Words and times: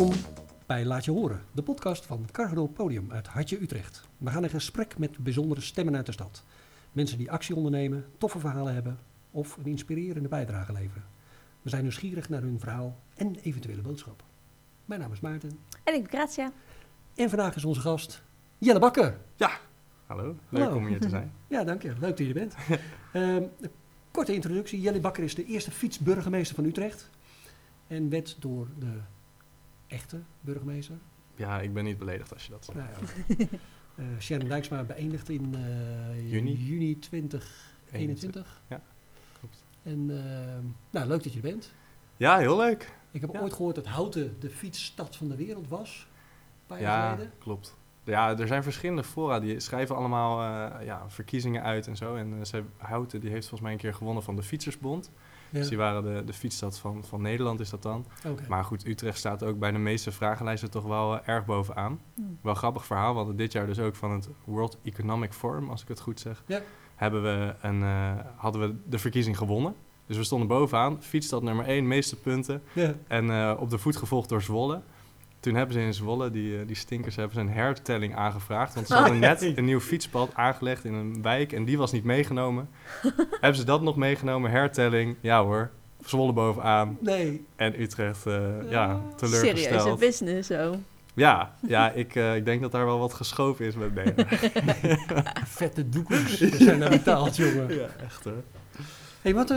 Welkom 0.00 0.20
bij 0.66 0.84
Laat 0.84 1.04
Je 1.04 1.10
Horen, 1.10 1.42
de 1.52 1.62
podcast 1.62 2.06
van 2.06 2.26
Cargo 2.32 2.66
Podium 2.66 3.12
uit 3.12 3.26
Hartje 3.26 3.62
Utrecht. 3.62 4.08
We 4.18 4.30
gaan 4.30 4.42
in 4.42 4.50
gesprek 4.50 4.98
met 4.98 5.18
bijzondere 5.18 5.60
stemmen 5.60 5.96
uit 5.96 6.06
de 6.06 6.12
stad. 6.12 6.44
Mensen 6.92 7.18
die 7.18 7.30
actie 7.30 7.54
ondernemen, 7.54 8.06
toffe 8.18 8.38
verhalen 8.38 8.74
hebben 8.74 8.98
of 9.30 9.56
een 9.56 9.66
inspirerende 9.66 10.28
bijdrage 10.28 10.72
leveren. 10.72 11.04
We 11.62 11.68
zijn 11.68 11.82
nieuwsgierig 11.82 12.28
naar 12.28 12.42
hun 12.42 12.60
verhaal 12.60 12.98
en 13.14 13.34
eventuele 13.42 13.82
boodschap. 13.82 14.22
Mijn 14.84 15.00
naam 15.00 15.12
is 15.12 15.20
Maarten 15.20 15.58
En 15.84 15.94
ik 15.94 16.02
ben 16.02 16.10
Gratia. 16.10 16.52
en 17.14 17.28
vandaag 17.28 17.56
is 17.56 17.64
onze 17.64 17.80
gast 17.80 18.22
Jelle 18.58 18.78
Bakker. 18.78 19.16
Hallo, 20.06 20.36
leuk 20.48 20.62
Hallo. 20.62 20.76
om 20.76 20.86
hier 20.86 21.00
te 21.00 21.08
zijn. 21.08 21.32
Ja, 21.48 21.64
dank 21.64 21.82
je. 21.82 21.88
Leuk 21.88 22.00
dat 22.00 22.18
je 22.18 22.26
er 22.26 22.32
bent. 22.32 22.54
Ehm, 23.12 23.42
een 23.60 23.70
korte 24.10 24.34
introductie. 24.34 24.80
Jelle 24.80 25.00
Bakker 25.00 25.24
is 25.24 25.34
de 25.34 25.44
eerste 25.44 25.70
fietsburgemeester 25.70 26.54
van 26.54 26.64
Utrecht. 26.64 27.10
En 27.86 28.08
werd 28.08 28.36
door 28.40 28.68
de 28.78 29.00
echte 29.90 30.20
burgemeester, 30.40 30.96
Ja, 31.36 31.60
ik 31.60 31.72
ben 31.74 31.84
niet 31.84 31.98
beledigd 31.98 32.32
als 32.32 32.44
je 32.44 32.50
dat 32.50 32.64
zegt. 32.64 32.78
nou 32.78 32.90
ja, 32.90 33.46
eh, 33.96 34.04
Sharon 34.20 34.48
Dijksma, 34.48 34.82
beëindigd 34.84 35.28
in 35.28 35.54
eh, 35.54 36.30
Juni. 36.30 36.52
juni 36.54 36.98
2021. 36.98 38.62
Ja, 38.68 38.80
klopt. 39.38 39.64
En 39.82 40.10
ehm, 40.10 40.64
nou, 40.90 41.06
leuk 41.08 41.22
dat 41.22 41.32
je 41.32 41.40
er 41.40 41.50
bent. 41.50 41.72
Ja, 42.16 42.38
heel 42.38 42.56
leuk. 42.56 42.92
Ik 43.10 43.20
heb 43.20 43.32
Ja. 43.32 43.40
ooit 43.40 43.52
gehoord 43.52 43.74
dat 43.74 43.86
Houten 43.86 44.36
de 44.40 44.50
fietsstad 44.50 45.16
van 45.16 45.28
de 45.28 45.36
wereld 45.36 45.68
was. 45.68 46.06
Een 46.10 46.66
paar 46.66 46.80
jaar 46.80 47.02
Ja, 47.04 47.10
geleden. 47.14 47.32
klopt. 47.38 47.76
Ja, 48.04 48.38
er 48.38 48.46
zijn 48.46 48.62
verschillende 48.62 49.04
fora 49.04 49.40
die 49.40 49.60
schrijven 49.60 49.96
allemaal 49.96 50.40
eh, 50.70 50.84
ja, 50.86 51.10
verkiezingen 51.10 51.62
uit 51.62 51.86
en 51.86 51.96
zo. 51.96 52.14
En 52.14 52.46
ze, 52.46 52.62
Houten 52.76 53.20
die 53.20 53.30
heeft 53.30 53.40
volgens 53.48 53.60
mij 53.60 53.72
een 53.72 53.78
keer 53.78 53.94
gewonnen 53.94 54.22
van 54.22 54.36
de 54.36 54.42
Fietsersbond. 54.42 55.10
Ja. 55.50 55.58
Dus 55.58 55.68
die 55.68 55.78
waren 55.78 56.02
de, 56.02 56.22
de 56.24 56.32
fietsstad 56.32 56.78
van, 56.78 57.04
van 57.04 57.22
Nederland 57.22 57.60
is 57.60 57.70
dat 57.70 57.82
dan. 57.82 58.06
Maar 58.48 58.64
goed, 58.64 58.86
Utrecht 58.86 59.18
staat 59.18 59.42
ook 59.42 59.58
bij 59.58 59.72
de 59.72 59.78
meeste 59.78 60.12
vragenlijsten 60.12 60.70
toch 60.70 60.84
wel 60.84 61.18
eh, 61.18 61.28
erg 61.28 61.44
bovenaan. 61.44 62.00
Wel 62.14 62.52
een 62.52 62.56
grappig 62.56 62.86
verhaal. 62.86 63.10
We 63.10 63.16
hadden 63.16 63.36
dit 63.36 63.52
jaar 63.52 63.66
dus 63.66 63.78
ook 63.78 63.94
van 63.94 64.10
het 64.10 64.28
World 64.44 64.78
Economic 64.82 65.32
Forum, 65.32 65.70
als 65.70 65.82
ik 65.82 65.88
het 65.88 66.00
goed 66.00 66.20
zeg. 66.20 66.42
Ja. 66.46 66.60
Hebben 66.94 67.22
we 67.22 67.54
een, 67.60 67.82
eh, 67.82 68.12
hadden 68.36 68.60
we 68.60 68.74
de 68.86 68.98
verkiezing 68.98 69.36
gewonnen. 69.36 69.74
Dus 70.06 70.16
we 70.16 70.24
stonden 70.24 70.48
bovenaan. 70.48 71.02
Fietsstad 71.02 71.42
nummer 71.42 71.68
1, 71.68 71.88
meeste 71.88 72.16
punten. 72.16 72.62
Ja. 72.72 72.94
En 73.06 73.30
eh, 73.30 73.56
op 73.58 73.70
de 73.70 73.78
voet 73.78 73.96
gevolgd 73.96 74.28
door 74.28 74.42
Zwolle. 74.42 74.80
Toen 75.40 75.54
hebben 75.54 75.74
ze 75.74 75.80
in 75.80 75.94
Zwolle, 75.94 76.30
die, 76.30 76.58
eh, 76.60 76.66
die 76.66 76.76
stinkers, 76.76 77.16
hebben 77.16 77.34
ze 77.34 77.40
een 77.40 77.50
hertelling 77.50 78.16
aangevraagd. 78.16 78.74
Want 78.74 78.86
ze 78.86 78.94
hadden 78.94 79.18
net 79.18 79.42
een 79.56 79.64
nieuw 79.64 79.80
fietspad 79.80 80.30
aangelegd 80.34 80.84
in 80.84 80.94
een 80.94 81.22
wijk 81.22 81.52
en 81.52 81.64
die 81.64 81.78
was 81.78 81.92
niet 81.92 82.04
meegenomen. 82.04 82.68
hebben 83.40 83.54
ze 83.60 83.64
dat 83.64 83.82
nog 83.82 83.96
meegenomen, 83.96 84.50
hertelling? 84.50 85.16
Ja 85.20 85.42
hoor, 85.42 85.70
Zwolle 86.04 86.32
bovenaan 86.32 86.98
Nee, 87.00 87.46
en 87.56 87.80
Utrecht, 87.80 88.26
eh, 88.26 88.70
ja, 88.70 88.94
Oh, 88.94 89.00
Serieuze 89.16 89.40
teleurgesteld. 89.40 89.98
business 89.98 90.48
zo. 90.48 90.76
Ja, 91.14 91.54
ja 91.66 91.90
ik, 91.90 92.14
eh, 92.14 92.36
ik 92.36 92.44
denk 92.44 92.60
dat 92.60 92.72
daar 92.72 92.84
wel 92.84 92.98
wat 92.98 93.14
geschoven 93.14 93.64
is 93.64 93.74
met 93.74 93.94
benen. 93.94 94.14
vette 95.60 95.88
doekers. 95.88 96.38
Dat 96.50 96.60
zijn 96.60 96.78
nou 96.78 96.90
betaald, 96.90 97.36
jongen. 97.36 97.74
ja, 97.74 97.86
echt 98.04 98.24
hoor. 98.24 98.42
hey, 99.22 99.34
wat, 99.34 99.54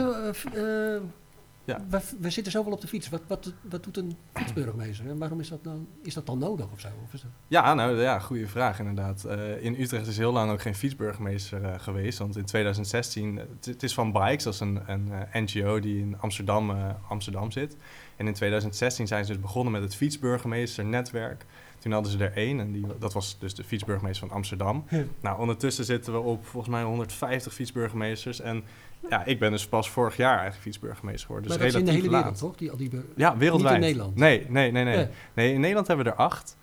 Ja. 1.64 1.84
we, 1.88 2.00
we 2.20 2.30
zitten 2.30 2.52
zoveel 2.52 2.72
op 2.72 2.80
de 2.80 2.86
fiets. 2.86 3.08
Wat, 3.08 3.20
wat, 3.26 3.52
wat 3.60 3.84
doet 3.84 3.96
een 3.96 4.16
fietsburgemeester? 4.32 5.08
En 5.08 5.18
waarom 5.18 5.40
is 5.40 5.48
dat, 5.48 5.64
dan, 5.64 5.88
is 6.02 6.14
dat 6.14 6.26
dan 6.26 6.38
nodig 6.38 6.66
of 6.72 6.80
zo? 6.80 6.88
Of 7.04 7.14
is 7.14 7.20
dat... 7.20 7.30
Ja, 7.48 7.74
nou 7.74 8.00
ja, 8.00 8.18
goede 8.18 8.48
vraag 8.48 8.78
inderdaad. 8.78 9.24
Eh, 9.24 9.64
in 9.64 9.80
Utrecht 9.80 10.06
is 10.06 10.16
heel 10.16 10.32
lang 10.32 10.50
ook 10.50 10.60
geen 10.60 10.74
fietsburgemeester 10.74 11.64
eh, 11.64 11.78
geweest. 11.78 12.18
Want 12.18 12.36
in 12.36 12.44
2016, 12.44 13.38
eh, 13.38 13.44
het, 13.60 13.82
is 13.82 13.94
van 13.94 14.12
Bikes, 14.12 14.44
dat 14.44 14.54
is 14.54 14.60
een, 14.60 14.80
een 14.86 15.10
NGO 15.32 15.80
die 15.80 16.00
in 16.00 16.16
Amsterdam, 16.20 16.70
Amsterdam 17.08 17.50
zit. 17.50 17.76
En 18.16 18.26
in 18.26 18.34
2016 18.34 19.06
zijn 19.06 19.24
ze 19.24 19.32
dus 19.32 19.40
begonnen 19.40 19.72
met 19.72 19.82
het 19.82 19.94
fietsburgemeesternetwerk. 19.94 21.44
Toen 21.78 21.92
hadden 21.92 22.12
ze 22.12 22.18
er 22.18 22.36
één 22.36 22.60
en 22.60 22.72
die, 22.72 22.86
dat 22.98 23.12
was 23.12 23.38
dus 23.38 23.54
de 23.54 23.64
fietsburgemeester 23.64 24.26
van 24.28 24.36
Amsterdam. 24.36 24.84
Ja. 24.88 25.02
Nou, 25.20 25.40
ondertussen 25.40 25.84
zitten 25.84 26.12
we 26.12 26.18
op 26.18 26.46
volgens 26.46 26.72
mij 26.72 26.82
150 26.82 27.54
fietsburgemeesters. 27.54 28.40
En 28.40 28.64
ja, 29.08 29.24
ik 29.24 29.38
ben 29.38 29.50
dus 29.50 29.66
pas 29.66 29.90
vorig 29.90 30.16
jaar 30.16 30.32
eigenlijk 30.38 30.62
fietsburgemeester 30.62 31.26
geworden. 31.26 31.48
Dus 31.48 31.58
maar 31.58 31.66
dat 31.66 31.74
is 31.74 31.80
in 31.88 31.94
de 31.94 32.00
hele 32.00 32.16
wereld, 32.16 32.38
toch? 32.38 32.56
Die, 32.56 32.70
al 32.70 32.76
die 32.76 32.90
Ja, 33.16 33.36
wereldwijd. 33.36 33.74
Niet 33.74 33.82
in 33.82 33.88
Nederland? 33.88 34.16
Nee, 34.16 34.46
nee, 34.48 34.70
nee, 34.72 34.84
nee. 34.84 35.08
Nee, 35.34 35.52
in 35.52 35.60
Nederland 35.60 35.86
hebben 35.86 36.04
we 36.06 36.10
er 36.12 36.16
acht. 36.16 36.56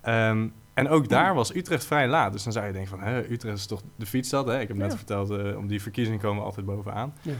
Ehm, 0.00 0.46
en 0.74 0.88
ook 0.88 1.08
daar 1.08 1.34
was 1.34 1.54
Utrecht 1.54 1.84
vrij 1.84 2.08
laat. 2.08 2.32
Dus 2.32 2.42
dan 2.42 2.52
zou 2.52 2.66
je 2.66 2.72
denken 2.72 2.90
van, 2.90 3.00
hè, 3.00 3.30
Utrecht 3.30 3.56
is 3.58 3.66
toch 3.66 3.82
de 3.96 4.06
fietsstad, 4.06 4.46
hè? 4.46 4.60
Ik 4.60 4.68
heb 4.68 4.76
net 4.76 4.90
Ja. 4.90 4.96
verteld, 4.96 5.30
eh, 5.30 5.56
om 5.56 5.66
die 5.66 5.82
verkiezing 5.82 6.20
komen 6.20 6.38
we 6.38 6.44
altijd 6.44 6.66
bovenaan. 6.66 7.14
Ja. 7.22 7.32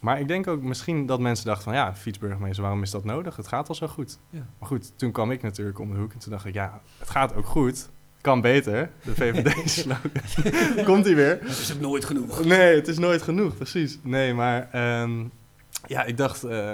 Maar 0.00 0.20
ik 0.20 0.28
denk 0.28 0.46
ook 0.46 0.62
misschien 0.62 1.06
dat 1.06 1.20
mensen 1.20 1.46
dachten 1.46 1.64
van, 1.64 1.74
ja, 1.74 1.94
fietsburgemeester, 1.94 2.62
waarom 2.62 2.82
is 2.82 2.90
dat 2.90 3.04
nodig? 3.04 3.36
Het 3.36 3.48
gaat 3.48 3.68
al 3.68 3.74
zo 3.74 3.86
goed. 3.86 4.18
Ja. 4.30 4.46
Maar 4.58 4.68
goed, 4.68 4.98
toen 4.98 5.12
kwam 5.12 5.30
ik 5.30 5.42
natuurlijk 5.42 5.78
om 5.78 5.90
de 5.92 5.98
hoek 5.98 6.12
en 6.12 6.18
toen 6.18 6.32
dacht 6.32 6.44
ik, 6.44 6.54
ja, 6.54 6.80
het 6.98 7.10
gaat 7.10 7.34
ook 7.34 7.46
goed. 7.46 7.88
Kan 8.26 8.40
beter. 8.40 8.90
De 9.04 9.14
VVD-slogan. 9.14 10.10
Komt 10.90 11.04
hij 11.04 11.14
weer. 11.14 11.38
Dat 11.40 11.48
is 11.48 11.72
ook 11.74 11.80
nooit 11.80 12.04
genoeg. 12.04 12.44
Nee, 12.44 12.74
het 12.74 12.88
is 12.88 12.98
nooit 12.98 13.22
genoeg, 13.22 13.56
precies. 13.56 13.98
Nee, 14.02 14.34
maar 14.34 14.68
ehm, 14.72 15.24
ja, 15.86 16.04
ik 16.04 16.16
dacht, 16.16 16.44
eh, 16.44 16.72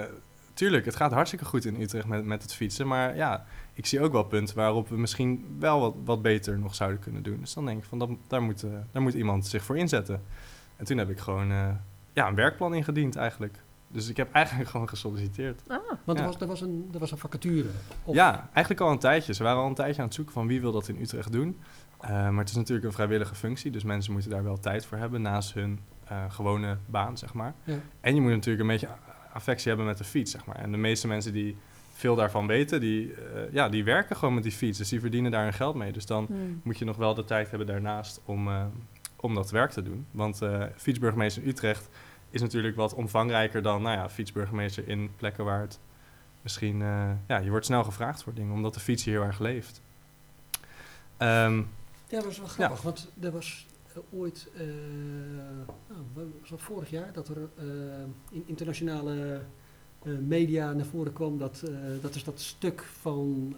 tuurlijk, 0.53 0.85
het 0.85 0.95
gaat 0.95 1.11
hartstikke 1.11 1.45
goed 1.45 1.65
in 1.65 1.81
Utrecht 1.81 2.07
met, 2.07 2.25
met 2.25 2.41
het 2.41 2.53
fietsen. 2.53 2.87
Maar 2.87 3.15
ja, 3.15 3.45
ik 3.73 3.85
zie 3.85 4.01
ook 4.01 4.11
wel 4.11 4.23
punten 4.23 4.55
waarop 4.55 4.89
we 4.89 4.97
misschien 4.97 5.55
wel 5.59 5.79
wat, 5.79 5.95
wat 6.05 6.21
beter 6.21 6.59
nog 6.59 6.75
zouden 6.75 6.99
kunnen 6.99 7.23
doen. 7.23 7.37
Dus 7.39 7.53
dan 7.53 7.65
denk 7.65 7.77
ik 7.77 7.89
van, 7.89 7.99
dat, 7.99 8.09
daar, 8.27 8.41
moet, 8.41 8.63
eh, 8.63 8.69
daar 8.91 9.01
moet 9.01 9.13
iemand 9.13 9.45
zich 9.45 9.63
voor 9.63 9.77
inzetten. 9.77 10.21
En 10.75 10.85
toen 10.85 10.97
heb 10.97 11.09
ik 11.09 11.19
gewoon 11.19 11.51
eh, 11.51 11.69
ja, 12.13 12.27
een 12.27 12.35
werkplan 12.35 12.73
ingediend 12.73 13.15
eigenlijk. 13.15 13.57
Dus 13.93 14.09
ik 14.09 14.17
heb 14.17 14.31
eigenlijk 14.31 14.69
gewoon 14.71 14.89
gesolliciteerd. 14.89 15.61
Ah, 15.67 15.77
Want 16.03 16.19
er, 16.19 16.25
was, 16.25 16.35
er, 16.39 16.47
was 16.47 16.61
een, 16.61 16.89
er 16.93 16.99
was 16.99 17.11
een 17.11 17.17
vacature. 17.17 17.69
Of- 18.03 18.15
Ja, 18.15 18.49
eigenlijk 18.53 18.81
al 18.81 18.91
een 18.91 18.99
tijdje. 18.99 19.33
Ze 19.33 19.43
waren 19.43 19.61
al 19.61 19.67
een 19.67 19.73
tijdje 19.73 20.01
aan 20.01 20.07
het 20.07 20.15
zoeken 20.15 20.33
van 20.33 20.47
wie 20.47 20.61
wil 20.61 20.71
dat 20.71 20.87
in 20.87 21.01
Utrecht 21.01 21.31
doen. 21.31 21.59
Eh, 21.99 22.09
maar 22.09 22.39
het 22.39 22.49
is 22.49 22.55
natuurlijk 22.55 22.85
een 22.87 22.93
vrijwillige 22.93 23.35
functie, 23.35 23.71
dus 23.71 23.83
mensen 23.83 24.13
moeten 24.13 24.31
daar 24.31 24.43
wel 24.43 24.59
tijd 24.59 24.85
voor 24.85 24.97
hebben 24.97 25.21
naast 25.21 25.53
hun 25.53 25.79
eh, 26.07 26.23
gewone 26.29 26.77
baan, 26.85 27.17
zeg 27.17 27.33
maar. 27.33 27.53
Ja. 27.63 27.75
En 28.01 28.15
je 28.15 28.21
moet 28.21 28.31
natuurlijk 28.31 28.61
een 28.61 28.67
beetje 28.67 28.89
affectie 29.33 29.67
hebben 29.67 29.85
met 29.85 29.97
de 29.97 30.03
fiets, 30.03 30.31
zeg 30.31 30.45
maar. 30.45 30.55
En 30.55 30.71
de 30.71 30.77
meeste 30.77 31.07
mensen 31.07 31.33
die 31.33 31.57
veel 31.93 32.15
daarvan 32.15 32.47
weten, 32.47 32.79
die, 32.79 33.13
eh, 33.13 33.19
ja, 33.51 33.69
die 33.69 33.83
werken 33.83 34.15
gewoon 34.15 34.33
met 34.33 34.43
die 34.43 34.51
fiets. 34.51 34.77
Dus 34.77 34.89
die 34.89 34.99
verdienen 34.99 35.31
daar 35.31 35.43
hun 35.43 35.53
geld 35.53 35.75
mee. 35.75 35.91
Dus 35.91 36.05
dan 36.05 36.25
hmm. 36.25 36.61
moet 36.63 36.77
je 36.77 36.85
nog 36.85 36.97
wel 36.97 37.13
de 37.13 37.23
tijd 37.23 37.49
hebben 37.49 37.67
daarnaast 37.67 38.21
om, 38.25 38.47
eh, 38.47 38.65
om 39.15 39.35
dat 39.35 39.51
werk 39.51 39.71
te 39.71 39.83
doen. 39.83 40.05
Want 40.11 40.41
eh 40.41 40.63
fietsburgemeester 40.75 41.43
in 41.43 41.49
Utrecht 41.49 41.89
is 42.33 42.41
natuurlijk 42.41 42.75
wat 42.75 42.93
omvangrijker 42.93 43.61
dan 43.61 43.81
nou 43.81 43.97
ja, 43.97 44.09
fietsburgemeester 44.09 44.87
in 44.87 45.11
plekken 45.17 45.45
waar 45.45 45.61
het 45.61 45.79
misschien... 46.41 46.81
eh, 46.81 47.11
ja, 47.27 47.37
je 47.37 47.49
wordt 47.49 47.65
snel 47.65 47.83
gevraagd 47.83 48.23
voor 48.23 48.33
dingen, 48.33 48.53
omdat 48.53 48.73
de 48.73 48.79
fiets 48.79 49.03
hier 49.03 49.13
heel 49.13 49.23
erg 49.23 49.39
leeft. 49.39 49.81
Ehm, 51.17 51.57
Ja, 52.07 52.19
dat 52.19 52.25
was 52.25 52.37
wel 52.37 52.47
grappig, 52.47 52.81
want 52.81 53.11
er 53.21 53.31
was 53.31 53.67
eh, 53.93 53.99
ooit, 54.19 54.47
nou, 55.87 56.01
wat 56.13 56.23
was 56.39 56.49
dat 56.49 56.61
vorig 56.61 56.89
jaar, 56.89 57.13
dat 57.13 57.27
er 57.29 57.37
in 58.31 58.43
internationale 58.45 59.41
media 60.19 60.71
naar 60.71 60.85
voren 60.85 61.13
kwam 61.13 61.37
dat, 61.37 61.63
dat 62.01 62.15
is 62.15 62.23
dat 62.23 62.39
stuk 62.39 62.81
van 63.01 63.55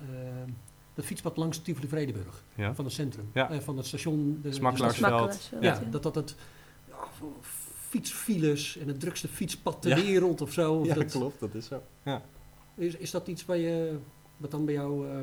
dat 0.93 1.05
fietspad 1.05 1.37
langs 1.37 1.59
Tivoli 1.61 1.87
Vredenburg, 1.87 2.43
ja. 2.55 2.75
van 2.75 2.85
het 2.85 2.93
centrum, 2.93 3.29
Ja. 3.33 3.49
eh, 3.49 3.59
van 3.59 3.77
het 3.77 3.85
station. 3.85 4.39
De, 4.41 4.49
de 4.49 4.55
station- 4.55 4.77
Smakkelaarsveld, 4.93 5.51
Ja, 5.61 5.73
ja. 5.73 5.81
dat 5.89 6.03
dat 6.03 6.15
het 6.15 6.35
ja, 6.89 6.95
fietsfiles 7.95 8.77
en 8.77 8.87
het 8.87 8.99
drukste 8.99 9.27
fietspad 9.27 9.81
ter 9.81 9.97
Ja. 9.97 10.03
wereld 10.03 10.41
of 10.41 10.53
zo. 10.53 10.73
Of 10.73 10.87
dat, 10.87 11.11
klopt, 11.11 11.39
dat 11.39 11.55
is 11.55 11.65
zo. 11.67 11.83
Ja. 12.03 12.21
is, 12.75 12.95
is 12.95 13.11
dat 13.11 13.27
iets 13.27 13.45
waar 13.45 13.57
je, 13.57 13.97
wat 14.37 14.51
dan 14.51 14.65
bij 14.65 14.73
jou 14.73 15.09
eh, 15.09 15.17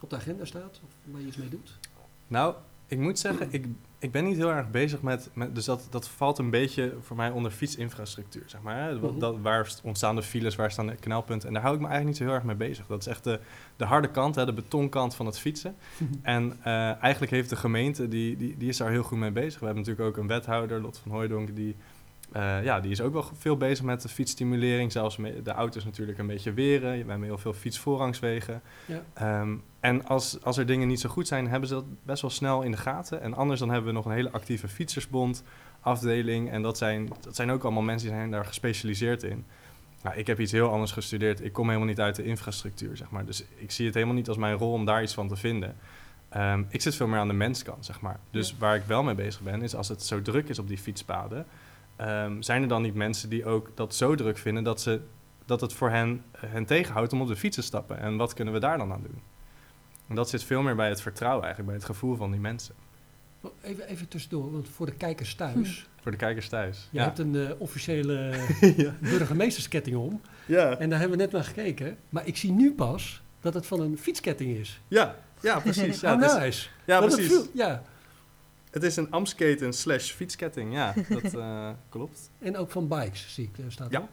op 0.00 0.10
de 0.10 0.16
agenda 0.16 0.44
staat, 0.44 0.80
of 0.84 1.12
waar 1.12 1.20
je 1.20 1.26
iets 1.26 1.36
mee 1.36 1.48
doet? 1.48 1.78
Nou, 2.26 2.54
ik 2.86 2.98
moet 2.98 3.18
zeggen, 3.18 3.48
ik, 3.50 3.66
ik 3.98 4.12
ben 4.12 4.24
niet 4.24 4.36
heel 4.36 4.50
erg 4.50 4.70
bezig 4.70 5.02
met... 5.02 5.30
met 5.32 5.54
dus 5.54 5.64
dat, 5.64 5.86
dat 5.90 6.08
valt 6.08 6.38
een 6.38 6.50
beetje 6.50 6.94
voor 7.00 7.16
mij 7.16 7.30
onder 7.30 7.50
fietsinfrastructuur, 7.50 8.42
zeg 8.46 8.62
maar. 8.62 8.76
Hè? 8.76 8.94
Mhm. 8.94 9.18
dat, 9.18 9.36
waar 9.40 9.72
ontstaan 9.82 10.16
de 10.16 10.22
files, 10.22 10.56
waar 10.56 10.70
staan 10.70 10.86
de 10.86 10.94
knelpunten? 10.94 11.48
En 11.48 11.54
daar 11.54 11.62
hou 11.62 11.74
ik 11.74 11.80
me 11.80 11.86
eigenlijk 11.88 12.18
niet 12.18 12.26
zo 12.26 12.32
heel 12.32 12.42
erg 12.42 12.56
mee 12.56 12.68
bezig. 12.68 12.86
Dat 12.86 13.00
is 13.00 13.06
echt 13.06 13.24
de, 13.24 13.40
de 13.76 13.84
harde 13.84 14.10
kant, 14.10 14.34
hè, 14.34 14.44
de 14.44 14.52
betonkant 14.52 15.14
van 15.14 15.26
het 15.26 15.38
fietsen. 15.38 15.76
En 16.22 16.56
eh, 16.62 17.02
eigenlijk 17.02 17.32
heeft 17.32 17.50
de 17.50 17.56
gemeente, 17.56 18.08
die, 18.08 18.36
die, 18.36 18.56
die 18.56 18.68
is 18.68 18.76
daar 18.76 18.90
heel 18.90 19.02
goed 19.02 19.18
mee 19.18 19.30
bezig. 19.30 19.60
We 19.60 19.66
hebben 19.66 19.84
natuurlijk 19.84 20.08
ook 20.08 20.22
een 20.22 20.28
wethouder, 20.28 20.80
Lot 20.80 20.98
van 20.98 21.12
Hooijdonk, 21.12 21.56
die, 21.56 21.76
eh, 22.32 22.64
ja, 22.64 22.80
die 22.80 22.90
is 22.90 23.00
ook 23.00 23.12
wel 23.12 23.30
veel 23.36 23.56
bezig 23.56 23.84
met 23.84 24.02
de 24.02 24.08
fietsstimulering. 24.08 24.92
Zelfs 24.92 25.16
de 25.42 25.50
auto's 25.50 25.84
natuurlijk 25.84 26.18
een 26.18 26.26
beetje 26.26 26.52
weren. 26.52 26.90
We 26.90 26.96
hebben 26.96 27.22
heel 27.22 27.38
veel 27.38 27.52
fietsvoorrangswegen. 27.52 28.62
Ja. 28.86 29.02
Ehm, 29.14 29.54
en 29.80 30.06
als, 30.06 30.42
als 30.42 30.56
er 30.56 30.66
dingen 30.66 30.88
niet 30.88 31.00
zo 31.00 31.08
goed 31.08 31.26
zijn, 31.28 31.48
hebben 31.48 31.68
ze 31.68 31.74
dat 31.74 31.84
best 32.02 32.22
wel 32.22 32.30
snel 32.30 32.62
in 32.62 32.70
de 32.70 32.76
gaten. 32.76 33.22
En 33.22 33.34
anders 33.34 33.60
dan 33.60 33.70
hebben 33.70 33.88
we 33.88 33.94
nog 33.96 34.04
een 34.04 34.12
hele 34.12 34.30
actieve 34.30 34.68
fietsersbond 34.68 35.42
afdeling. 35.80 36.50
En 36.50 36.62
dat 36.62 36.78
zijn, 36.78 37.08
dat 37.20 37.36
zijn 37.36 37.50
ook 37.50 37.62
allemaal 37.62 37.82
mensen 37.82 38.08
die 38.08 38.16
zijn 38.16 38.30
daar 38.30 38.44
gespecialiseerd 38.44 39.22
in. 39.22 39.44
Nou, 40.02 40.16
ik 40.16 40.26
heb 40.26 40.40
iets 40.40 40.52
heel 40.52 40.70
anders 40.70 40.92
gestudeerd. 40.92 41.44
Ik 41.44 41.52
kom 41.52 41.66
helemaal 41.66 41.88
niet 41.88 42.00
uit 42.00 42.16
de 42.16 42.24
infrastructuur, 42.24 42.96
zeg 42.96 43.10
maar. 43.10 43.24
Dus 43.24 43.44
ik 43.56 43.70
zie 43.70 43.84
het 43.86 43.94
helemaal 43.94 44.14
niet 44.14 44.28
als 44.28 44.36
mijn 44.36 44.56
rol 44.56 44.72
om 44.72 44.84
daar 44.84 45.02
iets 45.02 45.14
van 45.14 45.28
te 45.28 45.36
vinden. 45.36 45.76
Ehm, 46.28 46.62
ik 46.68 46.82
zit 46.82 46.94
veel 46.94 47.06
meer 47.06 47.18
aan 47.18 47.28
de 47.28 47.34
menskant, 47.34 47.84
zeg 47.84 48.00
maar. 48.00 48.20
Dus 48.30 48.50
Ja. 48.50 48.54
waar 48.58 48.76
ik 48.76 48.82
wel 48.86 49.02
mee 49.02 49.14
bezig 49.14 49.40
ben, 49.40 49.62
is 49.62 49.74
als 49.74 49.88
het 49.88 50.02
zo 50.02 50.22
druk 50.22 50.48
is 50.48 50.58
op 50.58 50.68
die 50.68 50.78
fietspaden... 50.78 51.46
ehm, 51.96 52.42
zijn 52.42 52.62
er 52.62 52.68
dan 52.68 52.82
niet 52.82 52.94
mensen 52.94 53.28
die 53.28 53.44
ook 53.44 53.70
dat 53.74 53.94
zo 53.94 54.14
druk 54.14 54.38
vinden 54.38 54.64
dat 54.64 54.80
ze 54.80 55.00
dat 55.44 55.60
het 55.60 55.72
voor 55.72 55.90
hen, 55.90 56.22
hen 56.36 56.64
tegenhoudt 56.64 57.12
om 57.12 57.20
op 57.20 57.28
de 57.28 57.36
fiets 57.36 57.56
te 57.56 57.62
stappen. 57.62 57.98
En 57.98 58.16
wat 58.16 58.34
kunnen 58.34 58.54
we 58.54 58.60
daar 58.60 58.78
dan 58.78 58.92
aan 58.92 59.02
doen? 59.02 59.20
En 60.08 60.14
dat 60.14 60.28
zit 60.28 60.44
veel 60.44 60.62
meer 60.62 60.76
bij 60.76 60.88
het 60.88 61.00
vertrouwen 61.00 61.44
eigenlijk, 61.44 61.72
bij 61.72 61.80
het 61.82 61.90
gevoel 61.96 62.16
van 62.16 62.30
die 62.30 62.40
mensen. 62.40 62.74
Even, 63.62 63.88
even 63.88 64.08
tussendoor, 64.08 64.52
want 64.52 64.68
voor 64.68 64.86
de 64.86 64.94
kijkers 64.94 65.34
thuis. 65.34 65.88
Voor 66.02 66.10
de 66.10 66.16
kijkers 66.16 66.48
thuis. 66.48 66.88
Je 66.90 67.00
hebt 67.00 67.18
een 67.18 67.36
eh, 67.36 67.50
officiële 67.58 68.34
ja. 68.76 68.94
burgemeestersketting 69.00 69.96
om. 69.96 70.20
Ja. 70.46 70.78
En 70.78 70.90
daar 70.90 70.98
hebben 70.98 71.18
we 71.18 71.24
net 71.24 71.32
naar 71.32 71.44
gekeken. 71.44 71.96
Maar 72.08 72.26
ik 72.26 72.36
zie 72.36 72.52
nu 72.52 72.74
pas 72.74 73.22
dat 73.40 73.54
het 73.54 73.66
van 73.66 73.80
een 73.80 73.98
fietsketting 73.98 74.56
is. 74.56 74.80
Ja. 74.88 75.14
ja, 75.40 75.60
precies. 75.60 76.00
Ja, 76.06 76.14
oh, 76.14 76.40
nice. 76.40 76.68
ja 76.84 77.00
Dat 77.00 77.14
precies. 77.14 77.48
ja, 77.54 77.82
Het 78.76 78.84
is 78.84 78.96
een 78.96 79.10
amsketen 79.10 79.72
slash 79.72 80.10
fietsketting, 80.12 80.72
ja, 80.72 80.94
dat 81.08 81.34
eh, 81.34 81.70
klopt. 81.88 82.30
en 82.38 82.56
ook 82.56 82.70
van 82.70 82.88
bikes 82.88 83.34
zie 83.34 83.44
ik, 83.52 83.58
eh, 83.58 83.64
staat 83.68 83.90
Ja. 83.90 83.98
erop. 83.98 84.10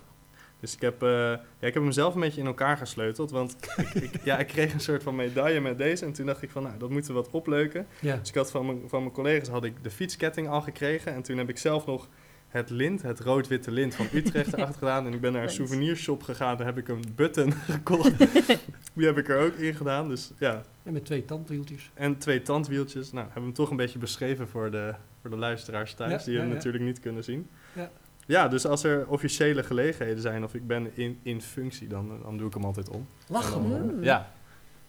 Dus 0.60 0.74
ik 0.74 0.82
heb, 0.82 1.02
eh, 1.04 1.10
ja, 1.10 1.40
ik 1.68 1.74
heb 1.74 1.84
hem 1.84 1.92
zelf 1.92 2.14
een 2.16 2.22
beetje 2.22 2.40
in 2.42 2.48
elkaar 2.48 2.78
gesleuteld, 2.78 3.32
want 3.32 3.56
ik, 3.78 3.94
ik, 3.94 4.24
ja, 4.24 4.38
ik 4.38 4.48
kreeg 4.48 4.74
een 4.74 4.80
soort 4.80 5.04
van 5.04 5.16
medaille 5.16 5.60
met 5.60 5.78
deze. 5.78 6.06
En 6.06 6.14
toen 6.14 6.26
dacht 6.26 6.42
ik 6.42 6.50
van, 6.52 6.64
nou, 6.64 6.78
dat 6.78 6.90
moeten 6.90 7.14
we 7.14 7.22
wat 7.22 7.30
opleuken. 7.32 7.88
Ja. 8.00 8.16
Dus 8.18 8.30
ik 8.30 8.36
had 8.36 8.52
van 8.52 8.66
mijn, 8.66 8.82
van 8.88 9.00
mijn 9.02 9.14
collega's 9.14 9.48
had 9.48 9.64
ik 9.64 9.84
de 9.84 9.92
fietsketting 9.92 10.48
al 10.50 10.62
gekregen. 10.62 11.14
En 11.14 11.22
toen 11.22 11.38
heb 11.38 11.50
ik 11.50 11.58
zelf 11.58 11.86
nog 11.86 12.08
het 12.54 12.70
lint, 12.70 13.02
het 13.02 13.20
rood-witte 13.20 13.72
lint 13.72 13.96
van 13.96 14.08
Utrecht 14.14 14.54
erachter 14.54 14.78
gedaan. 14.78 15.06
En 15.06 15.14
ik 15.14 15.22
ben 15.22 15.34
naar 15.34 15.44
een 15.44 15.50
souvenirshop 15.50 16.24
gegaan, 16.24 16.58
daar 16.58 16.66
heb 16.66 16.78
ik 16.78 16.88
een 16.88 17.04
button 17.16 17.52
gekocht. 17.72 18.12
Die 18.96 19.06
heb 19.06 19.18
ik 19.18 19.30
er 19.30 19.40
ook 19.46 19.54
in 19.54 19.74
gedaan, 19.76 20.08
dus 20.08 20.32
ja. 20.40 20.62
En 20.84 20.94
met 20.94 21.06
twee 21.06 21.26
tandwieltjes. 21.26 21.92
En 21.94 22.18
twee 22.18 22.42
tandwieltjes. 22.42 23.12
Nou, 23.12 23.24
hebben 23.24 23.42
we 23.42 23.48
hem 23.48 23.54
toch 23.54 23.70
een 23.70 23.76
beetje 23.78 24.00
beschreven 24.00 24.48
voor 24.48 24.72
de, 24.72 24.94
voor 25.22 25.30
de 25.30 25.36
luisteraars 25.38 25.94
thuis, 25.94 26.12
Ja, 26.12 26.18
die 26.26 26.34
ja, 26.34 26.40
hem 26.40 26.48
ja. 26.50 26.54
natuurlijk 26.56 26.84
niet 26.84 27.00
kunnen 27.00 27.24
zien. 27.24 27.48
Ja. 27.76 27.92
Ja, 28.26 28.48
dus 28.48 28.66
als 28.66 28.84
er 28.84 29.08
officiële 29.08 29.64
gelegenheden 29.64 30.22
zijn 30.22 30.44
of 30.44 30.54
ik 30.54 30.68
ben 30.68 30.98
in, 30.98 31.20
in 31.24 31.42
functie, 31.42 31.88
dan, 31.88 32.20
dan 32.24 32.38
doe 32.38 32.48
ik 32.48 32.54
hem 32.54 32.64
altijd 32.64 32.90
om. 32.90 33.08
Lachen 33.28 33.64
En 33.64 33.70
dan, 33.70 33.96
Mm. 33.96 34.04
Ja. 34.04 34.32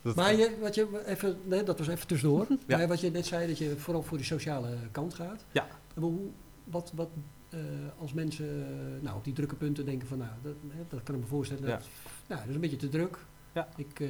Dat- 0.03 0.17
Maar 0.17 0.35
je, 0.35 0.57
wat 0.61 0.75
je 0.75 1.03
even, 1.07 1.37
nee, 1.45 1.63
dat 1.63 1.79
was 1.79 1.89
even 1.89 2.07
tussendoor. 2.07 2.47
Ja. 2.67 2.77
Maar 2.77 2.89
wat 2.89 3.01
je 3.01 3.11
net 3.11 3.27
zei, 3.27 3.47
dat 3.47 3.59
je 3.59 3.77
vooral 3.77 4.03
voor 4.03 4.17
die 4.17 4.27
sociale 4.27 4.69
kant 4.91 5.15
gaat. 5.15 5.45
Ja. 5.53 5.67
Hoe, 5.95 6.19
wat, 6.65 6.93
wat 6.95 7.09
eh, 7.55 8.01
als 8.01 8.13
mensen 8.13 8.47
eh, 8.47 9.03
nou, 9.03 9.17
op 9.17 9.25
die 9.25 9.33
drukke 9.33 9.55
punten 9.55 9.85
denken 9.85 10.09
van, 10.09 10.19
nou, 10.19 10.31
dat, 10.43 10.55
dat 10.89 11.03
kan 11.03 11.15
ik 11.15 11.21
me 11.21 11.27
voorstellen. 11.27 11.67
Ja. 11.67 11.77
Dat, 11.77 11.89
nou, 12.27 12.41
dat 12.41 12.49
is 12.49 12.55
een 12.55 12.61
beetje 12.61 12.77
te 12.77 12.89
druk. 12.89 13.19
Ja. 13.53 13.69
Ik 13.77 14.01
eh, 14.01 14.09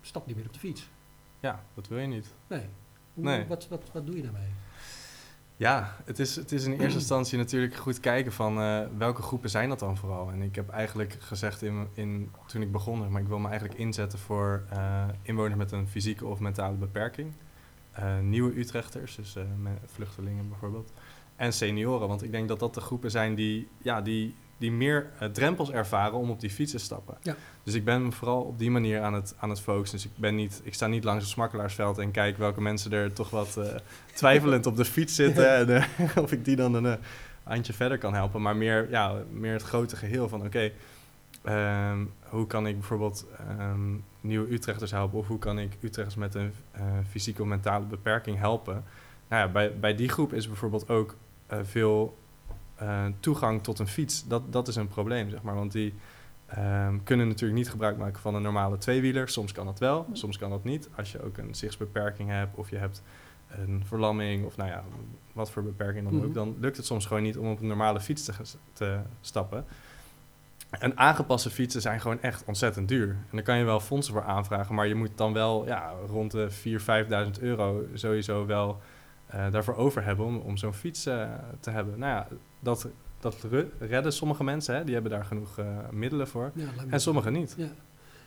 stap 0.00 0.26
niet 0.26 0.36
meer 0.36 0.46
op 0.46 0.52
de 0.52 0.58
fiets. 0.58 0.88
ja, 1.40 1.62
dat 1.74 1.88
wil 1.88 1.98
je 1.98 2.06
niet. 2.06 2.34
Nee. 2.46 2.66
Hoe, 3.14 3.24
Nee. 3.24 3.46
Wat, 3.46 3.68
wat, 3.68 3.82
wat 3.92 4.06
doe 4.06 4.16
je 4.16 4.22
daarmee? 4.22 4.48
Ja, 5.56 5.96
het 6.04 6.18
is, 6.18 6.36
het 6.36 6.52
is 6.52 6.64
in 6.64 6.72
eerste 6.72 6.98
instantie 6.98 7.38
natuurlijk 7.38 7.74
goed 7.74 8.00
kijken 8.00 8.32
van 8.32 8.56
welke 8.98 9.22
groepen 9.22 9.50
zijn 9.50 9.68
dat 9.68 9.78
dan 9.78 9.96
vooral. 9.96 10.30
En 10.30 10.42
ik 10.42 10.54
heb 10.54 10.68
eigenlijk 10.68 11.16
gezegd 11.20 11.62
in, 11.62 11.88
in, 11.94 12.30
toen 12.46 12.62
ik 12.62 12.72
begon, 12.72 13.10
maar 13.10 13.20
ik 13.20 13.28
wil 13.28 13.38
me 13.38 13.48
eigenlijk 13.48 13.78
inzetten 13.78 14.18
voor 14.18 14.64
inwoners 15.22 15.56
met 15.56 15.72
een 15.72 15.88
fysieke 15.88 16.26
of 16.26 16.38
mentale 16.38 16.76
beperking. 16.76 17.32
Nieuwe 18.22 18.58
Utrechters, 18.58 19.14
dus 19.14 19.36
vluchtelingen 19.86 20.48
bijvoorbeeld. 20.48 20.92
En 21.38 21.52
senioren, 21.52 22.08
want 22.08 22.22
ik 22.22 22.30
denk 22.30 22.48
dat 22.48 22.58
dat 22.58 22.74
de 22.74 22.80
groepen 22.80 23.10
zijn 23.10 23.34
die, 23.34 23.68
ja, 23.82 24.00
die, 24.00 24.34
die 24.58 24.72
meer 24.72 25.10
eh, 25.18 25.28
drempels 25.28 25.70
ervaren 25.70 26.18
om 26.18 26.30
op 26.30 26.40
die 26.40 26.50
fiets 26.50 26.72
te 26.72 26.78
stappen. 26.78 27.16
Ja. 27.22 27.36
Dus 27.62 27.74
ik 27.74 27.84
ben 27.84 28.12
vooral 28.12 28.40
op 28.40 28.58
die 28.58 28.70
manier 28.70 29.00
aan 29.00 29.14
het, 29.14 29.34
aan 29.38 29.50
het 29.50 29.60
focussen. 29.60 29.98
Dus 29.98 30.06
ik, 30.06 30.16
ben 30.16 30.34
niet, 30.34 30.60
ik 30.64 30.74
sta 30.74 30.86
niet 30.86 31.04
langs 31.04 31.22
het 31.22 31.32
smakkelaarsveld 31.32 31.98
en 31.98 32.10
kijk 32.10 32.38
welke 32.38 32.60
mensen 32.60 32.92
er 32.92 33.12
toch 33.12 33.30
wat 33.30 33.56
eh, 33.56 33.64
twijfelend 34.14 34.66
op 34.66 34.76
de 34.76 34.84
fiets 34.84 35.14
zitten. 35.24 35.54
En 35.56 35.76
eh, 35.76 36.16
of 36.24 36.32
ik 36.32 36.44
die 36.44 36.56
dan 36.56 36.74
een 36.74 36.98
handje 37.42 37.72
verder 37.72 37.98
kan 37.98 38.14
helpen. 38.14 38.42
Maar 38.42 38.56
meer, 38.56 38.90
ja, 38.90 39.14
meer 39.32 39.52
het 39.52 39.62
grote 39.62 39.96
geheel 39.96 40.28
van 40.28 40.44
oké, 40.44 40.70
ehm, 41.42 42.04
hoe 42.28 42.46
kan 42.46 42.66
ik 42.66 42.74
bijvoorbeeld 42.74 43.26
ehm, 43.38 43.94
nieuwe 44.20 44.52
Utrechters 44.52 44.90
helpen? 44.90 45.18
Of 45.18 45.26
hoe 45.26 45.38
kan 45.38 45.58
ik 45.58 45.76
Utrechters 45.80 46.16
met 46.16 46.34
een 46.34 46.52
eh, 46.70 46.82
fysieke 47.10 47.42
of 47.42 47.48
mentale 47.48 47.84
beperking 47.84 48.38
helpen? 48.38 48.84
Nou 49.28 49.46
ja, 49.46 49.52
bij, 49.52 49.78
bij 49.78 49.94
die 49.94 50.08
groep 50.08 50.32
is 50.32 50.46
bijvoorbeeld 50.46 50.88
ook 50.88 51.16
eh, 51.48 51.58
veel 51.62 52.18
eh, 52.74 53.04
toegang 53.20 53.62
tot 53.62 53.78
een 53.78 53.88
fiets. 53.88 54.26
Dat, 54.26 54.52
dat 54.52 54.68
is 54.68 54.76
een 54.76 54.88
probleem, 54.88 55.30
zeg 55.30 55.42
maar. 55.42 55.54
Want 55.54 55.72
die 55.72 55.94
ehm, 56.46 56.98
kunnen 57.04 57.28
natuurlijk 57.28 57.58
niet 57.58 57.70
gebruik 57.70 57.96
maken 57.96 58.20
van 58.20 58.34
een 58.34 58.42
normale 58.42 58.78
tweewieler. 58.78 59.28
Soms 59.28 59.52
kan 59.52 59.66
dat 59.66 59.78
wel, 59.78 60.06
soms 60.12 60.38
kan 60.38 60.50
dat 60.50 60.64
niet. 60.64 60.88
Als 60.96 61.12
je 61.12 61.22
ook 61.22 61.38
een 61.38 61.54
zichtsbeperking 61.54 62.30
hebt 62.30 62.56
of 62.56 62.70
je 62.70 62.76
hebt 62.76 63.02
een 63.48 63.82
verlamming 63.86 64.44
of 64.44 64.56
nou 64.56 64.70
ja, 64.70 64.84
wat 65.32 65.50
voor 65.50 65.62
beperking 65.62 66.04
dan 66.04 66.14
Mhm. 66.14 66.24
ook, 66.24 66.34
dan 66.34 66.56
lukt 66.60 66.76
het 66.76 66.86
soms 66.86 67.06
gewoon 67.06 67.22
niet 67.22 67.38
om 67.38 67.50
op 67.50 67.60
een 67.60 67.66
normale 67.66 68.00
fiets 68.00 68.24
te, 68.24 68.32
te 68.72 68.98
stappen. 69.20 69.64
En 70.70 70.96
aangepaste 70.98 71.50
fietsen 71.50 71.80
zijn 71.80 72.00
gewoon 72.00 72.22
echt 72.22 72.44
ontzettend 72.44 72.88
duur. 72.88 73.08
En 73.08 73.16
daar 73.30 73.42
kan 73.42 73.58
je 73.58 73.64
wel 73.64 73.80
fondsen 73.80 74.12
voor 74.14 74.22
aanvragen, 74.24 74.74
maar 74.74 74.86
je 74.86 74.94
moet 74.94 75.10
dan 75.14 75.32
wel 75.32 75.66
ja, 75.66 75.92
rond 76.06 76.30
de 76.30 76.50
4.000, 76.50 76.84
5.000 77.38 77.40
euro 77.40 77.84
sowieso 77.94 78.46
wel 78.46 78.80
daarvoor 79.32 79.76
over 79.76 80.04
hebben 80.04 80.26
om, 80.26 80.36
om 80.36 80.56
zo'n 80.56 80.74
fiets 80.74 81.06
eh, 81.06 81.28
te 81.60 81.70
hebben. 81.70 81.98
Nou 81.98 82.12
ja, 82.12 82.26
dat, 82.60 82.88
dat 83.20 83.36
re- 83.50 83.68
redden 83.78 84.12
sommige 84.12 84.44
mensen, 84.44 84.74
hè, 84.74 84.84
die 84.84 84.94
hebben 84.94 85.12
daar 85.12 85.24
genoeg 85.24 85.58
eh, 85.58 85.66
middelen 85.90 86.28
voor. 86.28 86.50
Ja, 86.54 86.66
En 86.90 87.00
sommigen 87.00 87.32
niet. 87.32 87.54
Ja. 87.56 87.66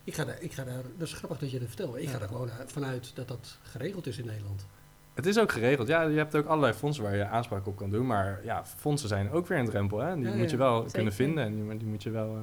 Ik 0.03 0.13
ga, 0.13 0.25
daar, 0.25 0.37
ik 0.41 0.53
ga 0.53 0.63
daar, 0.63 0.81
dat 0.97 1.07
is 1.07 1.13
grappig 1.13 1.39
dat 1.39 1.51
je 1.51 1.59
dat 1.59 1.67
vertelt. 1.67 1.95
Ik 1.97 2.03
Ja. 2.03 2.09
ga 2.09 2.19
er 2.19 2.27
gewoon 2.27 2.51
uit- 2.51 2.71
vanuit 2.71 3.11
dat 3.15 3.27
dat 3.27 3.57
geregeld 3.63 4.07
is 4.07 4.17
in 4.17 4.25
Nederland. 4.25 4.65
Het 5.13 5.25
is 5.25 5.39
ook 5.39 5.51
geregeld. 5.51 5.87
Ja, 5.87 6.01
je 6.01 6.17
hebt 6.17 6.35
ook 6.35 6.45
allerlei 6.45 6.73
fondsen 6.73 7.03
waar 7.03 7.15
je 7.15 7.25
aanspraak 7.25 7.67
op 7.67 7.75
kan 7.77 7.89
doen. 7.89 8.05
Maar 8.05 8.39
ja, 8.43 8.65
fondsen 8.65 9.09
zijn 9.09 9.31
ook 9.31 9.47
weer 9.47 9.57
een 9.57 9.65
drempel. 9.65 9.99
Hè? 9.99 10.15
Die 10.15 10.23
Ja, 10.23 10.29
moet 10.35 10.43
ja. 10.45 10.49
je 10.51 10.57
wel 10.57 10.75
Zeker. 10.77 10.91
kunnen 10.93 11.13
vinden 11.13 11.43
en 11.43 11.55
die, 11.55 11.77
die 11.77 11.87
moet, 11.87 12.03
je 12.03 12.09
wel, 12.09 12.35
eh, 12.35 12.41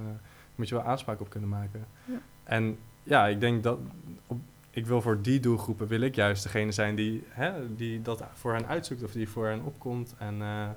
moet 0.55 0.69
je 0.69 0.75
wel 0.75 0.85
aanspraak 0.85 1.21
op 1.21 1.31
kunnen 1.31 1.49
maken. 1.49 1.85
Ja. 2.05 2.19
En 2.45 2.79
ja, 3.03 3.27
ik 3.27 3.41
denk 3.41 3.63
dat... 3.63 3.79
Op, 4.27 4.39
ik 4.79 4.87
wil 4.87 5.03
voor 5.03 5.23
die 5.23 5.41
doelgroepen 5.41 5.87
wil 5.87 6.01
ik 6.01 6.15
juist 6.15 6.43
degene 6.43 6.73
zijn 6.73 6.95
die, 6.95 7.23
hè, 7.29 7.75
die 7.75 8.03
dat 8.03 8.23
voor 8.35 8.53
hen 8.53 8.67
uitzoekt 8.67 9.03
of 9.03 9.13
die 9.13 9.29
voor 9.29 9.47
hen 9.47 9.63
opkomt. 9.65 10.15
En 10.19 10.43
eh, 10.43 10.69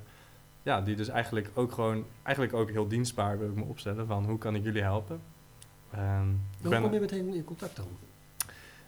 ja, 0.63 0.81
die 0.81 0.95
dus 0.95 1.07
eigenlijk 1.07 1.49
ook 1.53 1.71
gewoon, 1.71 2.05
eigenlijk 2.23 2.55
ook 2.55 2.69
heel 2.69 2.87
dienstbaar 2.87 3.39
wil 3.39 3.49
ik 3.49 3.55
me 3.55 3.63
opstellen 3.63 4.07
van 4.07 4.25
hoe 4.25 4.37
kan 4.37 4.55
ik 4.55 4.63
jullie 4.63 4.81
helpen. 4.81 5.19
Ik 5.91 5.97
Hoe 6.61 6.79
kom 6.81 6.93
je 6.93 6.99
meteen 6.99 7.33
in 7.33 7.43
contact 7.43 7.75
dan? 7.75 7.87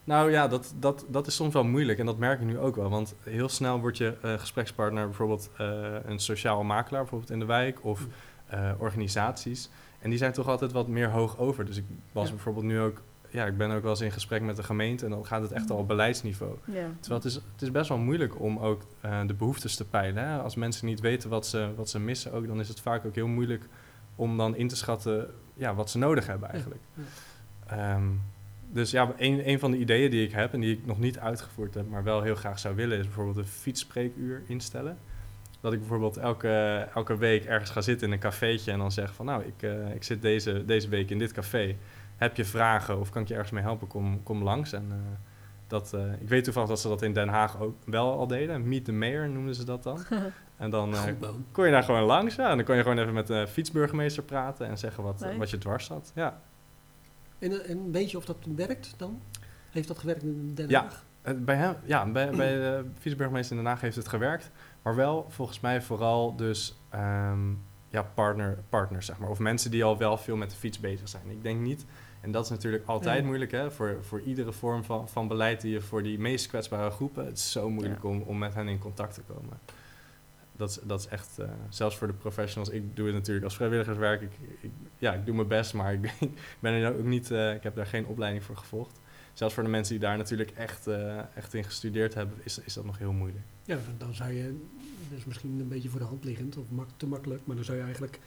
nou 0.04 0.32
ja, 0.32 0.48
dat, 0.48 0.74
dat, 0.80 1.06
dat 1.08 1.28
is 1.28 1.36
soms 1.36 1.54
wel 1.54 1.64
moeilijk 1.64 2.00
en 2.00 2.06
dat 2.06 2.18
merk 2.18 2.40
ik 2.40 2.46
nu 2.46 2.60
ook 2.60 2.76
wel. 2.76 2.90
Want 2.90 3.16
heel 3.24 3.50
snel 3.50 3.80
word 3.80 3.98
je 3.98 4.18
eh, 4.22 4.34
gesprekspartner, 4.40 5.06
bijvoorbeeld 5.06 5.50
eh, 5.58 5.94
een 6.06 6.20
sociaal 6.20 6.64
makelaar, 6.64 7.02
bijvoorbeeld 7.02 7.32
in 7.32 7.40
de 7.40 7.46
wijk, 7.46 7.86
of 7.86 8.08
eh, 8.48 8.72
organisaties. 8.78 9.70
En 10.00 10.10
die 10.10 10.18
zijn 10.20 10.32
toch 10.34 10.48
altijd 10.48 10.72
wat 10.72 10.88
meer 10.88 11.10
hoog 11.10 11.38
over. 11.38 11.66
Dus 11.66 11.78
ik 11.78 11.84
was 12.12 12.28
Ja. 12.28 12.34
bijvoorbeeld 12.34 12.66
nu 12.66 12.80
ook, 12.80 13.02
ja, 13.34 13.46
ik 13.46 13.58
ben 13.58 13.72
ook 13.72 13.82
wel 13.82 13.92
eens 13.92 14.02
in 14.02 14.12
gesprek 14.12 14.42
met 14.42 14.56
de 14.56 14.64
gemeente 14.64 15.06
en 15.06 15.12
dan 15.12 15.26
gaat 15.26 15.42
het 15.42 15.52
echt 15.52 15.70
al 15.70 15.78
op 15.78 15.88
beleidsniveau. 15.88 16.58
Ja. 16.66 16.88
Terwijl 17.00 17.22
het 17.22 17.26
is, 17.26 17.36
het 17.36 17.62
is 17.62 17.72
best 17.72 17.90
wel 17.90 17.98
moeilijk 17.98 18.40
om 18.40 18.58
ook 18.58 18.82
eh, 19.02 19.20
de 19.28 19.34
behoeftes 19.34 19.76
te 19.76 19.86
peilen. 19.86 20.28
Hè? 20.28 20.38
Als 20.38 20.56
mensen 20.56 20.86
niet 20.86 21.00
weten 21.00 21.30
wat 21.30 21.48
ze, 21.48 21.70
wat 21.76 21.90
ze 21.90 22.00
missen, 22.00 22.32
ook, 22.32 22.48
dan 22.48 22.60
is 22.60 22.68
het 22.68 22.80
vaak 22.80 23.06
ook 23.06 23.16
heel 23.16 23.28
moeilijk 23.28 23.68
om 24.16 24.38
dan 24.38 24.56
in 24.56 24.68
te 24.68 24.76
schatten 24.76 25.30
ja, 25.54 25.76
wat 25.76 25.90
ze 25.90 25.98
nodig 25.98 26.28
hebben 26.28 26.50
eigenlijk. 26.50 26.82
Ja, 26.94 27.04
Ehm, 27.68 28.08
dus 28.72 28.92
ja, 28.92 29.14
een, 29.18 29.50
een 29.50 29.60
van 29.60 29.72
de 29.72 29.78
ideeën 29.78 30.12
die 30.12 30.26
ik 30.26 30.32
heb 30.32 30.54
en 30.54 30.60
die 30.60 30.74
ik 30.74 30.86
nog 30.86 31.00
niet 31.00 31.20
uitgevoerd 31.20 31.74
heb, 31.74 31.90
maar 31.90 32.04
wel 32.04 32.22
heel 32.22 32.36
graag 32.36 32.60
zou 32.60 32.76
willen, 32.76 32.98
is 32.98 33.06
bijvoorbeeld 33.06 33.38
een 33.38 33.46
fietsspreekuur 33.46 34.44
instellen. 34.48 34.98
Dat 35.62 35.74
ik 35.74 35.80
bijvoorbeeld 35.80 36.18
elke, 36.18 36.88
elke 36.94 37.18
week 37.18 37.46
ergens 37.46 37.70
ga 37.70 37.82
zitten 37.82 38.08
in 38.08 38.14
een 38.14 38.20
cafeetje 38.20 38.72
en 38.72 38.78
dan 38.78 38.92
zeg 38.92 39.14
van 39.14 39.26
nou, 39.26 39.44
ik, 39.44 39.64
eh, 39.64 39.96
ik 39.96 40.04
zit 40.04 40.22
deze, 40.22 40.66
deze 40.66 40.90
week 40.90 41.10
in 41.10 41.20
dit 41.20 41.32
café. 41.32 41.76
Heb 42.18 42.36
je 42.38 42.46
vragen 42.46 43.00
of 43.00 43.10
kan 43.10 43.22
ik 43.22 43.28
je 43.28 43.34
ergens 43.34 43.52
mee 43.52 43.64
helpen? 43.64 43.88
Kom, 43.88 44.24
kom 44.24 44.44
langs. 44.44 44.74
En, 44.74 44.86
eh, 44.90 44.98
dat, 45.68 45.94
eh, 45.94 46.22
ik 46.22 46.30
weet 46.30 46.44
toevallig 46.44 46.70
dat 46.70 46.80
ze 46.80 46.88
dat 46.88 47.02
in 47.02 47.14
Den 47.14 47.28
Haag 47.28 47.60
ook 47.62 47.76
wel 47.86 48.18
al 48.18 48.28
deden. 48.28 48.68
Meet 48.68 48.86
the 48.86 48.92
Mayor 48.92 49.30
noemden 49.30 49.56
ze 49.56 49.64
dat 49.64 49.84
dan. 49.84 50.00
En 50.58 50.70
dan 50.70 50.94
eh, 50.94 51.04
man. 51.20 51.46
kon 51.52 51.66
je 51.66 51.72
daar 51.72 51.84
gewoon 51.84 52.04
langs. 52.04 52.36
Ja, 52.36 52.50
en 52.50 52.56
dan 52.56 52.66
kon 52.66 52.76
je 52.76 52.82
gewoon 52.82 52.98
even 52.98 53.14
met 53.14 53.28
de 53.28 53.48
fietsburgemeester 53.48 54.24
praten 54.24 54.68
en 54.68 54.78
zeggen 54.78 55.04
wat, 55.04 55.26
wat 55.38 55.50
je 55.50 55.58
dwars 55.58 55.86
zat. 55.86 56.12
Ja. 56.16 56.42
En, 57.40 57.66
en 57.66 57.92
weet 57.92 58.12
je 58.12 58.18
of 58.18 58.26
dat 58.26 58.38
werkt 58.56 58.94
dan? 58.98 59.22
Heeft 59.72 59.88
dat 59.88 60.00
gewerkt 60.00 60.24
in 60.24 60.52
Den 60.56 60.70
Ja. 60.70 60.82
Haag? 60.82 61.06
Eh, 61.22 61.34
Bij 61.38 61.56
hem, 61.56 61.76
ja, 61.84 62.06
bij, 62.12 62.30
bij 62.32 62.54
de 62.56 62.86
viceburgemeester 63.00 63.58
in 63.58 63.62
Den 63.64 63.72
Haag 63.72 63.82
heeft 63.82 63.96
het 63.96 64.08
gewerkt. 64.08 64.52
Maar 64.82 64.96
wel 64.96 65.26
volgens 65.30 65.60
mij 65.60 65.82
vooral 65.82 66.36
dus 66.36 66.76
ehm, 66.90 67.40
ja, 67.94 68.04
partner, 68.14 68.58
partners, 68.70 69.06
zeg 69.06 69.18
maar. 69.18 69.30
Of 69.30 69.40
mensen 69.40 69.72
die 69.72 69.84
al 69.84 69.98
wel 69.98 70.18
veel 70.18 70.36
met 70.36 70.50
de 70.50 70.56
fiets 70.56 70.80
bezig 70.80 71.10
zijn. 71.10 71.30
Ik 71.30 71.44
denk 71.44 71.60
niet, 71.62 71.86
en 72.22 72.32
dat 72.32 72.44
is 72.44 72.50
natuurlijk 72.50 72.84
altijd 72.86 73.20
Ja. 73.20 73.26
moeilijk 73.26 73.52
hè, 73.52 73.72
voor, 73.72 73.98
voor 74.02 74.22
iedere 74.22 74.52
vorm 74.52 74.84
van, 74.84 75.10
van 75.10 75.28
beleid 75.28 75.62
die 75.62 75.72
je 75.72 75.82
voor 75.82 76.04
die 76.04 76.20
meest 76.20 76.48
kwetsbare 76.48 76.90
groepen. 76.90 77.26
Het 77.26 77.38
is 77.38 77.52
zo 77.52 77.70
moeilijk 77.70 78.04
Ja. 78.04 78.10
om, 78.10 78.22
om 78.22 78.38
met 78.38 78.54
hen 78.54 78.68
in 78.68 78.80
contact 78.80 79.14
te 79.14 79.22
komen. 79.22 79.60
Dat 80.56 80.70
is, 80.70 80.80
dat 80.84 81.00
is 81.00 81.08
echt, 81.08 81.40
eh, 81.40 81.48
zelfs 81.70 81.98
voor 81.98 82.08
de 82.08 82.14
professionals, 82.14 82.70
ik 82.70 82.96
doe 82.96 83.06
het 83.06 83.16
natuurlijk 83.16 83.46
als 83.46 83.56
vrijwilligerswerk. 83.56 84.22
Ik, 84.22 84.32
ik, 84.62 84.72
ja, 84.98 85.14
ik 85.14 85.26
doe 85.26 85.36
mijn 85.36 85.48
best, 85.48 85.74
maar 85.74 85.94
ik 85.94 86.02
ben, 86.02 86.12
ik 86.30 86.58
ben 86.60 86.74
er 86.74 86.98
ook 86.98 87.04
niet, 87.04 87.32
eh, 87.32 87.54
ik 87.54 87.64
heb 87.64 87.76
daar 87.76 87.86
geen 87.88 88.06
opleiding 88.06 88.44
voor 88.44 88.58
gevolgd 88.58 89.02
zelfs 89.34 89.54
voor 89.54 89.64
de 89.64 89.70
mensen 89.70 89.94
die 89.94 90.04
daar 90.04 90.18
natuurlijk 90.18 90.52
echt, 90.52 90.88
eh, 90.88 91.18
echt 91.36 91.54
in 91.54 91.64
gestudeerd 91.64 92.14
hebben, 92.14 92.38
is, 92.44 92.60
is 92.60 92.74
dat 92.74 92.86
nog 92.86 92.98
heel 92.98 93.12
moeilijk. 93.12 93.44
Ja, 93.64 93.78
dan 93.98 94.14
zou 94.14 94.32
je, 94.34 94.62
dat 95.10 95.18
is 95.18 95.26
misschien 95.26 95.60
een 95.60 95.68
beetje 95.68 95.90
voor 95.90 96.00
de 96.00 96.06
hand 96.06 96.24
liggend 96.24 96.58
of 96.58 96.70
mak, 96.70 96.88
te 96.98 97.08
makkelijk, 97.08 97.42
maar 97.46 97.56
dan 97.56 97.66
zou 97.66 97.78
je 97.78 97.84
eigenlijk 97.84 98.20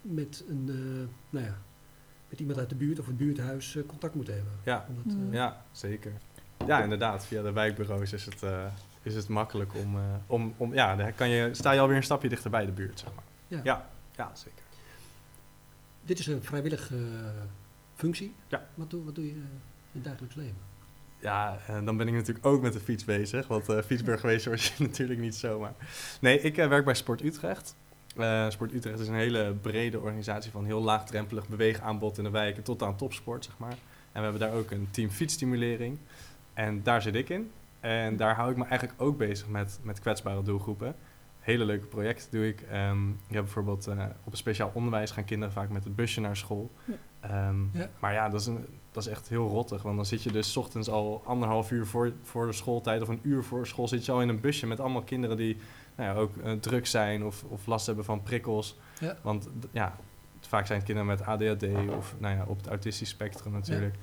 met, 0.00 0.44
een, 0.48 0.64
eh, 0.68 1.30
nou 1.30 1.44
ja, 1.44 1.58
met 2.28 2.40
iemand 2.40 2.58
uit 2.58 2.68
de 2.68 2.74
buurt 2.74 2.98
of 2.98 3.06
het 3.06 3.16
buurthuis 3.16 3.76
eh, 3.76 3.82
contact 3.86 4.14
moeten 4.14 4.34
hebben. 4.34 4.52
Ja. 4.64 4.86
Omdat, 4.88 5.04
eh, 5.12 5.18
Mm. 5.18 5.32
Ja, 5.32 5.64
zeker. 5.72 6.12
Ja, 6.66 6.82
inderdaad. 6.82 7.26
Via 7.26 7.42
de 7.42 7.52
wijkbureaus 7.52 8.12
is 8.12 8.24
het, 8.24 8.42
eh, 8.42 8.66
is 9.02 9.14
het 9.14 9.28
makkelijk 9.28 9.74
om, 9.74 9.96
eh, 9.96 10.02
om, 10.26 10.54
om... 10.56 10.74
Ja, 10.74 10.96
dan 10.96 11.14
kan 11.14 11.28
je, 11.28 11.54
sta 11.54 11.72
je 11.72 11.80
alweer 11.80 11.96
een 11.96 12.02
stapje 12.02 12.28
dichter 12.28 12.50
bij 12.50 12.66
de 12.66 12.72
buurt, 12.72 13.00
zeg 13.00 13.14
maar. 13.14 13.24
Ja. 13.48 13.60
Ja, 13.64 13.90
ja 14.16 14.30
zeker. 14.34 14.62
Dit 16.04 16.18
is 16.18 16.26
een 16.26 16.42
vrijwillige 16.42 16.96
functie. 17.94 18.34
Ja. 18.48 18.66
Wat 18.74 18.90
doe, 18.90 19.04
wat 19.04 19.14
doe 19.14 19.24
je 19.24 19.30
eh, 19.30 19.36
in 19.36 19.44
het 19.92 20.04
dagelijks 20.04 20.34
leven? 20.34 20.56
Ja, 21.24 21.58
en 21.66 21.84
dan 21.84 21.96
ben 21.96 22.08
ik 22.08 22.14
natuurlijk 22.14 22.46
ook 22.46 22.62
met 22.62 22.72
de 22.72 22.80
fiets 22.80 23.04
bezig. 23.04 23.46
Want 23.46 23.68
eh 23.68 23.82
fietsburgemeester 23.82 24.50
word 24.50 24.62
je 24.62 24.84
natuurlijk 24.88 25.20
niet 25.20 25.34
zomaar. 25.34 25.72
Nee, 26.20 26.40
ik 26.40 26.56
eh, 26.58 26.68
werk 26.68 26.84
bij 26.84 26.94
Sport 26.94 27.22
Utrecht. 27.22 27.76
Eh, 28.16 28.50
Sport 28.50 28.72
Utrecht 28.72 28.98
is 28.98 29.08
een 29.08 29.14
hele 29.14 29.54
brede 29.60 30.00
organisatie 30.00 30.50
van 30.50 30.64
heel 30.64 30.80
laagdrempelig 30.82 31.48
beweegaanbod 31.48 32.18
in 32.18 32.24
de 32.24 32.30
wijken 32.30 32.62
tot 32.62 32.82
aan 32.82 32.96
topsport, 32.96 33.44
zeg 33.44 33.58
maar. 33.58 33.70
En 33.70 33.78
we 34.12 34.20
hebben 34.20 34.40
daar 34.40 34.52
ook 34.52 34.70
een 34.70 34.88
team 34.90 35.10
fietsstimulering. 35.10 35.98
En 36.54 36.82
daar 36.82 37.02
zit 37.02 37.14
ik 37.14 37.28
in. 37.28 37.50
En 37.80 38.16
daar 38.16 38.34
hou 38.34 38.50
ik 38.50 38.56
me 38.56 38.64
eigenlijk 38.64 39.02
ook 39.02 39.18
bezig 39.18 39.48
met, 39.48 39.78
met 39.82 40.00
kwetsbare 40.00 40.42
doelgroepen. 40.42 40.94
Hele 41.40 41.64
leuke 41.64 41.86
projecten 41.86 42.30
doe 42.30 42.48
ik. 42.48 42.60
Ehm 42.60 43.08
ik 43.10 43.34
heb 43.34 43.42
bijvoorbeeld 43.44 43.86
eh, 43.86 44.04
op 44.24 44.32
een 44.32 44.38
speciaal 44.38 44.70
onderwijs 44.74 45.10
gaan 45.10 45.24
kinderen 45.24 45.54
vaak 45.54 45.68
met 45.68 45.84
het 45.84 45.96
busje 45.96 46.20
naar 46.20 46.36
school. 46.36 46.70
Ja. 46.84 46.94
Ehm, 47.20 47.56
Ja. 47.72 47.88
Maar 47.98 48.12
ja, 48.12 48.28
dat 48.28 48.40
is, 48.40 48.46
een, 48.46 48.66
dat 48.94 49.04
is 49.06 49.08
echt 49.12 49.28
heel 49.28 49.48
rottig. 49.48 49.82
Want 49.82 49.96
dan 49.96 50.06
zit 50.06 50.22
je 50.22 50.32
dus 50.32 50.52
's 50.52 50.56
ochtends 50.56 50.88
al 50.88 51.22
anderhalf 51.24 51.70
uur 51.70 51.86
voor, 51.86 52.12
voor 52.22 52.46
de 52.46 52.52
schooltijd 52.52 53.02
of 53.02 53.08
een 53.08 53.20
uur 53.22 53.44
voor 53.44 53.66
school 53.66 53.88
zit 53.88 54.04
je 54.04 54.12
al 54.12 54.20
in 54.22 54.28
een 54.28 54.40
busje 54.40 54.66
met 54.66 54.80
allemaal 54.80 55.02
kinderen 55.02 55.36
die 55.36 55.56
nou 55.96 56.14
ja, 56.14 56.20
ook 56.20 56.36
eh, 56.36 56.52
druk 56.52 56.86
zijn 56.86 57.24
of, 57.24 57.44
of 57.48 57.66
last 57.66 57.86
hebben 57.86 58.04
van 58.04 58.22
prikkels. 58.22 58.76
Ja. 59.00 59.16
Want 59.22 59.48
ja, 59.70 59.96
vaak 60.40 60.66
zijn 60.66 60.78
het 60.78 60.86
kinderen 60.86 61.10
met 61.10 61.26
ADHD 61.26 61.64
of 61.96 62.14
nou 62.18 62.36
ja, 62.36 62.44
op 62.46 62.56
het 62.56 62.66
autistisch 62.66 63.08
spectrum 63.08 63.52
natuurlijk. 63.52 63.94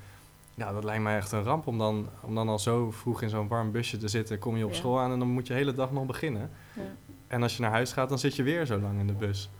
Ja. 0.54 0.72
dat 0.72 0.84
lijkt 0.84 1.02
mij 1.02 1.16
echt 1.16 1.32
een 1.32 1.42
ramp 1.42 1.66
om 1.66 1.78
dan, 1.78 2.08
om 2.20 2.34
dan 2.34 2.48
al 2.48 2.58
zo 2.58 2.90
vroeg 2.90 3.22
in 3.22 3.28
zo'n 3.28 3.48
warm 3.48 3.70
busje 3.72 3.96
te 3.96 4.08
zitten. 4.08 4.38
Kom 4.38 4.56
je 4.56 4.64
op 4.64 4.70
Ja. 4.70 4.76
school 4.76 5.00
aan 5.00 5.12
en 5.12 5.18
dan 5.18 5.28
moet 5.28 5.46
je 5.46 5.52
de 5.52 5.58
hele 5.58 5.72
dag 5.74 5.92
nog 5.92 6.06
beginnen. 6.06 6.50
Ja. 6.74 6.82
En 7.26 7.42
als 7.42 7.56
je 7.56 7.62
naar 7.62 7.70
huis 7.70 7.92
gaat, 7.92 8.08
dan 8.08 8.18
zit 8.18 8.36
je 8.36 8.42
weer 8.42 8.66
zo 8.66 8.78
lang 8.78 8.98
in 9.00 9.06
de 9.06 9.12
bus. 9.12 9.50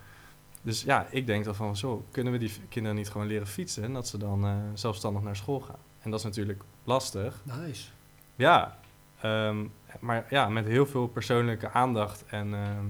Dus 0.62 0.83
ja, 0.83 1.07
ik 1.11 1.26
denk 1.26 1.45
dan 1.45 1.54
van 1.54 1.76
zo, 1.76 2.04
kunnen 2.11 2.33
we 2.33 2.38
die 2.38 2.52
kinderen 2.69 2.97
niet 2.97 3.11
gewoon 3.11 3.26
leren 3.26 3.47
fietsen 3.47 3.83
en 3.83 3.92
dat 3.92 4.09
ze 4.09 4.19
dan 4.19 4.45
eh, 4.45 4.57
zelfstandig 4.75 5.23
naar 5.23 5.37
school 5.37 5.61
gaan? 5.61 5.78
En 6.00 6.11
dat 6.11 6.19
is 6.19 6.25
natuurlijk 6.25 6.62
lastig. 6.85 7.42
Nice. 7.45 7.88
Ja, 8.37 8.78
ehm, 9.21 9.64
maar 10.00 10.26
ja, 10.31 10.49
met 10.49 10.66
heel 10.66 10.87
veel 10.87 11.07
persoonlijke 11.07 11.71
aandacht 11.71 12.25
en, 12.26 12.54
ehm, 12.54 12.85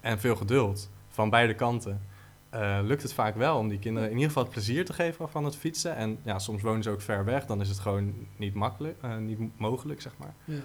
en 0.00 0.18
veel 0.18 0.36
geduld 0.36 0.90
van 1.08 1.30
beide 1.30 1.54
kanten. 1.54 2.02
eh, 2.50 2.78
lukt 2.82 3.02
het 3.02 3.12
vaak 3.12 3.34
wel 3.36 3.58
om 3.58 3.68
die 3.68 3.78
kinderen 3.78 4.08
in 4.08 4.14
ieder 4.14 4.28
geval 4.28 4.42
het 4.42 4.52
plezier 4.52 4.84
te 4.84 4.92
geven 4.92 5.28
van 5.28 5.44
het 5.44 5.56
fietsen. 5.56 5.96
En 5.96 6.18
ja, 6.22 6.38
soms 6.38 6.62
wonen 6.62 6.82
ze 6.82 6.90
ook 6.90 7.00
ver 7.00 7.24
weg, 7.24 7.46
dan 7.46 7.60
is 7.60 7.68
het 7.68 7.78
gewoon 7.78 8.14
niet, 8.36 8.54
makkelijk, 8.54 8.98
eh, 9.02 9.16
niet 9.16 9.58
mogelijk, 9.58 10.00
zeg 10.00 10.12
maar. 10.18 10.34
Ja. 10.44 10.60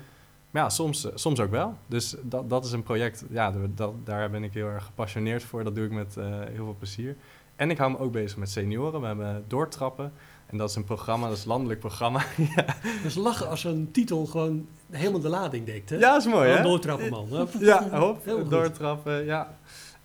Maar 0.51 0.62
ja, 0.62 0.70
soms, 0.70 1.06
eh, 1.06 1.12
soms 1.16 1.39
ook 1.39 1.51
wel. 1.51 1.77
Dus 1.88 2.16
dat, 2.22 2.50
dat 2.50 2.66
is 2.66 2.72
een 2.72 2.84
project, 2.84 3.25
ja, 3.30 3.54
dat, 3.75 3.94
daar 4.04 4.30
ben 4.30 4.44
ik 4.44 4.54
heel 4.54 4.68
erg 4.68 4.86
gepassioneerd 4.86 5.44
voor. 5.44 5.63
Dat 5.63 5.75
doe 5.75 5.86
ik 5.86 5.92
met 5.92 6.18
eh, 6.18 6.25
heel 6.30 6.63
veel 6.63 6.75
plezier. 6.77 7.16
En 7.56 7.70
ik 7.70 7.77
hou 7.77 7.92
me 7.92 8.00
ook 8.00 8.12
bezig 8.12 8.38
met 8.38 8.50
senioren. 8.50 9.01
We 9.01 9.08
hebben 9.08 9.46
doortrappen. 9.48 10.13
En 10.46 10.58
dat 10.58 10.70
is 10.70 10.75
een 10.75 10.84
programma, 10.84 11.27
dat 11.27 11.38
is 11.38 11.44
een 11.44 11.50
landelijk 11.50 11.80
programma. 11.80 12.22
ja. 12.56 12.66
Dus 13.04 13.16
lachen 13.16 13.50
als 13.50 13.63
een 13.63 13.92
titel 13.92 14.25
gewoon 14.25 14.68
helemaal 14.89 15.20
de 15.20 15.30
lading 15.30 15.66
dekt, 15.66 15.89
hè? 15.89 15.98
ja, 15.98 16.16
is 16.18 16.25
mooi, 16.25 16.42
Gewoon 16.42 16.58
hè? 16.58 16.63
doortrappen, 16.63 17.10
man. 17.10 17.48
Ja, 17.60 18.00
hop, 18.00 18.50
doortrappen, 18.50 19.25
ja. 19.25 19.58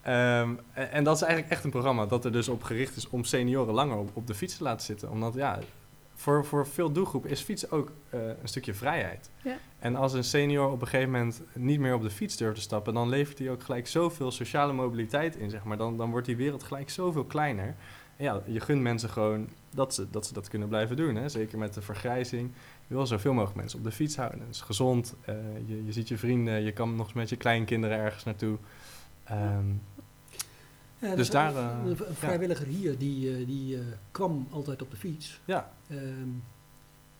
Ehm, 0.02 0.50
en, 0.72 0.92
en 0.92 1.04
dat 1.04 1.16
is 1.16 1.22
eigenlijk 1.22 1.52
echt 1.52 1.64
een 1.64 1.70
programma 1.70 2.06
dat 2.06 2.24
er 2.24 2.32
dus 2.32 2.48
op 2.48 2.62
gericht 2.62 2.96
is 2.96 3.08
om 3.08 3.24
senioren 3.24 3.74
langer 3.74 3.96
op, 3.96 4.10
op 4.12 4.26
de 4.26 4.34
fiets 4.34 4.56
te 4.56 4.62
laten 4.62 4.86
zitten. 4.86 5.10
Omdat 5.10 5.34
ja, 5.34 5.58
voor, 6.22 6.44
voor 6.44 6.66
veel 6.66 6.92
doelgroepen 6.92 7.30
is 7.30 7.40
fietsen 7.40 7.70
ook 7.70 7.92
eh, 8.08 8.20
een 8.26 8.48
stukje 8.48 8.74
vrijheid. 8.74 9.30
Ja. 9.42 9.56
En 9.78 9.96
als 9.96 10.12
een 10.12 10.24
senior 10.24 10.70
op 10.70 10.80
een 10.80 10.86
gegeven 10.86 11.10
moment 11.10 11.42
niet 11.54 11.80
meer 11.80 11.94
op 11.94 12.02
de 12.02 12.10
fiets 12.10 12.36
durft 12.36 12.56
te 12.56 12.60
stappen, 12.60 12.94
dan 12.94 13.08
levert 13.08 13.38
hij 13.38 13.50
ook 13.50 13.62
gelijk 13.62 13.86
zoveel 13.86 14.30
sociale 14.30 14.72
mobiliteit 14.72 15.36
in, 15.36 15.50
zeg 15.50 15.64
maar. 15.64 15.76
Dan, 15.76 15.96
dan 15.96 16.10
wordt 16.10 16.26
die 16.26 16.36
wereld 16.36 16.62
gelijk 16.62 16.90
zoveel 16.90 17.24
kleiner. 17.24 17.74
En 18.16 18.24
ja, 18.24 18.42
je 18.46 18.60
gunt 18.60 18.80
mensen 18.80 19.08
gewoon 19.08 19.48
dat 19.70 19.94
ze 19.94 20.10
dat, 20.10 20.26
ze 20.26 20.32
dat 20.32 20.48
kunnen 20.48 20.68
blijven 20.68 20.96
doen, 20.96 21.14
hè. 21.14 21.28
Zeker 21.28 21.58
met 21.58 21.74
de 21.74 21.82
vergrijzing. 21.82 22.50
Je 22.86 22.94
wil 22.94 23.06
zoveel 23.06 23.32
mogelijk 23.32 23.56
mensen 23.56 23.78
op 23.78 23.84
de 23.84 23.92
fiets 23.92 24.16
houden. 24.16 24.40
Het 24.40 24.54
is 24.54 24.60
gezond, 24.60 25.14
eh, 25.24 25.34
je, 25.66 25.84
je 25.84 25.92
ziet 25.92 26.08
je 26.08 26.18
vrienden, 26.18 26.62
je 26.62 26.72
kan 26.72 26.96
nog 26.96 27.06
eens 27.06 27.14
met 27.14 27.28
je 27.28 27.36
kleinkinderen 27.36 27.98
ergens 27.98 28.24
naartoe. 28.24 28.58
Ehm, 29.24 29.66
Ja, 31.02 31.08
Dus 31.08 31.16
dus 31.16 31.30
daar, 31.30 31.56
Een, 31.56 31.80
eh, 31.80 31.86
een 31.86 32.06
ja. 32.08 32.14
vrijwilliger 32.14 32.66
hier, 32.66 32.98
die, 32.98 33.36
eh, 33.36 33.46
die 33.46 33.76
eh, 33.78 33.84
kwam 34.10 34.46
altijd 34.50 34.82
op 34.82 34.90
de 34.90 34.96
fiets. 34.96 35.40
ja, 35.44 35.72
Ehm, 35.88 36.28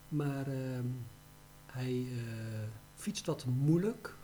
maar 0.07 0.47
ehm, 0.47 0.85
hij 1.65 2.05
fietst 2.95 3.25
wat 3.25 3.45
moeilijk 3.45 4.15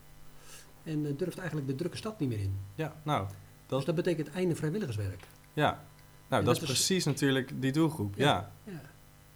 en 0.84 1.16
durft 1.18 1.38
eigenlijk 1.38 1.68
de 1.68 1.76
drukke 1.76 1.98
stad 1.98 2.20
niet 2.20 2.30
meer 2.30 2.40
in. 2.40 2.58
ja, 2.76 2.96
nou, 3.04 3.28
Dat- 3.68 3.78
Dus 3.78 3.86
dat 3.86 3.96
betekent 3.96 4.30
einde 4.30 4.56
vrijwilligerswerk. 4.56 5.24
ja. 5.54 5.84
Nou, 6.28 6.42
En 6.42 6.48
dat 6.48 6.58
is 6.62 6.64
precies 6.64 7.06
natuurlijk 7.06 7.62
die 7.62 7.72
doelgroep, 7.72 8.16
Ja. 8.18 8.52
ja. 8.64 8.72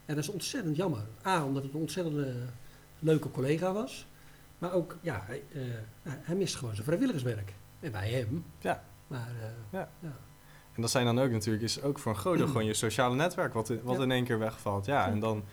En 0.06 0.15
dat 0.15 0.24
is 0.24 0.30
ontzettend 0.30 0.75
jammer. 0.75 1.01
A, 1.25 1.46
omdat 1.46 1.63
het 1.63 1.74
een 1.74 1.80
ontzettend 1.80 2.25
leuke 3.00 3.32
collega 3.32 3.74
was. 3.74 4.06
Maar 4.58 4.72
ook, 4.74 4.98
ja, 5.01 5.24
hij, 5.25 5.44
hij- 5.51 6.20
hij 6.24 6.36
mist 6.36 6.56
gewoon 6.56 6.74
zijn 6.74 6.86
vrijwilligerswerk. 6.86 7.53
En 7.80 7.92
wij 7.92 8.12
hem. 8.12 8.46
Ja. 8.60 8.84
Maar 9.13 9.32
eh, 9.41 9.48
Ja. 9.79 9.89
ja. 10.00 10.15
En 10.74 10.82
dat 10.82 10.91
zijn 10.91 11.05
dan 11.05 11.20
ook 11.20 11.32
natuurlijk, 11.32 11.63
is 11.63 11.82
ook 11.82 12.00
voor 12.00 12.20
een 12.25 12.38
deel 12.38 12.48
gewoon 12.48 12.65
je 12.65 12.74
sociale 12.74 13.15
netwerk, 13.15 13.53
wat, 13.53 13.70
in, 13.70 13.79
wat 13.84 13.98
Ja. 13.98 14.03
in 14.03 14.12
één 14.12 14.24
keer 14.24 14.39
wegvalt. 14.39 14.86
Ja, 14.86 15.08
en 15.08 15.20
dan, 15.20 15.43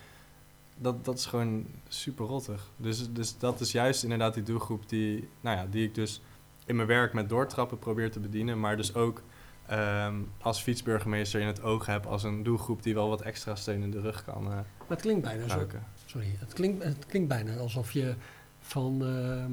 dat, 0.77 1.05
dat 1.05 1.19
is 1.19 1.27
gewoon 1.27 1.67
super 1.89 2.27
rottig. 2.27 2.71
Dus, 2.77 3.13
dus 3.13 3.39
dat 3.39 3.61
is 3.61 3.73
juist 3.73 4.03
inderdaad 4.03 4.35
die 4.35 4.43
doelgroep 4.43 4.89
die, 4.89 5.29
nou 5.41 5.57
ja, 5.57 5.67
die 5.67 5.87
ik 5.87 5.95
dus 5.95 6.23
in 6.65 6.77
mijn 6.77 6.89
werk 6.89 7.13
met 7.13 7.29
doortrappen 7.29 7.79
probeer 7.79 8.11
te 8.11 8.21
bedienen, 8.21 8.61
maar 8.61 8.77
dus 8.77 8.95
ook 8.95 9.23
ehm, 9.67 10.15
als 10.41 10.63
fietsburgemeester 10.63 11.41
in 11.41 11.47
het 11.47 11.63
oog 11.63 11.87
heb 11.87 12.07
als 12.07 12.23
een 12.23 12.43
doelgroep 12.43 12.83
die 12.83 12.95
wel 12.95 13.09
wat 13.09 13.21
extra 13.23 13.55
steun 13.55 13.83
in 13.83 13.91
de 13.91 14.01
rug 14.01 14.25
kan 14.25 14.45
eh 14.45 14.49
Maar 14.49 14.65
het 14.89 15.01
klinkt 15.01 15.23
bijna 15.23 15.49
zo. 15.49 15.67
Sorry, 16.05 16.37
het 16.39 16.53
klinkt, 16.53 16.85
het 16.85 17.07
klinkt 17.07 17.29
bijna 17.29 17.57
alsof 17.57 17.93
je 17.93 18.15
van 18.61 19.05
ehm, 19.05 19.53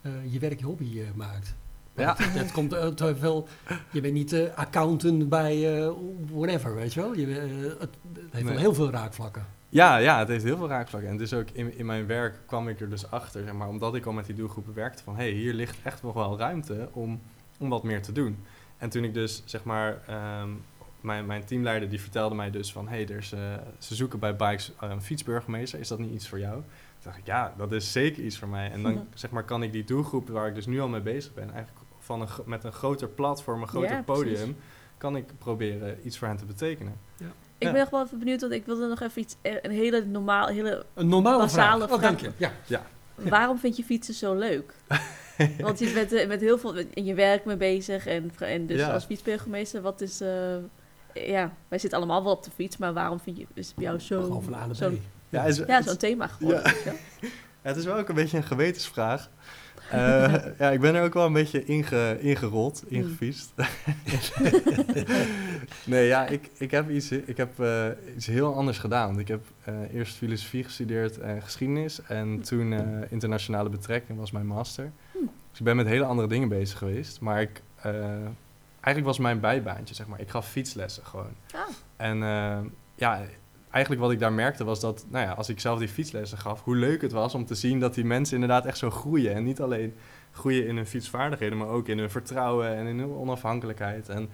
eh, 0.00 0.32
je 0.32 0.38
werk 0.38 0.58
je 0.58 0.64
hobby 0.64 1.02
maakt. 1.14 1.54
Ja. 1.96 2.14
Het 2.18 2.52
komt 2.52 2.72
eh, 2.72 2.86
te 2.86 3.16
veel. 3.16 3.48
Je 3.90 4.00
bent 4.00 4.14
niet 4.14 4.32
eh, 4.32 4.54
accountant 4.54 5.28
bij 5.28 5.82
eh, 5.82 5.90
whatever, 6.32 6.74
weet 6.74 6.94
je 6.94 7.00
wel. 7.00 7.14
Je, 7.14 7.38
eh, 7.38 7.80
het, 7.80 7.96
heeft 8.30 8.48
wel 8.48 8.56
heel 8.56 8.74
veel 8.74 8.90
raakvlakken. 8.90 9.46
Ja, 9.68 9.96
ja, 9.96 10.18
het 10.18 10.28
heeft 10.28 10.44
heel 10.44 10.56
veel 10.56 10.68
raakvlakken. 10.68 11.10
En 11.10 11.16
dus 11.16 11.34
ook 11.34 11.50
in, 11.52 11.78
in 11.78 11.86
mijn 11.86 12.06
werk 12.06 12.38
kwam 12.46 12.68
ik 12.68 12.80
er 12.80 12.90
dus 12.90 13.10
achter, 13.10 13.42
zeg 13.44 13.52
maar, 13.52 13.68
omdat 13.68 13.94
ik 13.94 14.06
al 14.06 14.12
met 14.12 14.26
die 14.26 14.34
doelgroepen 14.34 14.74
werkte, 14.74 15.02
van 15.02 15.16
hé, 15.16 15.22
hey, 15.22 15.32
hier 15.32 15.54
ligt 15.54 15.78
echt 15.82 16.02
nog 16.02 16.14
wel 16.14 16.38
ruimte 16.38 16.88
om, 16.92 17.20
om 17.58 17.68
wat 17.68 17.82
meer 17.82 18.02
te 18.02 18.12
doen. 18.12 18.38
En 18.76 18.88
toen 18.88 19.04
ik 19.04 19.14
dus, 19.14 19.42
zeg 19.44 19.64
maar, 19.64 19.98
ehm, 20.06 20.50
mijn, 21.00 21.26
mijn 21.26 21.44
teamleider 21.44 21.88
die 21.88 22.00
vertelde 22.00 22.34
mij 22.34 22.50
dus 22.50 22.72
van, 22.72 22.88
hé, 22.88 23.04
hey, 23.04 23.16
eh, 23.16 23.20
ze 23.78 23.94
zoeken 23.94 24.18
bij 24.18 24.36
Bikes 24.36 24.72
eh, 24.80 24.90
een 24.90 25.02
fietsburgemeester, 25.02 25.80
is 25.80 25.88
dat 25.88 25.98
niet 25.98 26.12
iets 26.12 26.28
voor 26.28 26.38
jou? 26.38 26.54
Toen 26.54 27.02
dacht 27.02 27.18
ik, 27.18 27.26
ja, 27.26 27.54
dat 27.56 27.72
is 27.72 27.92
zeker 27.92 28.24
iets 28.24 28.38
voor 28.38 28.48
mij. 28.48 28.70
En 28.70 28.82
dan, 28.82 29.06
zeg 29.14 29.30
maar, 29.30 29.44
kan 29.44 29.62
ik 29.62 29.72
die 29.72 29.84
doelgroep 29.84 30.28
waar 30.28 30.48
ik 30.48 30.54
dus 30.54 30.66
nu 30.66 30.80
al 30.80 30.88
mee 30.88 31.00
bezig 31.00 31.34
ben, 31.34 31.50
eigenlijk 31.52 31.85
van 32.06 32.20
een, 32.20 32.28
met 32.44 32.64
een 32.64 32.72
groter 32.72 33.08
platform, 33.08 33.62
een 33.62 33.68
groter 33.68 33.90
Ja, 33.90 34.02
precies. 34.02 34.24
podium, 34.24 34.56
kan 34.98 35.16
ik 35.16 35.24
proberen 35.38 35.98
iets 36.06 36.18
voor 36.18 36.28
hen 36.28 36.36
te 36.36 36.44
betekenen. 36.44 36.92
Ik 37.58 37.66
Ja. 37.66 37.72
ben 37.72 37.80
nog 37.80 37.90
wel 37.90 38.04
even 38.04 38.18
benieuwd, 38.18 38.40
want 38.40 38.52
ik 38.52 38.66
wilde 38.66 38.86
nog 38.86 39.00
even 39.00 39.22
iets, 39.22 39.36
eh, 39.42 39.54
een 39.62 39.70
hele 39.70 40.04
normaal, 40.04 40.46
hele, 40.46 40.84
Een 40.94 41.08
normale 41.08 41.38
Basale 41.38 41.76
vraag. 41.86 41.90
Oh, 41.92 41.98
vraag. 41.98 42.18
dank 42.20 42.34
je. 42.36 42.48
Ja. 42.66 42.86
waarom 43.36 43.58
vind 43.58 43.76
je 43.76 43.84
fietsen 43.84 44.14
zo 44.14 44.34
leuk? 44.34 44.74
Want 45.60 45.78
je 45.78 45.92
bent 45.92 46.12
er 46.12 46.26
met 46.28 46.40
heel 46.40 46.58
veel 46.58 46.74
in 46.76 47.04
je 47.04 47.14
werk 47.14 47.44
mee 47.44 47.56
bezig 47.56 48.06
en, 48.06 48.30
en 48.38 48.66
dus 48.66 48.78
Ja. 48.80 48.92
als 48.92 49.04
fietsburgemeester, 49.04 49.80
wat 49.82 50.00
is, 50.00 50.20
eh, 50.20 50.56
ja, 51.12 51.52
wij 51.68 51.78
zitten 51.78 51.98
allemaal 51.98 52.22
wel 52.24 52.32
op 52.32 52.44
de 52.44 52.50
fiets, 52.54 52.76
maar 52.76 52.92
waarom 52.92 53.20
vind 53.20 53.36
je, 53.36 53.46
is 53.54 53.66
het 53.66 53.76
bij 53.76 53.84
jou 53.84 53.98
zo, 53.98 54.22
Gewoon 54.22 54.42
van 54.42 54.74
zo'n, 54.74 55.00
Ja, 55.28 55.44
is, 55.44 55.56
ja, 55.66 55.82
zo'n 55.82 55.96
thema 55.96 56.26
geworden? 56.26 56.62
Ja. 56.84 56.92
Ja, 57.62 57.72
het 57.72 57.76
is 57.80 57.84
wel 57.84 57.96
ook 57.96 58.08
een 58.08 58.14
beetje 58.14 58.36
een 58.36 58.42
gewetensvraag. 58.42 59.30
Eh, 59.90 60.34
ja, 60.58 60.70
ik 60.70 60.80
ben 60.80 60.94
er 60.94 61.04
ook 61.04 61.14
wel 61.14 61.26
een 61.26 61.32
beetje 61.32 61.64
inge, 61.64 62.18
ingerold, 62.20 62.84
Hmm. 62.88 62.96
ingefietst. 62.96 63.52
nee, 65.84 66.06
ja, 66.06 66.26
ik, 66.26 66.50
ik 66.58 66.70
heb, 66.70 66.90
iets, 66.90 67.10
ik 67.10 67.36
heb 67.36 67.60
eh, 67.60 67.86
iets 68.16 68.26
heel 68.26 68.54
anders 68.54 68.78
gedaan. 68.78 69.06
Want 69.06 69.18
ik 69.18 69.28
heb 69.28 69.44
eh, 69.64 69.94
eerst 69.94 70.16
filosofie 70.16 70.64
gestudeerd 70.64 71.18
en 71.18 71.42
geschiedenis. 71.42 72.02
En 72.02 72.40
toen 72.40 72.72
eh, 72.72 72.80
internationale 73.08 73.68
betrekking 73.68 74.18
was 74.18 74.30
mijn 74.30 74.46
master. 74.46 74.90
Hmm. 75.12 75.30
Dus 75.50 75.58
ik 75.58 75.64
ben 75.64 75.76
met 75.76 75.86
hele 75.86 76.04
andere 76.04 76.28
dingen 76.28 76.48
bezig 76.48 76.78
geweest. 76.78 77.20
Maar 77.20 77.40
ik, 77.40 77.62
eigenlijk 78.80 79.06
was 79.06 79.18
mijn 79.18 79.40
bijbaantje, 79.40 79.94
zeg 79.94 80.06
maar. 80.06 80.20
Ik 80.20 80.30
gaf 80.30 80.48
fietslessen 80.48 81.06
gewoon. 81.06 81.32
Ah. 81.54 81.60
En 81.96 82.18
ja, 82.94 83.22
eigenlijk 83.76 84.02
wat 84.04 84.12
ik 84.12 84.18
daar 84.18 84.32
merkte 84.32 84.64
was 84.64 84.80
dat, 84.80 85.06
nou 85.08 85.26
ja, 85.26 85.32
als 85.32 85.48
ik 85.48 85.60
zelf 85.60 85.78
die 85.78 85.88
fietslessen 85.88 86.38
gaf, 86.38 86.62
hoe 86.64 86.76
leuk 86.76 87.02
het 87.02 87.12
was 87.12 87.34
om 87.34 87.44
te 87.46 87.54
zien 87.54 87.80
dat 87.80 87.94
die 87.94 88.04
mensen 88.04 88.34
inderdaad 88.34 88.66
echt 88.66 88.78
zo 88.78 88.90
groeien. 88.90 89.34
En 89.34 89.44
niet 89.44 89.60
alleen 89.60 89.94
groeien 90.32 90.66
in 90.66 90.76
hun 90.76 90.86
fietsvaardigheden, 90.86 91.58
maar 91.58 91.68
ook 91.68 91.88
in 91.88 91.98
hun 91.98 92.10
vertrouwen 92.10 92.76
en 92.76 92.86
in 92.86 92.98
hun 92.98 93.10
onafhankelijkheid. 93.10 94.08
En 94.08 94.28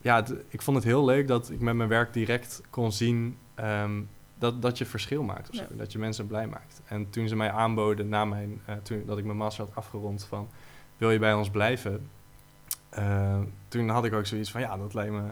ja, 0.00 0.16
het- 0.16 0.34
ik 0.48 0.62
vond 0.62 0.76
het 0.76 0.86
heel 0.86 1.04
leuk 1.04 1.28
dat 1.28 1.50
ik 1.50 1.60
met 1.60 1.74
mijn 1.74 1.88
werk 1.88 2.12
direct 2.12 2.60
kon 2.70 2.92
zien 2.92 3.36
ehm, 3.54 4.00
dat, 4.38 4.62
dat 4.62 4.78
je 4.78 4.84
verschil 4.84 5.22
maakt. 5.22 5.50
Of 5.50 5.54
Ja. 5.56 5.66
zo, 5.70 5.76
dat 5.76 5.92
je 5.92 5.98
mensen 5.98 6.26
blij 6.26 6.46
maakt. 6.46 6.80
En 6.84 7.10
toen 7.10 7.28
ze 7.28 7.36
mij 7.36 7.50
aanboden, 7.50 8.08
na 8.08 8.24
mijn, 8.24 8.60
eh, 8.64 8.74
toen, 8.82 9.02
dat 9.06 9.18
ik 9.18 9.24
mijn 9.24 9.36
master 9.36 9.64
had 9.64 9.74
afgerond, 9.74 10.24
van 10.24 10.48
wil 10.96 11.10
je 11.10 11.18
bij 11.18 11.34
ons 11.34 11.50
blijven? 11.50 12.08
Eh, 12.90 13.38
toen 13.68 13.88
had 13.88 14.04
ik 14.04 14.12
ook 14.12 14.26
zoiets 14.26 14.50
van 14.50 14.60
ja, 14.60 14.76
dat 14.76 14.94
lijkt 14.94 15.12
me 15.12 15.22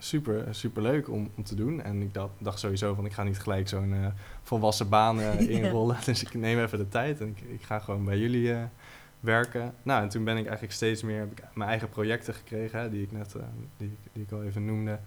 super, 0.00 0.54
super 0.54 0.82
leuk 0.82 1.08
om, 1.08 1.30
om 1.36 1.42
te 1.42 1.54
doen. 1.54 1.82
En 1.82 2.02
ik 2.02 2.14
dacht, 2.14 2.32
dacht 2.38 2.58
sowieso 2.58 2.94
van 2.94 3.04
ik 3.04 3.12
ga 3.12 3.22
niet 3.22 3.38
gelijk 3.38 3.68
zo'n 3.68 3.92
eh, 3.94 4.06
volwassen 4.42 4.88
baan 4.88 5.20
eh, 5.20 5.40
Ja. 5.40 5.48
inrollen. 5.48 5.96
Dus 6.04 6.22
ik 6.22 6.34
neem 6.34 6.58
even 6.58 6.78
de 6.78 6.88
tijd 6.88 7.20
en 7.20 7.26
ik, 7.28 7.40
ik 7.40 7.62
ga 7.62 7.78
gewoon 7.78 8.04
bij 8.04 8.18
jullie 8.18 8.52
eh, 8.52 8.62
werken. 9.20 9.74
Nou, 9.82 10.02
en 10.02 10.08
toen 10.08 10.24
ben 10.24 10.36
ik 10.36 10.44
eigenlijk 10.44 10.74
steeds 10.74 11.02
meer 11.02 11.18
heb 11.18 11.30
ik 11.30 11.44
mijn 11.54 11.70
eigen 11.70 11.88
projecten 11.88 12.34
gekregen, 12.34 12.80
hè, 12.80 12.90
die 12.90 13.02
ik 13.02 13.12
net 13.12 13.36
die, 13.76 13.96
die 14.12 14.22
ik 14.22 14.32
al 14.32 14.42
even 14.42 14.64
noemde. 14.64 14.98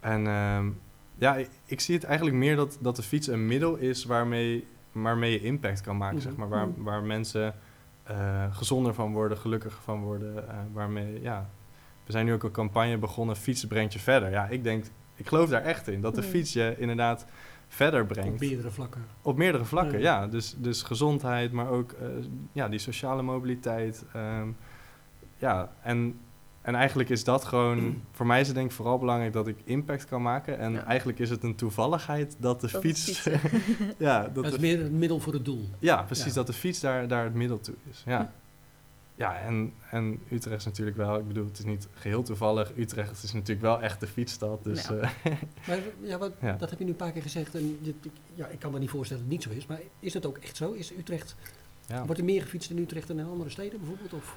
En 0.00 0.26
ehm, 0.26 0.68
ja, 1.14 1.36
ik, 1.36 1.48
ik 1.64 1.80
zie 1.80 1.94
het 1.94 2.04
eigenlijk 2.04 2.36
meer 2.36 2.56
dat, 2.56 2.78
dat 2.80 2.96
de 2.96 3.02
fiets 3.02 3.26
een 3.26 3.46
middel 3.46 3.76
is 3.76 4.04
waarmee, 4.04 4.66
waarmee 4.92 5.32
je 5.32 5.40
impact 5.40 5.80
kan 5.80 5.96
maken, 5.96 6.20
zeg 6.20 6.36
maar. 6.36 6.48
Waar, 6.48 6.68
waar 6.76 7.02
mensen 7.02 7.54
gezonder 8.50 8.94
van 8.94 9.12
worden, 9.12 9.38
gelukkiger 9.38 9.82
van 9.82 10.02
worden. 10.02 10.44
waarmee, 10.72 11.22
ja, 11.22 11.48
we 12.06 12.12
zijn 12.12 12.24
nu 12.26 12.32
ook 12.32 12.42
een 12.42 12.50
campagne 12.50 12.98
begonnen, 12.98 13.36
fietsen 13.36 13.68
brengt 13.68 13.92
je 13.92 13.98
verder. 13.98 14.30
Ja, 14.30 14.46
ik 14.48 14.62
denk, 14.64 14.84
ik 15.14 15.26
geloof 15.28 15.48
daar 15.48 15.62
echt 15.62 15.88
in, 15.88 16.00
dat 16.00 16.14
de 16.14 16.20
Mhm. 16.20 16.30
fiets 16.30 16.52
je 16.52 16.74
inderdaad 16.78 17.26
verder 17.68 18.06
brengt. 18.06 18.32
Op 18.32 18.40
meerdere 18.48 18.70
vlakken. 18.70 19.04
Op 19.22 19.36
meerdere 19.36 19.64
vlakken, 19.64 19.98
Ja. 20.00 20.20
ja. 20.20 20.26
Dus, 20.26 20.54
dus 20.58 20.82
gezondheid, 20.82 21.52
maar 21.52 21.68
ook 21.68 21.92
eh, 21.92 22.06
ja, 22.52 22.68
die 22.68 22.78
sociale 22.78 23.22
mobiliteit. 23.22 24.04
ehm, 24.12 24.48
ja, 25.38 25.72
en, 25.82 26.18
en 26.62 26.74
eigenlijk 26.74 27.08
is 27.08 27.24
dat 27.24 27.44
gewoon... 27.44 28.02
Voor 28.12 28.26
mij 28.26 28.40
is 28.40 28.46
het 28.46 28.56
denk 28.56 28.68
ik 28.70 28.76
vooral 28.76 28.98
belangrijk 28.98 29.32
dat 29.32 29.46
ik 29.48 29.56
impact 29.64 30.04
kan 30.04 30.22
maken. 30.22 30.58
En 30.58 30.72
Ja. 30.72 30.84
eigenlijk 30.84 31.18
is 31.18 31.30
het 31.30 31.42
een 31.42 31.54
toevalligheid 31.54 32.36
dat 32.38 32.60
de 32.60 32.68
Dat 32.72 32.80
fiets... 32.80 33.28
ja, 33.98 34.28
dat 34.32 34.44
Het 34.44 34.54
is 34.54 34.60
meer 34.60 34.84
een 34.84 34.98
middel 34.98 35.20
voor 35.20 35.32
het 35.32 35.44
doel. 35.44 35.68
ja, 35.78 36.02
precies. 36.02 36.24
Ja. 36.26 36.32
Dat 36.32 36.46
de 36.46 36.52
fiets 36.52 36.80
daar, 36.80 37.08
daar 37.08 37.24
het 37.24 37.34
middel 37.34 37.60
toe 37.60 37.74
is. 37.90 38.02
Ja, 38.06 38.32
Ja. 39.16 39.38
en, 39.40 39.72
en 39.90 40.20
Utrecht 40.30 40.58
is 40.58 40.64
natuurlijk 40.64 40.96
wel... 40.96 41.18
Ik 41.18 41.26
bedoel, 41.28 41.44
het 41.44 41.58
is 41.58 41.64
niet 41.64 41.88
geheel 41.94 42.22
toevallig. 42.22 42.72
Utrecht 42.76 43.22
is 43.22 43.32
natuurlijk 43.32 43.60
wel 43.60 43.82
echt 43.82 44.00
de 44.00 44.06
fietsstad. 44.06 44.64
Dus 44.64 44.86
Ja. 44.88 44.94
eh, 44.94 45.10
Maar 45.68 45.78
ja, 46.02 46.18
wat, 46.18 46.32
Ja. 46.40 46.52
dat 46.52 46.70
heb 46.70 46.78
je 46.78 46.84
nu 46.84 46.90
een 46.90 46.96
paar 46.96 47.12
keer 47.12 47.22
gezegd. 47.22 47.54
En 47.54 47.78
dit- 47.82 47.94
ik, 48.02 48.10
ja, 48.34 48.46
ik 48.46 48.58
kan 48.58 48.72
me 48.72 48.78
niet 48.78 48.90
voorstellen 48.90 49.22
dat 49.22 49.32
het 49.32 49.44
niet 49.46 49.52
zo 49.54 49.58
is. 49.60 49.66
Maar 49.66 49.80
is 50.00 50.14
het 50.14 50.26
ook 50.26 50.38
echt 50.38 50.56
zo? 50.56 50.72
Is 50.72 50.92
Utrecht, 50.92 51.36
ja. 51.86 52.04
wordt 52.04 52.18
er 52.20 52.24
meer 52.26 52.42
gefietst 52.42 52.70
in 52.70 52.78
Utrecht 52.78 53.08
dan 53.08 53.18
in 53.18 53.26
andere 53.26 53.50
steden 53.50 53.78
bijvoorbeeld? 53.78 54.12
Of, 54.12 54.36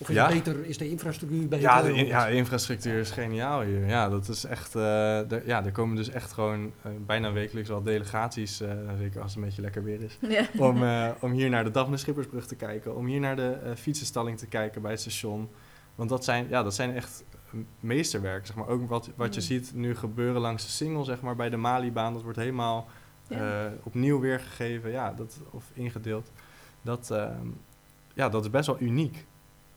of 0.00 0.08
is, 0.08 0.14
Ja. 0.14 0.24
het 0.28 0.34
beter, 0.44 0.64
is 0.66 0.78
de 0.78 0.88
infrastructuur 0.90 1.40
beter? 1.48 1.60
Ja, 1.60 1.82
de, 1.82 1.92
in- 1.94 2.06
ja, 2.06 2.26
de 2.26 2.32
infrastructuur 2.34 2.98
is 2.98 3.10
geniaal 3.10 3.60
hier. 3.62 3.86
Ja, 3.86 4.08
dat 4.08 4.28
is 4.28 4.44
echt. 4.44 4.74
eh, 4.74 5.32
er- 5.32 5.46
ja, 5.46 5.64
er 5.64 5.72
komen 5.72 5.96
dus 5.96 6.08
echt 6.08 6.32
gewoon 6.32 6.72
eh, 6.82 6.90
bijna 7.06 7.32
wekelijks 7.32 7.68
wel 7.68 7.82
delegaties, 7.82 8.60
eh, 8.60 8.70
zeker 8.98 9.20
als 9.20 9.30
het 9.34 9.40
een 9.40 9.46
beetje 9.46 9.62
lekker 9.62 9.84
weer 9.84 10.02
is, 10.02 10.18
Ja. 10.20 10.46
om, 10.58 10.82
eh, 10.84 11.08
om 11.20 11.30
hier 11.32 11.48
naar 11.50 11.64
de 11.64 11.70
Daphne 11.70 11.96
Schippersbrug 11.96 12.46
te 12.46 12.54
kijken, 12.56 12.96
om 12.96 13.06
hier 13.06 13.20
naar 13.20 13.36
de 13.36 13.50
eh, 13.64 13.70
fietsenstalling 13.76 14.38
te 14.38 14.46
kijken 14.46 14.82
bij 14.82 14.90
het 14.90 15.00
station. 15.00 15.48
Want 15.94 16.08
dat 16.10 16.24
zijn, 16.24 16.46
ja, 16.48 16.62
dat 16.62 16.74
zijn 16.74 16.94
echt 16.94 17.24
eh, 17.52 17.60
meesterwerk, 17.80 18.46
zeg 18.46 18.56
maar. 18.56 18.68
Ook 18.68 18.88
wat, 18.88 19.10
wat 19.16 19.34
je 19.34 19.40
Mm. 19.40 19.46
ziet 19.46 19.70
nu 19.74 19.96
gebeuren 19.96 20.40
langs 20.40 20.64
de 20.64 20.70
Singel, 20.70 21.04
zeg 21.04 21.20
maar, 21.20 21.36
bij 21.36 21.50
de 21.50 21.56
Malibaan. 21.56 22.12
Dat 22.12 22.22
wordt 22.22 22.38
helemaal 22.38 22.88
Ja. 23.28 23.64
eh, 23.64 23.72
opnieuw 23.82 24.20
weergegeven, 24.20 24.90
ja, 24.90 25.12
dat, 25.12 25.40
of 25.50 25.64
ingedeeld. 25.72 26.30
Dat, 26.82 27.10
ehm, 27.10 27.46
ja, 28.14 28.28
dat 28.28 28.44
is 28.44 28.50
best 28.50 28.66
wel 28.66 28.80
uniek. 28.80 29.26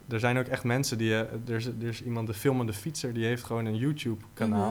Er 0.09 0.19
zijn 0.19 0.37
ook 0.37 0.45
echt 0.47 0.63
mensen 0.63 0.97
die... 0.97 1.13
eh, 1.13 1.19
er, 1.19 1.55
is, 1.55 1.65
er 1.65 1.73
is 1.87 2.03
iemand, 2.03 2.27
de 2.27 2.33
filmende 2.33 2.73
fietser, 2.73 3.13
die 3.13 3.25
heeft 3.25 3.43
gewoon 3.43 3.65
een 3.65 3.75
YouTube-kanaal. 3.75 4.69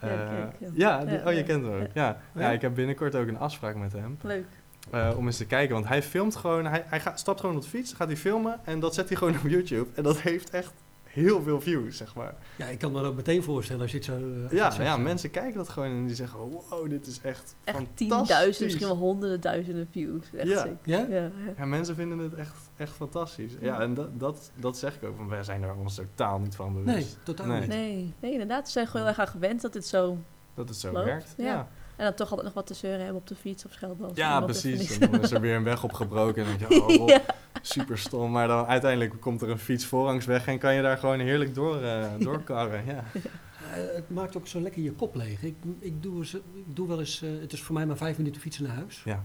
Mhm. 0.00 0.06
Ja, 0.06 0.12
ik, 0.12 0.18
ja. 0.28 0.68
ja, 0.72 1.04
die- 1.04 1.14
Ja, 1.18 1.26
oh, 1.26 1.32
je 1.32 1.42
kent 1.42 1.64
hem 1.64 1.72
ook. 1.74 1.80
Ja. 1.94 2.20
Ja. 2.34 2.40
Ja? 2.40 2.50
ik 2.50 2.60
heb 2.60 2.74
binnenkort 2.74 3.14
ook 3.14 3.26
een 3.28 3.38
afspraak 3.38 3.76
met 3.76 3.92
hem. 3.92 4.18
Leuk. 4.22 4.44
eh, 4.90 5.10
om 5.16 5.26
eens 5.26 5.36
te 5.36 5.46
kijken, 5.46 5.74
want 5.74 5.88
hij 5.88 6.02
filmt 6.02 6.36
gewoon... 6.36 6.66
Hij, 6.66 6.84
hij 6.86 7.00
gaat, 7.00 7.18
stapt 7.18 7.40
gewoon 7.40 7.56
op 7.56 7.62
de 7.62 7.68
fiets, 7.68 7.92
gaat 7.92 8.06
hij 8.08 8.16
filmen... 8.16 8.60
en 8.64 8.80
dat 8.80 8.94
zet 8.94 9.08
hij 9.08 9.16
gewoon 9.18 9.34
op 9.44 9.48
YouTube. 9.48 9.86
En 9.94 10.02
dat 10.02 10.20
heeft 10.20 10.50
echt 10.50 10.72
heel 11.12 11.42
veel 11.42 11.60
views, 11.60 11.96
zeg 11.96 12.14
maar. 12.14 12.34
Ja, 12.56 12.66
ik 12.66 12.78
kan 12.78 12.92
me 12.92 12.98
dat 13.00 13.06
ook 13.10 13.16
meteen 13.16 13.42
voorstellen 13.42 13.82
als 13.82 13.90
je 13.90 13.96
het 13.96 14.06
zo... 14.06 14.12
eh, 14.16 14.52
Ja, 14.56 14.72
ja, 14.78 14.96
mensen 14.96 15.30
kijken 15.30 15.54
dat 15.54 15.68
gewoon 15.68 15.88
en 15.88 16.06
die 16.06 16.14
zeggen... 16.14 16.38
wow, 16.38 16.88
dit 16.90 17.06
is 17.06 17.20
echt 17.22 17.54
Echt 17.64 17.76
fantastisch. 17.76 18.08
tienduizend, 18.08 18.60
misschien 18.64 18.86
wel 18.86 18.96
honderden 18.96 19.40
duizenden 19.40 19.88
views. 19.90 20.24
Echt 20.36 20.48
Ja. 20.48 20.66
Ja? 20.84 20.98
Ja, 20.98 21.06
ja. 21.08 21.30
Ja, 21.56 21.64
mensen 21.64 21.94
vinden 21.94 22.18
het 22.18 22.34
echt, 22.34 22.54
echt 22.76 22.92
fantastisch. 22.92 23.52
Ja, 23.60 23.66
Ja. 23.66 23.80
en 23.80 23.94
dat, 23.94 24.20
dat, 24.20 24.50
dat 24.56 24.78
zeg 24.78 24.94
ik 24.96 25.04
ook, 25.04 25.16
want 25.16 25.30
wij 25.30 25.42
zijn 25.44 25.60
daar 25.60 25.76
ons 25.76 25.94
totaal 25.94 26.38
niet 26.38 26.54
van 26.54 26.72
bewust. 26.72 26.94
Nee, 26.96 27.06
totaal 27.24 27.46
Nee. 27.46 27.60
niet. 27.60 27.68
Nee, 27.68 28.12
nee, 28.20 28.32
inderdaad. 28.32 28.66
Ze 28.66 28.72
zijn 28.72 28.86
gewoon 28.86 29.00
heel 29.06 29.10
erg 29.16 29.20
aan 29.20 29.32
gewend 29.32 29.60
dat 29.60 29.74
het 29.74 29.86
zo... 29.86 30.18
Dat 30.54 30.68
het 30.68 30.78
zo 30.78 30.92
Loopt, 30.92 31.04
werkt. 31.06 31.34
ja. 31.36 31.44
Ja, 31.44 31.68
En 31.96 32.04
dan 32.04 32.14
toch 32.14 32.26
altijd 32.28 32.44
nog 32.46 32.54
wat 32.54 32.66
te 32.66 32.74
zeuren 32.74 33.00
hebben 33.00 33.16
op 33.20 33.26
de 33.26 33.34
fiets 33.34 33.64
of 33.64 33.72
schelden. 33.72 34.08
als 34.08 34.16
ja 34.16 34.40
precies. 34.40 34.98
dan 34.98 35.20
is 35.22 35.30
er 35.30 35.40
weer 35.40 35.56
een 35.56 35.64
weg 35.64 35.84
opgebroken 35.84 36.44
en 36.44 36.48
dan 36.48 36.58
denk 36.58 36.70
je, 36.72 36.82
oh, 36.88 36.96
Rob, 36.96 37.08
ja. 37.08 37.20
Super 37.62 37.98
stom. 37.98 38.30
Maar 38.30 38.46
dan 38.48 38.66
uiteindelijk 38.66 39.20
komt 39.20 39.42
er 39.42 39.50
een 39.50 39.58
fiets 39.58 39.86
voorrangsweg 39.86 40.46
en 40.46 40.58
kan 40.58 40.74
je 40.74 40.82
daar 40.82 40.98
gewoon 40.98 41.18
heerlijk 41.20 41.54
door, 41.54 41.82
eh, 41.82 42.10
doorkarren. 42.18 42.84
Ja. 42.86 43.04
Eh, 43.14 43.94
het 43.94 44.10
maakt 44.10 44.36
ook 44.36 44.46
zo 44.46 44.60
lekker 44.60 44.82
je 44.82 44.92
kop 44.92 45.14
leeg. 45.14 45.42
Ik, 45.42 45.54
ik, 45.78 46.02
doe, 46.02 46.18
eens- 46.18 46.34
ik 46.34 46.76
doe 46.76 46.88
wel 46.88 46.98
eens... 46.98 47.22
eh, 47.22 47.30
het 47.40 47.52
is 47.52 47.62
voor 47.62 47.74
mij 47.74 47.86
maar 47.86 47.96
vijf 47.96 48.18
minuten 48.18 48.40
fietsen 48.40 48.64
naar 48.64 48.74
huis. 48.74 49.02
Ja. 49.04 49.24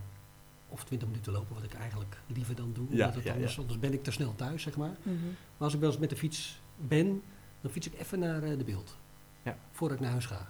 Of 0.69 0.83
twintig 0.83 1.07
minuten 1.07 1.31
lopen, 1.33 1.55
wat 1.55 1.63
ik 1.63 1.73
eigenlijk 1.73 2.17
liever 2.27 2.55
dan 2.55 2.71
doe. 2.73 2.85
Ja, 2.89 2.91
omdat 2.93 3.15
het 3.15 3.23
ja, 3.23 3.33
anders, 3.33 3.55
ja. 3.55 3.61
anders 3.61 3.79
ben 3.79 3.93
ik 3.93 4.03
te 4.03 4.11
snel 4.11 4.35
thuis, 4.35 4.61
zeg 4.63 4.77
maar. 4.77 4.95
Mhm. 5.03 5.15
Maar 5.25 5.33
als 5.57 5.73
ik 5.73 5.79
wel 5.79 5.89
eens 5.89 5.99
met 5.99 6.09
de 6.09 6.15
fiets 6.15 6.61
ben, 6.75 7.21
dan 7.61 7.71
fiets 7.71 7.87
ik 7.87 7.99
even 7.99 8.19
naar 8.19 8.43
eh, 8.43 8.57
de 8.57 8.63
beeld. 8.63 8.97
Ja. 9.43 9.57
Voordat 9.71 9.97
ik 9.97 10.03
naar 10.03 10.11
huis 10.11 10.25
ga. 10.25 10.47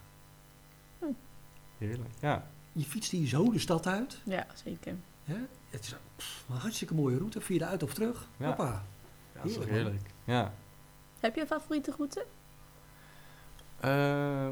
Heerlijk. 1.77 2.09
Ja. 2.21 2.47
Je 2.71 2.83
fietst 2.83 3.11
hier 3.11 3.27
zo 3.27 3.51
de 3.51 3.59
stad 3.59 3.87
uit. 3.87 4.21
ja, 4.25 4.47
zeker. 4.63 4.95
Hè? 5.23 5.35
Het 5.69 5.83
is 5.83 5.95
pff, 6.15 6.45
een 6.49 6.55
hartstikke 6.55 6.93
mooie 6.93 7.17
route. 7.17 7.41
Via 7.41 7.57
de 7.57 7.65
uit 7.65 7.83
of 7.83 7.93
terug. 7.93 8.27
Ja. 8.37 8.47
Hoppa. 8.47 8.83
ja, 9.33 9.41
dat 9.41 9.51
is 9.51 9.65
Heerlijk. 9.65 10.01
Ja. 10.23 10.53
Heb 11.19 11.35
je 11.35 11.41
een 11.41 11.47
favoriete 11.47 11.93
route? 11.97 12.25
Eh, 13.79 14.47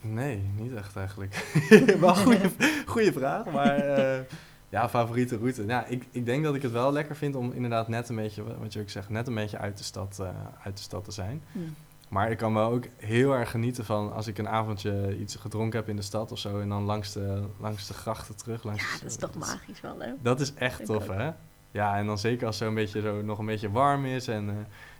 nee, 0.00 0.50
niet 0.56 0.74
echt 0.74 0.96
eigenlijk. 0.96 1.34
wel 2.00 2.08
een 2.08 2.16
goede, 2.16 2.50
goede 2.86 3.12
vraag, 3.12 3.44
maar 3.46 3.76
eh, 3.76 4.24
ja, 4.68 4.88
favoriete 4.88 5.36
route. 5.36 5.66
Ja, 5.66 5.86
ik, 5.86 6.06
ik 6.10 6.24
denk 6.26 6.44
dat 6.44 6.54
ik 6.54 6.62
het 6.62 6.72
wel 6.72 6.92
lekker 6.92 7.16
vind 7.16 7.34
om 7.34 7.52
inderdaad 7.52 7.88
net 7.88 8.08
een 8.08 8.16
beetje, 8.16 8.58
wat 8.58 8.72
je 8.72 8.80
ook 8.80 8.90
zegt, 8.90 9.08
net 9.08 9.26
een 9.26 9.34
beetje 9.34 9.58
uit 9.58 9.78
de 9.78 9.84
stad, 9.84 10.18
eh, 10.20 10.28
uit 10.62 10.76
de 10.76 10.82
stad 10.82 11.04
te 11.04 11.10
zijn. 11.10 11.42
Hm. 11.52 11.58
Maar 12.12 12.30
ik 12.30 12.38
kan 12.38 12.54
wel 12.54 12.70
ook 12.70 12.84
heel 12.96 13.32
erg 13.34 13.50
genieten 13.50 13.84
van 13.84 14.12
als 14.12 14.26
ik 14.26 14.38
een 14.38 14.48
avondje 14.48 15.18
iets 15.18 15.36
gedronken 15.36 15.78
heb 15.78 15.88
in 15.88 15.96
de 15.96 16.02
stad 16.02 16.32
of 16.32 16.38
zo 16.38 16.60
en 16.60 16.68
dan 16.68 16.82
langs 16.82 17.12
de, 17.12 17.42
langs 17.60 17.86
de 17.86 17.94
grachten 17.94 18.36
terug. 18.36 18.62
Langs 18.64 18.82
Ja, 18.82 18.92
de- 18.94 19.00
dat 19.02 19.10
is 19.10 19.16
toch 19.16 19.34
magisch 19.34 19.80
wel, 19.80 20.00
hè? 20.00 20.12
Dat 20.22 20.40
is 20.40 20.54
echt 20.54 20.80
Ik 20.80 20.86
tof, 20.86 21.08
ook. 21.08 21.14
hè? 21.16 21.30
Ja, 21.70 21.96
en 21.96 22.06
dan 22.06 22.18
zeker 22.18 22.46
als 22.46 22.54
het 22.54 22.64
zo 22.64 22.68
een 22.68 22.74
beetje 22.84 23.00
zo 23.00 23.22
nog 23.22 23.38
een 23.38 23.46
beetje 23.46 23.70
warm 23.70 24.04
is 24.04 24.28
en 24.28 24.48
eh, 24.48 24.54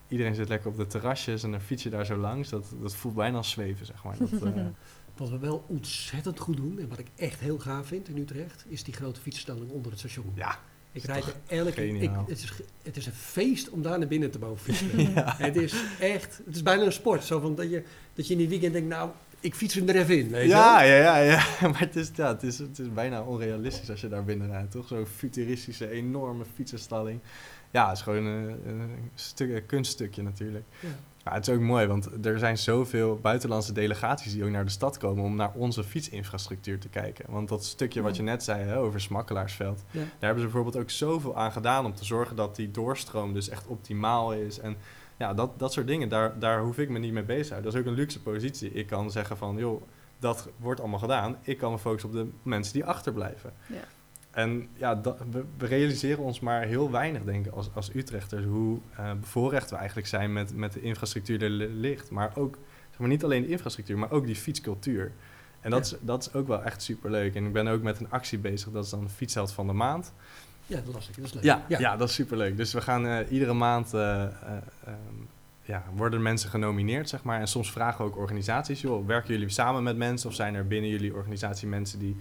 iedereen 0.09 0.35
zit 0.35 0.49
lekker 0.49 0.71
op 0.71 0.77
de 0.77 0.87
terrasjes 0.87 1.43
en 1.43 1.51
dan 1.51 1.61
fiets 1.61 1.83
je 1.83 1.91
daar 1.91 2.07
zo 2.07 2.17
langs. 2.17 2.49
Dat, 2.49 2.73
dat 2.81 2.95
voelt 2.95 3.15
bijna 3.15 3.37
als 3.37 3.51
zweven, 3.51 3.87
zeg 3.87 4.05
maar. 4.05 4.17
Dat, 4.19 4.43
eh, 4.43 4.63
Wat 5.17 5.29
we 5.31 5.39
wel 5.39 5.65
ontzettend 5.69 6.39
goed 6.39 6.57
doen, 6.57 6.79
en 6.79 6.89
wat 6.89 6.99
ik 6.99 7.07
echt 7.17 7.41
heel 7.41 7.59
gaaf 7.59 7.87
vind 7.87 8.09
in 8.09 8.17
Utrecht, 8.19 8.65
is 8.69 8.85
die 8.85 8.95
grote 8.95 9.21
fietsstelling 9.21 9.71
onder 9.71 9.91
het 9.91 10.01
station. 10.01 10.33
ja, 10.35 10.59
ik 10.93 11.05
rijd 11.05 11.25
er 11.25 11.35
elke 11.47 11.73
keer. 11.73 11.87
geniaal. 11.87 12.25
Het 12.29 12.39
is, 12.39 12.53
het 12.83 12.97
is 12.97 13.07
een 13.07 13.13
feest 13.13 13.71
om 13.71 13.83
daar 13.83 13.99
naar 13.99 14.09
binnen 14.09 14.31
te 14.31 14.39
mogen 14.39 14.59
fietsen. 14.75 15.13
ja. 15.15 15.35
Het 15.39 15.57
is 15.57 15.75
echt, 16.01 16.41
het 16.45 16.55
is 16.55 16.63
bijna 16.63 16.83
een 16.85 16.93
sport. 16.93 17.25
Zo 17.25 17.41
van 17.41 17.55
dat, 17.55 17.71
je, 17.71 17.83
dat 18.15 18.27
je 18.27 18.33
in 18.33 18.39
die 18.39 18.49
weekend 18.49 18.73
denkt, 18.73 18.89
nou, 18.89 19.11
ik 19.41 19.55
fiets 19.55 19.75
hem 19.75 19.89
er 19.89 19.97
even 19.97 20.19
in. 20.19 20.29
Weet 20.29 20.49
Ja, 20.49 20.83
ja, 20.83 20.97
ja, 20.97 21.17
ja. 21.17 21.45
Maar 21.69 21.81
het 21.81 21.97
is, 21.97 22.11
ja, 22.15 22.29
het, 22.29 22.43
is, 22.43 22.59
het 22.59 22.79
is 22.79 22.93
bijna 22.93 23.23
onrealistisch 23.23 23.91
als 23.91 24.01
je 24.01 24.09
daar 24.09 24.25
binnen 24.25 24.51
rijdt, 24.51 24.71
toch? 24.71 24.87
Zo'n 24.89 25.07
futuristische, 25.07 25.91
enorme 25.91 26.45
fietsenstalling. 26.55 27.21
Ja, 27.73 27.89
het 27.89 27.97
is 27.97 28.03
gewoon 28.03 28.25
een, 28.25 28.69
een, 28.69 29.11
stuk, 29.15 29.51
een 29.51 29.67
kunststukje 29.67 30.23
natuurlijk. 30.23 30.65
Ja. 30.81 30.89
Maar 31.25 31.35
het 31.35 31.49
is 31.49 31.55
ook 31.55 31.61
mooi, 31.61 31.87
want 31.87 32.27
er 32.27 32.39
zijn 32.39 32.59
zoveel 32.59 33.19
buitenlandse 33.23 33.73
delegaties 33.73 34.33
die 34.33 34.45
ook 34.45 34.51
naar 34.51 34.65
de 34.65 34.71
stad 34.71 34.99
komen 34.99 35.25
om 35.25 35.37
naar 35.37 35.53
onze 35.55 35.85
fietsinfrastructuur 35.85 36.79
te 36.79 36.89
kijken. 36.89 37.25
Want 37.29 37.49
dat 37.49 37.65
stukje 37.65 38.03
wat 38.03 38.17
je 38.17 38.23
net 38.23 38.43
zei 38.43 38.63
hè, 38.65 38.79
over 38.79 39.01
Smakkelaarsveld, 39.01 39.85
Ja. 39.91 39.99
daar 40.01 40.09
hebben 40.19 40.39
ze 40.39 40.45
bijvoorbeeld 40.51 40.77
ook 40.85 40.91
zoveel 40.91 41.37
aan 41.37 41.53
gedaan 41.53 41.85
om 41.85 41.95
te 41.95 42.05
zorgen 42.05 42.37
dat 42.37 42.57
die 42.57 42.71
doorstroom 42.71 43.35
dus 43.35 43.49
echt 43.49 43.67
optimaal 43.67 44.33
is. 44.33 44.59
En 44.59 44.77
ja, 45.17 45.35
dat, 45.35 45.59
dat 45.59 45.73
soort 45.73 45.87
dingen, 45.87 46.09
daar, 46.09 46.39
daar 46.39 46.61
hoef 46.61 46.79
ik 46.79 46.89
me 46.89 46.99
niet 46.99 47.13
mee 47.13 47.23
bezig 47.23 47.47
te 47.47 47.53
houden. 47.53 47.73
Dat 47.73 47.81
is 47.81 47.87
ook 47.87 47.93
een 47.93 48.01
luxe 48.01 48.21
positie. 48.23 48.73
Ik 48.73 48.87
kan 48.87 49.11
zeggen 49.11 49.37
van, 49.37 49.57
joh, 49.57 49.83
dat 50.19 50.49
wordt 50.57 50.81
allemaal 50.81 50.99
gedaan. 50.99 51.37
Ik 51.43 51.59
kan 51.59 51.73
me 51.73 51.79
focussen 51.79 52.09
op 52.11 52.15
de 52.15 52.29
mensen 52.43 52.73
die 52.73 52.85
achterblijven. 52.85 53.53
Ja. 53.67 53.85
En 54.33 54.69
ja, 54.77 54.95
dat, 54.95 55.19
we, 55.31 55.45
we 55.59 55.67
realiseren 55.67 56.23
ons 56.25 56.41
maar 56.41 56.63
heel 56.63 56.91
weinig, 56.91 57.23
denk 57.25 57.47
ik, 57.47 57.53
als, 57.53 57.71
als 57.75 57.95
Utrechters, 57.95 58.45
hoe 58.45 58.79
eh, 58.97 59.13
bevoorrecht 59.21 59.71
we 59.71 59.77
eigenlijk 59.77 60.07
zijn 60.07 60.33
met, 60.33 60.57
met 60.57 60.73
de 60.73 60.81
infrastructuur 60.81 61.39
die 61.39 61.49
er 61.49 61.55
li- 61.55 61.69
ligt. 61.75 62.11
Maar 62.11 62.33
ook, 62.35 62.59
zeg 62.91 62.99
maar, 62.99 63.09
niet 63.09 63.25
alleen 63.25 63.43
de 63.43 63.49
infrastructuur, 63.49 63.99
maar 63.99 64.11
ook 64.11 64.27
die 64.27 64.37
fietscultuur. 64.37 65.13
En 65.61 65.71
dat, 65.71 65.89
Ja. 65.91 65.97
is, 65.97 66.03
dat 66.05 66.23
is 66.27 66.33
ook 66.35 66.47
wel 66.47 66.63
echt 66.63 66.83
superleuk. 66.83 67.35
En 67.35 67.47
ik 67.47 67.53
ben 67.53 67.67
ook 67.69 67.83
met 67.83 68.01
een 68.01 68.11
actie 68.11 68.39
bezig, 68.39 68.71
dat 68.73 68.85
is 68.85 68.91
dan 68.91 69.11
Fietsheld 69.11 69.53
van 69.53 69.67
de 69.67 69.73
Maand. 69.73 70.13
ja, 70.67 70.81
dat 70.85 70.95
las 70.95 71.09
ik. 71.09 71.17
Dat 71.17 71.25
is 71.25 71.33
leuk. 71.33 71.43
Ja, 71.45 71.65
ja. 71.69 71.97
dat 71.97 72.09
is 72.09 72.15
superleuk. 72.15 72.57
Dus 72.57 72.73
we 72.73 72.81
gaan 72.81 73.07
eh, 73.07 73.31
iedere 73.33 73.53
maand 73.53 73.95
eh, 73.95 74.23
eh, 74.23 74.31
ehm, 74.87 74.97
ja, 75.63 75.85
worden 75.95 76.23
mensen 76.23 76.51
genomineerd, 76.51 77.09
zeg 77.09 77.23
maar. 77.23 77.41
En 77.41 77.49
soms 77.49 77.73
vragen 77.73 78.05
ook 78.05 78.17
organisaties, 78.17 78.81
joh, 78.81 79.07
werken 79.07 79.33
jullie 79.35 79.49
samen 79.49 79.83
met 79.83 79.97
mensen 79.97 80.29
of 80.29 80.35
zijn 80.35 80.55
er 80.55 80.67
binnen 80.67 80.91
jullie 80.91 81.15
organisatie 81.15 81.69
mensen 81.69 81.99
die 81.99 82.17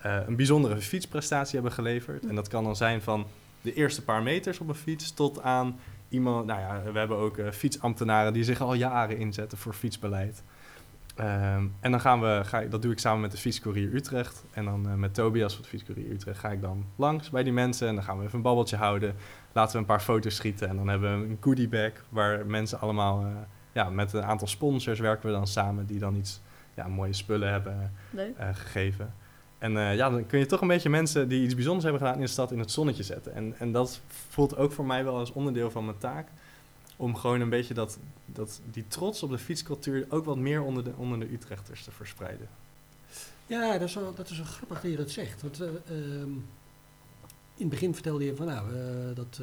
eh, 0.00 0.16
een 0.26 0.36
bijzondere 0.36 0.80
fietsprestatie 0.80 1.54
hebben 1.54 1.72
geleverd? 1.72 2.26
En 2.26 2.34
dat 2.34 2.48
kan 2.48 2.64
dan 2.64 2.76
zijn 2.76 3.02
van 3.02 3.26
de 3.60 3.74
eerste 3.74 4.04
paar 4.04 4.22
meters 4.22 4.58
op 4.58 4.68
een 4.68 4.74
fiets 4.74 5.14
tot 5.14 5.42
aan 5.42 5.78
iemand, 6.08 6.46
nou 6.46 6.60
ja, 6.60 6.92
we 6.92 6.98
hebben 6.98 7.16
ook 7.16 7.36
eh, 7.36 7.50
fietsambtenaren 7.50 8.32
die 8.32 8.44
zich 8.44 8.60
al 8.60 8.74
jaren 8.74 9.16
inzetten 9.16 9.58
voor 9.58 9.72
fietsbeleid. 9.72 10.42
Ehm, 11.14 11.66
en 11.80 11.90
dan 11.90 12.00
gaan 12.00 12.20
we, 12.20 12.40
ga 12.44 12.60
dat 12.60 12.82
doe 12.82 12.92
ik 12.92 12.98
samen 12.98 13.20
met 13.20 13.30
de 13.30 13.36
Fietscourier 13.36 13.94
Utrecht. 13.94 14.44
En 14.50 14.64
dan 14.64 14.88
eh, 14.88 14.94
met 14.94 15.14
Tobias 15.14 15.54
van 15.54 15.62
de 15.62 15.68
Fietscourier 15.68 16.10
Utrecht 16.10 16.38
ga 16.38 16.48
ik 16.48 16.60
dan 16.60 16.86
langs 16.96 17.30
bij 17.30 17.42
die 17.42 17.52
mensen. 17.52 17.88
En 17.88 17.94
dan 17.94 18.04
gaan 18.04 18.18
we 18.18 18.24
even 18.24 18.36
een 18.36 18.42
babbeltje 18.42 18.76
houden. 18.76 19.14
Laten 19.52 19.72
we 19.72 19.78
een 19.78 19.84
paar 19.84 20.00
foto's 20.00 20.34
schieten. 20.34 20.68
En 20.68 20.76
dan 20.76 20.88
hebben 20.88 21.20
we 21.20 21.26
een 21.26 21.38
goodie 21.40 21.68
bag 21.68 21.92
waar 22.08 22.46
mensen 22.46 22.80
allemaal... 22.80 23.26
ja, 23.72 23.90
met 23.90 24.12
een 24.12 24.24
aantal 24.24 24.48
sponsors 24.48 24.98
werken 24.98 25.26
we 25.26 25.34
dan 25.34 25.46
samen 25.46 25.86
die 25.86 25.98
dan 25.98 26.14
iets 26.14 26.40
ja, 26.74 26.88
mooie 26.88 27.12
spullen 27.12 27.50
hebben 27.50 27.92
gegeven. 28.52 29.14
En 29.60 29.76
eh, 29.76 29.96
ja, 29.96 30.10
dan 30.10 30.26
kun 30.26 30.38
je 30.38 30.46
toch 30.46 30.60
een 30.60 30.68
beetje 30.68 30.88
mensen 30.88 31.28
die 31.28 31.42
iets 31.42 31.54
bijzonders 31.54 31.84
hebben 31.84 32.02
gedaan 32.02 32.18
in 32.18 32.24
de 32.24 32.30
stad 32.30 32.52
in 32.52 32.58
het 32.58 32.70
zonnetje 32.70 33.02
zetten. 33.02 33.34
En, 33.34 33.54
en 33.58 33.72
dat 33.72 34.00
voelt 34.28 34.56
ook 34.56 34.72
voor 34.72 34.86
mij 34.86 35.04
wel 35.04 35.16
als 35.16 35.32
onderdeel 35.32 35.70
van 35.70 35.84
mijn 35.84 35.98
taak. 35.98 36.28
Om 36.96 37.16
gewoon 37.16 37.40
een 37.40 37.48
beetje 37.48 37.74
dat, 37.74 37.98
dat, 38.26 38.60
die 38.70 38.84
trots 38.88 39.22
op 39.22 39.30
de 39.30 39.38
fietscultuur 39.38 40.06
ook 40.08 40.24
wat 40.24 40.36
meer 40.36 40.62
onder 40.62 40.84
de, 40.84 40.92
onder 40.96 41.20
de 41.20 41.32
Utrechters 41.32 41.84
te 41.84 41.90
verspreiden. 41.90 42.48
Ja, 43.46 43.78
dat 43.78 43.88
is, 43.88 43.94
wel, 43.94 44.14
dat 44.14 44.30
is 44.30 44.36
wel 44.36 44.46
grappig 44.46 44.80
dat 44.80 44.90
je 44.90 44.96
dat 44.96 45.10
zegt. 45.10 45.42
Want 45.42 45.60
eh, 45.60 45.68
ehm, 45.68 46.30
in 47.54 47.66
het 47.66 47.68
begin 47.68 47.94
vertelde 47.94 48.24
je 48.24 48.36
van 48.36 48.46
nou, 48.46 48.76
eh, 48.76 49.16
dat 49.16 49.40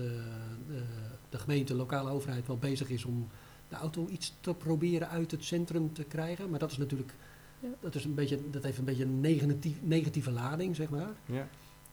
de 1.30 1.38
gemeente, 1.38 1.72
de 1.72 1.80
lokale 1.80 2.10
overheid 2.10 2.48
wel 2.48 2.58
bezig 2.58 2.90
is 2.90 3.06
om 3.06 3.28
de 3.70 3.76
auto 3.76 4.08
iets 4.08 4.34
te 4.40 4.54
proberen 4.54 5.10
uit 5.10 5.32
het 5.32 5.44
centrum 5.44 5.94
te 5.94 6.04
krijgen. 6.04 6.50
Maar 6.50 6.60
dat 6.60 6.72
is 6.72 6.78
natuurlijk, 6.78 7.14
Ja. 7.60 7.70
dat, 7.80 7.96
is 7.96 8.06
een 8.06 8.14
beetje, 8.14 8.50
dat 8.50 8.64
heeft 8.64 8.78
een 8.78 8.86
beetje 8.86 9.04
een 9.04 9.20
negatief, 9.22 9.78
negatieve 9.82 10.32
lading, 10.32 10.76
zeg 10.76 10.90
maar. 10.90 11.10
Ja, 11.26 11.48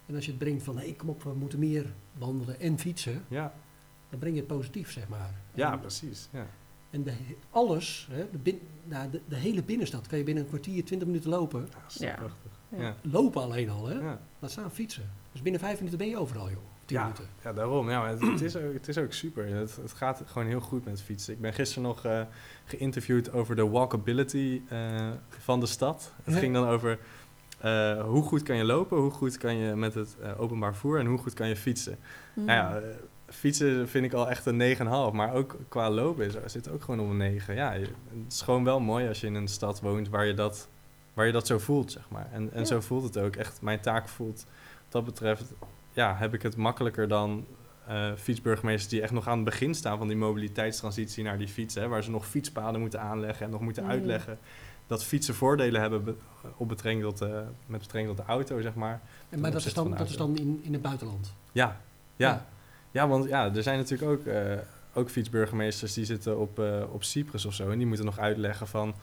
En 0.07 0.15
als 0.15 0.25
je 0.25 0.31
het 0.31 0.41
brengt 0.41 0.63
van 0.63 0.79
hé, 0.79 0.93
kom 0.93 1.09
op, 1.09 1.23
we 1.23 1.35
moeten 1.35 1.59
meer 1.59 1.93
wandelen 2.19 2.61
en 2.61 2.79
fietsen, 2.79 3.25
ja, 3.29 3.55
dan 4.11 4.19
breng 4.19 4.35
je 4.35 4.41
het 4.41 4.49
positief, 4.51 4.93
zeg 4.93 5.09
maar. 5.09 5.35
ja 5.55 5.73
En- 5.73 5.81
precies. 5.81 6.29
Ja. 6.33 6.47
En 6.91 7.03
de, 7.03 7.13
alles, 7.51 8.09
hè, 8.11 8.31
de, 8.31 8.39
bin, 8.39 8.61
nou, 8.85 9.11
de, 9.11 9.21
de 9.29 9.37
hele 9.37 9.63
binnenstad, 9.63 10.07
kan 10.07 10.19
je 10.19 10.25
binnen 10.25 10.43
een 10.43 10.49
kwartier, 10.49 10.85
twintig 10.85 11.09
minuten 11.09 11.31
lopen. 11.31 11.61
Ja, 11.61 11.67
dat 11.83 11.91
is 11.93 11.97
Ja. 11.99 12.15
prachtig. 12.15 12.51
Ja. 12.69 12.83
Ja. 12.83 12.97
Lopen 13.03 13.43
alleen 13.43 13.71
al, 13.71 13.87
hè? 13.87 13.95
Ja. 13.99 14.21
Laat 14.39 14.51
staan 14.51 14.71
fietsen. 14.71 15.11
Dus 15.33 15.43
binnen 15.43 15.61
vijf 15.61 15.77
minuten 15.79 15.99
ben 15.99 16.09
je 16.09 16.17
overal, 16.19 16.51
joh. 16.51 16.59
Ja, 16.87 17.03
minuten. 17.03 17.25
ja, 17.45 17.53
daarom. 17.53 17.91
Ja, 17.91 18.09
het, 18.09 18.21
het, 18.21 18.41
is 18.43 18.57
ook, 18.57 18.73
het 18.73 18.89
is 18.89 18.99
ook 18.99 19.13
super. 19.13 19.47
Het, 19.47 19.77
het 19.83 19.93
gaat 19.93 20.23
gewoon 20.27 20.49
heel 20.49 20.61
goed 20.61 20.85
met 20.85 21.03
fietsen. 21.03 21.35
Ik 21.35 21.41
ben 21.41 21.53
gisteren 21.53 21.83
nog 21.83 22.05
eh, 22.05 22.21
geïnterviewd 22.65 23.33
over 23.33 23.57
de 23.57 23.67
walkability 23.69 24.61
eh, 24.69 24.79
van 25.29 25.61
de 25.61 25.67
stad. 25.67 26.13
Het 26.25 26.35
Ja. 26.35 26.41
ging 26.41 26.55
dan 26.55 26.67
over 26.69 26.99
eh, 27.61 28.03
hoe 28.05 28.23
goed 28.23 28.43
kan 28.43 28.57
je 28.57 28.65
lopen, 28.65 28.99
hoe 28.99 29.11
goed 29.11 29.39
kan 29.39 29.57
je 29.57 29.75
met 29.75 29.95
het 29.95 30.17
openbaar 30.39 30.71
vervoer 30.73 30.99
en 30.99 31.07
hoe 31.07 31.19
goed 31.19 31.35
kan 31.35 31.49
je 31.49 31.57
fietsen. 31.57 31.99
Mm. 32.35 32.45
Nou 32.45 32.59
ja, 32.59 32.83
fietsen 33.29 33.89
vind 33.89 34.05
ik 34.05 34.13
al 34.13 34.31
echt 34.31 34.47
een 34.47 34.77
9,5, 34.77 34.85
maar 35.13 35.33
ook 35.33 35.57
qua 35.69 35.91
lopen 35.91 36.25
is, 36.25 36.35
zit 36.47 36.71
ook 36.71 36.83
gewoon 36.83 37.01
op 37.01 37.11
een 37.11 37.17
9. 37.17 37.55
Ja, 37.55 37.73
je- 37.73 37.81
het 38.25 38.33
is 38.33 38.43
gewoon 38.43 38.65
wel 38.65 38.81
mooi 38.81 39.09
als 39.09 39.21
je 39.21 39.27
in 39.27 39.35
een 39.35 39.49
stad 39.49 39.81
woont 39.81 40.09
waar 40.09 40.27
je 40.27 40.35
dat, 40.35 40.69
waar 41.15 41.27
je 41.27 41.33
dat 41.33 41.47
zo 41.47 41.59
voelt, 41.59 41.93
zeg 41.93 42.09
maar. 42.09 42.29
En, 42.33 42.53
en 42.53 42.59
Ja. 42.61 42.65
zo 42.65 42.81
voelt 42.81 43.03
het 43.05 43.19
ook. 43.19 43.37
Echt, 43.37 43.63
mijn 43.63 43.81
taak 43.81 44.09
voelt, 44.09 44.45
wat 44.83 44.93
dat 44.93 45.05
betreft, 45.05 45.53
ja, 45.95 46.15
heb 46.17 46.35
ik 46.35 46.43
het 46.43 46.57
makkelijker 46.57 47.09
dan 47.09 47.47
eh, 47.87 48.13
fietsburgemeesters 48.17 48.89
die 48.91 49.03
echt 49.03 49.13
nog 49.13 49.29
aan 49.29 49.37
het 49.37 49.45
begin 49.45 49.75
staan 49.75 49.99
van 49.99 50.09
die 50.09 50.17
mobiliteitstransitie 50.17 51.25
naar 51.25 51.39
die 51.39 51.49
fietsen, 51.49 51.89
waar 51.89 52.03
ze 52.05 52.11
nog 52.11 52.27
fietspaden 52.27 52.81
moeten 52.81 53.01
aanleggen 53.01 53.45
en 53.47 53.51
nog 53.53 53.61
moeten 53.61 53.83
Mm. 53.83 53.91
uitleggen 53.91 54.39
dat 54.87 55.05
fietsen 55.05 55.35
voordelen 55.35 55.81
hebben 55.81 56.05
be- 56.05 56.15
op 56.57 56.69
betrekking 56.69 57.05
tot, 57.05 57.21
eh, 57.21 57.29
met 57.67 57.81
betrekking 57.81 58.17
tot 58.17 58.27
de 58.27 58.33
auto, 58.33 58.61
zeg 58.61 58.75
maar. 58.75 59.01
En, 59.29 59.41
maar 59.41 59.51
dat 59.51 59.65
is 59.65 59.75
dan, 59.75 59.91
dat 59.91 60.09
is 60.09 60.17
dan 60.17 60.37
in, 60.39 60.61
in 60.63 60.73
het 60.73 60.83
buitenland. 60.83 61.35
Ja, 61.53 61.81
ja. 62.17 62.29
Ja. 62.29 62.47
ja. 62.91 63.09
want 63.09 63.29
ja, 63.29 63.55
er 63.55 63.63
zijn 63.63 63.79
natuurlijk 63.79 64.11
ook, 64.11 64.27
eh, 64.27 64.43
ook 64.95 65.11
fietsburgemeesters 65.11 65.93
die 65.95 66.05
zitten 66.05 66.39
op, 66.39 66.63
op 66.93 67.05
Cyprus 67.05 67.45
of 67.45 67.55
zo. 67.55 67.71
En 67.71 67.79
die 67.79 67.87
moeten 67.87 68.05
nog 68.05 68.19
uitleggen 68.19 68.67
van 68.67 68.95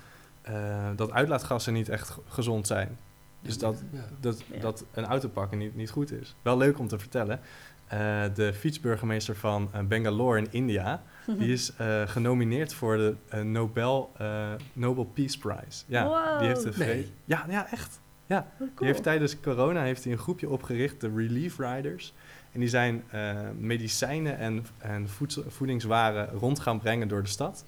dat 0.95 1.11
uitlaatgassen 1.11 1.73
niet 1.73 1.89
echt 1.89 2.17
gezond 2.27 2.67
zijn. 2.67 2.97
Dus 3.41 3.57
dat, 3.57 3.83
Ja. 3.91 3.99
dat, 4.19 4.43
Ja. 4.53 4.59
dat 4.59 4.85
een 4.93 5.05
auto 5.05 5.27
pakken 5.29 5.57
niet, 5.57 5.75
niet 5.75 5.89
goed 5.89 6.11
is. 6.11 6.35
Wel 6.41 6.57
leuk 6.57 6.79
om 6.79 6.87
te 6.87 6.99
vertellen. 6.99 7.39
Eh, 7.87 8.23
de 8.33 8.53
fietsburgemeester 8.53 9.35
van 9.35 9.69
eh, 9.71 9.81
Bangalore 9.81 10.39
in 10.39 10.47
India, 10.51 11.01
die 11.39 11.51
is 11.51 11.73
eh, 11.77 12.01
genomineerd 12.07 12.73
voor 12.73 12.97
de 12.97 13.43
Nobel, 13.43 14.11
eh, 14.17 14.49
Nobel 14.73 15.03
Peace 15.05 15.37
Prize. 15.37 15.83
Ja, 15.87 16.07
Wow. 16.07 16.39
die 16.39 16.47
heeft 16.47 16.63
de 16.63 16.71
Nee. 16.77 17.11
Ja, 17.25 17.45
ja, 17.49 17.71
echt. 17.71 17.99
Wat 18.27 18.43
Die 18.57 18.67
cool. 18.75 18.89
heeft 18.89 19.03
tijdens 19.03 19.39
corona 19.39 19.81
heeft 19.83 20.03
hij 20.03 20.13
een 20.13 20.19
groepje 20.19 20.49
opgericht, 20.49 21.01
de 21.01 21.11
Relief 21.15 21.57
Riders. 21.57 22.13
En 22.51 22.59
die 22.59 22.69
zijn 22.69 23.03
eh, 23.09 23.35
medicijnen 23.59 24.37
en, 24.37 24.65
en 24.77 25.09
voedsel, 25.09 25.43
voedingswaren 25.47 26.29
rond 26.29 26.59
gaan 26.59 26.79
brengen 26.79 27.07
door 27.07 27.23
de 27.23 27.29
stad. 27.29 27.65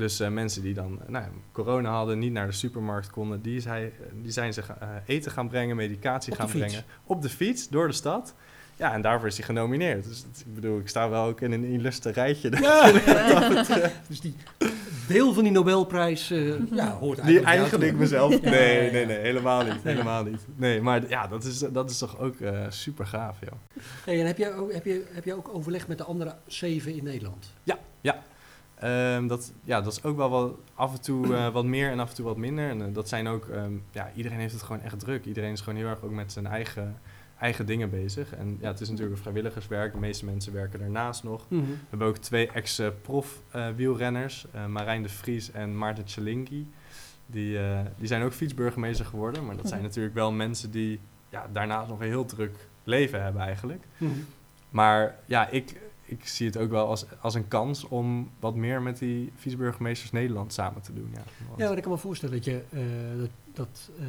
Dus 0.00 0.20
eh, 0.20 0.28
mensen 0.28 0.62
die 0.62 0.74
dan 0.74 1.00
eh, 1.02 1.08
nou, 1.08 1.24
corona 1.52 1.90
hadden, 1.90 2.18
niet 2.18 2.32
naar 2.32 2.46
de 2.46 2.52
supermarkt 2.52 3.10
konden, 3.10 3.42
die, 3.42 3.60
zei, 3.60 3.92
die 4.22 4.32
zijn 4.32 4.52
ze 4.52 4.62
eh, 4.80 4.88
eten 5.06 5.30
gaan 5.30 5.48
brengen, 5.48 5.76
medicatie 5.76 6.32
Op 6.32 6.38
gaan 6.38 6.48
brengen. 6.48 6.84
Op 7.04 7.22
de 7.22 7.28
fiets, 7.28 7.68
door 7.68 7.86
de 7.86 7.92
stad. 7.92 8.34
Ja, 8.76 8.92
en 8.92 9.00
daarvoor 9.00 9.28
is 9.28 9.36
hij 9.36 9.46
genomineerd. 9.46 10.04
Dus 10.04 10.24
ik 10.46 10.54
bedoel, 10.54 10.78
ik 10.78 10.88
sta 10.88 11.08
wel 11.08 11.24
ook 11.24 11.40
in 11.40 11.52
een 11.52 11.64
illustre 11.64 12.12
rijtje. 12.12 12.50
Dus 14.08 14.20
die 14.20 14.34
deel 15.08 15.32
van 15.32 15.42
die 15.42 15.52
Nobelprijs 15.52 16.30
eh, 16.30 16.70
ja, 16.70 16.90
hoort 16.90 17.18
eigenlijk 17.18 17.26
Die 17.26 17.34
bij 17.34 17.42
jou 17.42 17.44
eigen 17.44 17.82
ik 17.82 17.88
toe. 17.88 17.98
mezelf. 17.98 18.40
Nee, 18.42 18.90
nee, 18.90 19.06
nee, 19.06 19.18
helemaal 19.18 19.64
niet. 19.64 19.82
Helemaal 19.82 20.24
niet. 20.24 20.46
Nee, 20.56 20.80
maar 20.80 21.08
ja, 21.08 21.26
dat 21.26 21.44
is, 21.44 21.58
dat 21.58 21.90
is 21.90 21.98
toch 21.98 22.18
ook 22.18 22.40
eh, 22.40 22.66
super 22.68 23.06
gaaf, 23.06 23.36
joh. 23.40 23.82
Hey, 24.04 24.20
en 24.20 24.26
heb 24.26 24.38
jij, 24.38 24.54
ook, 24.54 24.72
heb, 24.72 24.84
je, 24.84 25.04
heb 25.12 25.24
jij 25.24 25.34
ook 25.34 25.54
overleg 25.54 25.88
met 25.88 25.98
de 25.98 26.04
andere 26.04 26.34
zeven 26.46 26.94
in 26.96 27.04
Nederland? 27.04 27.52
Ja, 27.62 27.78
ja. 28.00 28.22
Ehm, 28.80 29.26
dat, 29.26 29.52
ja, 29.64 29.80
dat 29.80 29.92
is 29.92 30.02
ook 30.02 30.16
wel 30.16 30.30
wat, 30.30 30.54
af 30.74 30.92
en 30.92 31.00
toe 31.00 31.34
eh, 31.34 31.52
wat 31.52 31.64
meer 31.64 31.90
en 31.90 32.00
af 32.00 32.08
en 32.08 32.14
toe 32.14 32.24
wat 32.24 32.36
minder. 32.36 32.68
En 32.68 32.86
eh, 32.86 32.94
dat 32.94 33.08
zijn 33.08 33.28
ook, 33.28 33.48
ehm, 33.48 33.72
ja, 33.90 34.10
iedereen 34.14 34.38
heeft 34.38 34.52
het 34.52 34.62
gewoon 34.62 34.82
echt 34.82 34.98
druk. 34.98 35.24
Iedereen 35.24 35.52
is 35.52 35.60
gewoon 35.60 35.78
heel 35.78 35.88
erg 35.88 36.02
ook 36.02 36.10
met 36.10 36.32
zijn 36.32 36.46
eigen, 36.46 36.98
eigen 37.38 37.66
dingen 37.66 37.90
bezig. 37.90 38.34
En 38.34 38.56
ja, 38.60 38.68
het 38.68 38.80
is 38.80 38.88
natuurlijk 38.88 39.16
een 39.16 39.22
vrijwilligerswerk. 39.22 39.92
De 39.92 39.98
meeste 39.98 40.24
mensen 40.24 40.52
werken 40.52 40.78
daarnaast 40.78 41.24
nog. 41.24 41.46
We 41.48 41.62
hebben 41.88 42.08
ook 42.08 42.16
twee 42.16 42.50
ex-prof 42.50 43.40
eh, 43.50 43.68
wielrenners, 43.76 44.46
eh, 44.52 44.66
Marijn 44.66 45.02
de 45.02 45.08
Vries 45.08 45.50
en 45.50 45.78
Maarten 45.78 46.04
Tjelinki. 46.04 46.70
Die, 47.26 47.58
die 47.96 48.06
zijn 48.06 48.22
ook 48.22 48.32
fietsburgemeester 48.32 49.06
geworden. 49.06 49.46
Maar 49.46 49.56
dat 49.56 49.68
zijn 49.68 49.82
natuurlijk 49.82 50.14
wel 50.14 50.32
mensen 50.32 50.70
die 50.70 51.00
ja, 51.28 51.46
daarnaast 51.52 51.88
nog 51.88 52.00
een 52.00 52.06
heel 52.06 52.24
druk 52.24 52.68
leven 52.84 53.22
hebben 53.22 53.42
eigenlijk. 53.42 53.84
Mhm. 53.96 54.12
Maar 54.70 55.16
ja, 55.26 55.48
ik, 55.48 55.80
ik 56.10 56.26
zie 56.28 56.46
het 56.46 56.56
ook 56.56 56.70
wel 56.70 56.86
als, 56.86 57.04
als 57.20 57.34
een 57.34 57.48
kans 57.48 57.84
om 57.88 58.30
wat 58.40 58.54
meer 58.54 58.82
met 58.82 58.98
die 58.98 59.32
viceburgemeesters 59.36 60.10
Nederland 60.10 60.52
samen 60.52 60.82
te 60.82 60.92
doen. 60.92 61.08
Ja, 61.12 61.22
Want- 61.48 61.58
Ja, 61.60 61.68
maar 61.68 61.76
ik 61.76 61.82
kan 61.82 61.92
me 61.92 61.98
voorstellen 61.98 62.34
dat 62.34 62.44
je 62.44 62.62
eh, 62.70 62.80
dat, 63.18 63.30
dat 63.52 63.90
eh, 63.98 64.06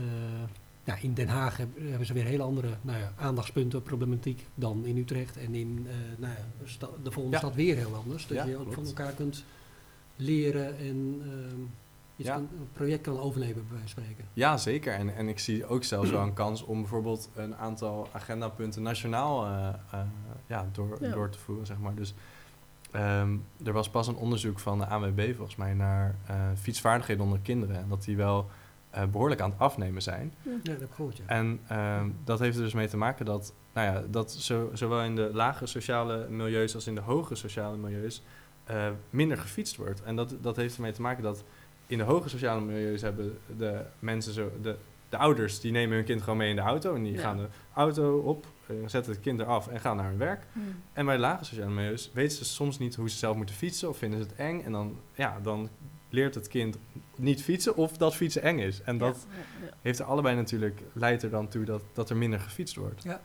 ja, 0.83 0.95
in 1.01 1.13
Den 1.13 1.27
Haag 1.27 1.57
heb- 1.57 1.77
hebben 1.81 2.05
ze 2.05 2.13
weer 2.13 2.23
hele 2.25 2.43
andere 2.43 2.69
nou 2.81 2.99
ja, 2.99 3.13
aandachtspunten, 3.17 3.81
problematiek 3.81 4.47
dan 4.55 4.85
in 4.85 4.97
Utrecht. 4.97 5.37
En 5.37 5.55
in 5.55 5.85
eh, 5.89 5.93
nou 6.17 6.33
ja, 6.33 6.87
de 7.03 7.11
volgende 7.11 7.37
Ja. 7.37 7.37
stad 7.43 7.55
weer 7.55 7.75
heel 7.75 7.95
anders. 7.95 8.27
Dat 8.27 8.37
Ja, 8.37 8.45
je 8.45 8.57
ook 8.57 8.73
van 8.73 8.85
elkaar 8.85 9.13
kunt 9.13 9.43
leren 10.15 10.77
en 10.77 11.21
ehm, 11.23 11.59
iets 12.21 12.29
Ja. 12.29 12.36
kan- 12.36 12.49
een 12.60 12.67
project 12.73 13.01
kan 13.01 13.19
overleven, 13.19 13.67
bij 13.67 13.77
wijze 13.77 13.93
van 13.93 14.03
spreken. 14.03 14.25
Ja, 14.34 14.57
zeker. 14.57 14.93
En, 14.93 15.15
en 15.15 15.27
ik 15.27 15.39
zie 15.39 15.65
ook 15.65 15.84
zelfs 15.84 16.10
wel 16.10 16.21
een 16.21 16.34
kans 16.34 16.63
om 16.63 16.79
bijvoorbeeld 16.79 17.29
een 17.36 17.55
aantal 17.55 18.07
agendapunten 18.12 18.81
nationaal 18.81 19.45
eh, 19.45 19.67
eh, 19.91 19.99
ja, 20.47 20.65
door, 20.71 20.97
Ja. 21.01 21.12
door 21.12 21.29
te 21.29 21.39
voeren, 21.39 21.65
zeg 21.65 21.77
maar. 21.79 21.95
Dus 21.95 22.13
ehm, 22.91 23.36
er 23.65 23.73
was 23.73 23.89
pas 23.89 24.07
een 24.07 24.15
onderzoek 24.15 24.60
van 24.60 24.77
de 24.79 24.86
ANWB 24.86 25.36
volgens 25.36 25.55
mij 25.55 25.73
naar 25.73 26.15
eh, 26.27 26.36
fietsvaardigheden 26.57 27.23
onder 27.23 27.39
kinderen. 27.39 27.75
En 27.75 27.89
dat 27.89 28.03
die 28.03 28.17
wel 28.17 28.49
eh, 28.89 29.05
behoorlijk 29.05 29.41
aan 29.41 29.49
het 29.49 29.60
afnemen 29.60 30.01
zijn. 30.01 30.34
Ja, 30.41 30.51
dat 30.63 30.79
heb 30.79 30.81
ik 30.89 30.93
gehoord, 30.95 31.17
ja. 31.17 31.23
En 31.27 31.60
ehm, 31.67 32.10
dat 32.23 32.39
heeft 32.39 32.57
er 32.57 32.63
dus 32.63 32.73
mee 32.73 32.88
te 32.88 32.97
maken 32.97 33.25
dat, 33.25 33.53
nou 33.73 33.93
ja, 33.95 34.03
dat 34.10 34.31
zo, 34.31 34.69
zowel 34.73 35.01
in 35.03 35.15
de 35.15 35.29
lage 35.34 35.65
sociale 35.65 36.27
milieus 36.29 36.75
als 36.75 36.88
in 36.88 36.95
de 36.95 37.01
hoge 37.01 37.36
sociale 37.36 37.77
milieus 37.77 38.23
eh, 38.63 38.88
minder 39.10 39.38
gefietst 39.38 39.75
wordt. 39.75 40.03
En 40.03 40.15
dat, 40.15 40.36
dat 40.41 40.55
heeft 40.55 40.75
ermee 40.75 40.91
te 40.91 41.01
maken 41.01 41.23
dat 41.23 41.43
in 41.91 41.97
de 41.97 42.04
hoge 42.04 42.30
sociale 42.30 42.62
milieus 42.62 43.01
hebben 43.01 43.38
de 43.58 43.82
mensen 43.99 44.34
zo, 44.34 44.51
de, 44.62 44.75
de 45.10 45.17
ouders 45.17 45.60
die 45.60 45.71
nemen 45.71 45.95
hun 45.95 46.06
kind 46.06 46.21
gewoon 46.21 46.38
mee 46.38 46.49
in 46.49 46.56
de 46.56 46.62
auto 46.62 46.95
en 46.95 47.04
die 47.04 47.13
Ja. 47.13 47.21
gaan 47.21 47.38
de 47.38 47.47
auto 47.73 48.17
op, 48.19 48.45
eh, 48.67 48.75
zetten 48.86 49.12
het 49.12 49.21
kind 49.21 49.39
eraf 49.39 49.67
en 49.67 49.80
gaan 49.80 49.95
naar 49.97 50.08
hun 50.10 50.17
werk. 50.17 50.43
Mm. 50.51 50.63
En 50.93 51.06
bij 51.06 51.15
de 51.15 51.21
lage 51.21 51.45
sociale 51.45 51.71
milieus 51.71 52.12
weten 52.13 52.38
ze 52.38 52.45
soms 52.45 52.80
niet 52.80 52.95
hoe 52.95 53.10
ze 53.10 53.17
zelf 53.17 53.36
moeten 53.36 53.56
fietsen 53.56 53.89
of 53.89 53.97
vinden 53.97 54.19
ze 54.23 54.27
het 54.27 54.36
eng. 54.36 54.62
En 54.62 54.71
dan, 54.71 54.97
ja, 55.13 55.39
dan 55.43 55.69
leert 56.10 56.36
het 56.36 56.47
kind 56.47 56.77
niet 57.15 57.43
fietsen 57.43 57.75
of 57.75 57.97
dat 57.97 58.15
fietsen 58.15 58.41
eng 58.41 58.60
is. 58.60 58.82
En 58.82 58.97
dat 58.97 59.25
Ja, 59.30 59.36
ja, 59.38 59.65
ja. 59.65 59.73
heeft 59.82 59.99
er 59.99 60.06
allebei 60.06 60.36
natuurlijk, 60.36 60.82
leidt 60.93 61.23
er 61.23 61.30
dan 61.30 61.47
toe 61.47 61.65
dat, 61.65 61.82
dat 61.93 62.10
er 62.10 62.17
minder 62.17 62.39
gefietst 62.39 62.75
wordt. 62.75 63.04
Ja. 63.04 63.21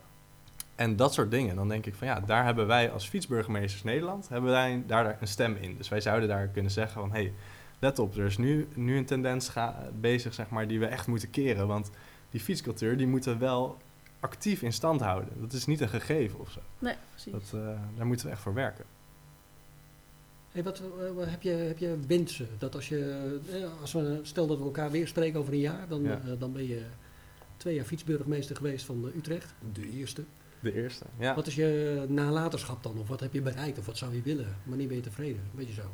En 0.74 0.96
dat 0.96 1.14
soort 1.14 1.30
dingen. 1.30 1.56
Dan 1.56 1.68
denk 1.68 1.86
ik 1.86 1.94
van 1.94 2.06
ja, 2.06 2.20
daar 2.20 2.44
hebben 2.44 2.66
wij 2.66 2.90
als 2.90 3.08
fietsburgemeesters 3.08 3.82
Nederland, 3.82 4.28
hebben 4.28 4.50
wij 4.50 4.82
daar 4.86 5.16
een 5.20 5.26
stem 5.28 5.56
in. 5.60 5.76
Dus 5.76 5.88
wij 5.88 6.00
zouden 6.00 6.28
daar 6.28 6.46
kunnen 6.48 6.70
zeggen 6.72 7.00
van 7.00 7.12
hé, 7.12 7.20
hey, 7.22 7.32
let 7.78 7.98
op, 7.98 8.16
er 8.16 8.24
is 8.24 8.38
nu, 8.38 8.68
nu 8.74 8.96
een 8.96 9.06
tendens 9.06 9.48
ga, 9.48 9.90
bezig 10.00 10.34
zeg 10.34 10.48
maar, 10.48 10.68
die 10.68 10.78
we 10.78 10.86
echt 10.86 11.06
moeten 11.06 11.30
keren. 11.30 11.66
Want 11.66 11.90
die 12.30 12.40
fietscultuur 12.40 12.96
die 12.96 13.06
moeten 13.06 13.32
we 13.32 13.38
wel 13.38 13.78
actief 14.20 14.62
in 14.62 14.72
stand 14.72 15.00
houden. 15.00 15.28
Dat 15.40 15.52
is 15.52 15.66
niet 15.66 15.80
een 15.80 15.88
gegeven 15.88 16.40
of 16.40 16.50
zo. 16.50 16.60
Nee, 16.78 16.94
precies. 17.10 17.32
Dat, 17.32 17.52
uh, 17.54 17.80
daar 17.96 18.06
moeten 18.06 18.26
we 18.26 18.32
echt 18.32 18.42
voor 18.42 18.54
werken. 18.54 18.84
Hey, 20.52 20.62
wat, 20.62 20.82
wat, 21.14 21.26
heb, 21.28 21.42
je, 21.42 21.50
heb 21.50 21.78
je 21.78 21.98
wensen? 22.06 22.48
Dat 22.58 22.74
als 22.74 22.88
je, 22.88 23.38
als 23.80 23.92
we, 23.92 24.20
stel 24.22 24.46
dat 24.46 24.58
we 24.58 24.64
elkaar 24.64 24.90
weer 24.90 25.08
spreken 25.08 25.40
over 25.40 25.52
een 25.52 25.58
jaar, 25.58 25.88
dan, 25.88 26.02
ja. 26.02 26.20
uh, 26.26 26.32
dan 26.38 26.52
ben 26.52 26.66
je 26.66 26.82
twee 27.56 27.74
jaar 27.74 27.84
fietsburgemeester 27.84 28.56
geweest 28.56 28.84
van 28.84 29.10
Utrecht, 29.16 29.54
de 29.72 29.90
eerste. 29.90 30.24
De 30.60 30.72
eerste, 30.72 31.04
ja. 31.18 31.34
Wat 31.34 31.46
is 31.46 31.54
je 31.54 32.04
nalatenschap 32.08 32.82
dan? 32.82 32.98
Of 32.98 33.08
wat 33.08 33.20
heb 33.20 33.32
je 33.32 33.42
bereikt? 33.42 33.78
Of 33.78 33.86
wat 33.86 33.96
zou 33.96 34.14
je 34.14 34.22
willen? 34.22 34.56
Wanneer 34.64 34.86
ben 34.86 34.96
je 34.96 35.02
tevreden? 35.02 35.40
Een 35.42 35.58
beetje 35.58 35.74
zo. 35.74 35.90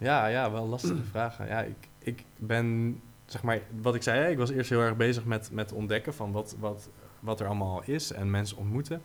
Ja, 0.00 0.26
ja, 0.26 0.50
wel 0.50 0.66
lastige 0.66 1.04
vragen. 1.12 1.46
Ja, 1.46 1.60
ik, 1.60 1.88
ik 1.98 2.24
ben, 2.36 3.00
zeg 3.26 3.42
maar, 3.42 3.60
wat 3.80 3.94
ik 3.94 4.02
zei, 4.02 4.30
ik 4.30 4.38
was 4.38 4.50
eerst 4.50 4.70
heel 4.70 4.80
erg 4.80 4.96
bezig 4.96 5.24
met, 5.24 5.50
met 5.52 5.72
ontdekken 5.72 6.14
van 6.14 6.32
wat, 6.32 6.56
wat, 6.58 6.88
wat 7.20 7.40
er 7.40 7.46
allemaal 7.46 7.82
is 7.84 8.12
en 8.12 8.30
mensen 8.30 8.56
ontmoeten. 8.56 9.02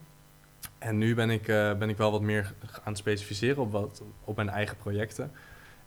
En 0.77 0.97
nu 0.97 1.15
ben 1.15 1.29
ik, 1.29 1.47
uh, 1.47 1.77
ben 1.77 1.89
ik 1.89 1.97
wel 1.97 2.11
wat 2.11 2.21
meer 2.21 2.53
aan 2.71 2.91
het 2.91 2.97
specificeren 2.97 3.61
op, 3.61 3.71
wat, 3.71 4.03
op 4.23 4.35
mijn 4.35 4.49
eigen 4.49 4.77
projecten. 4.77 5.31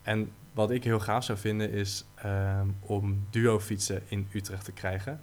En 0.02 0.32
wat 0.52 0.70
ik 0.70 0.84
heel 0.84 1.00
gaaf 1.00 1.24
zou 1.24 1.38
vinden 1.38 1.70
is 1.70 2.04
um, 2.24 2.76
om 2.80 3.26
duo-fietsen 3.30 4.02
in 4.08 4.28
Utrecht 4.32 4.64
te 4.64 4.72
krijgen. 4.72 5.20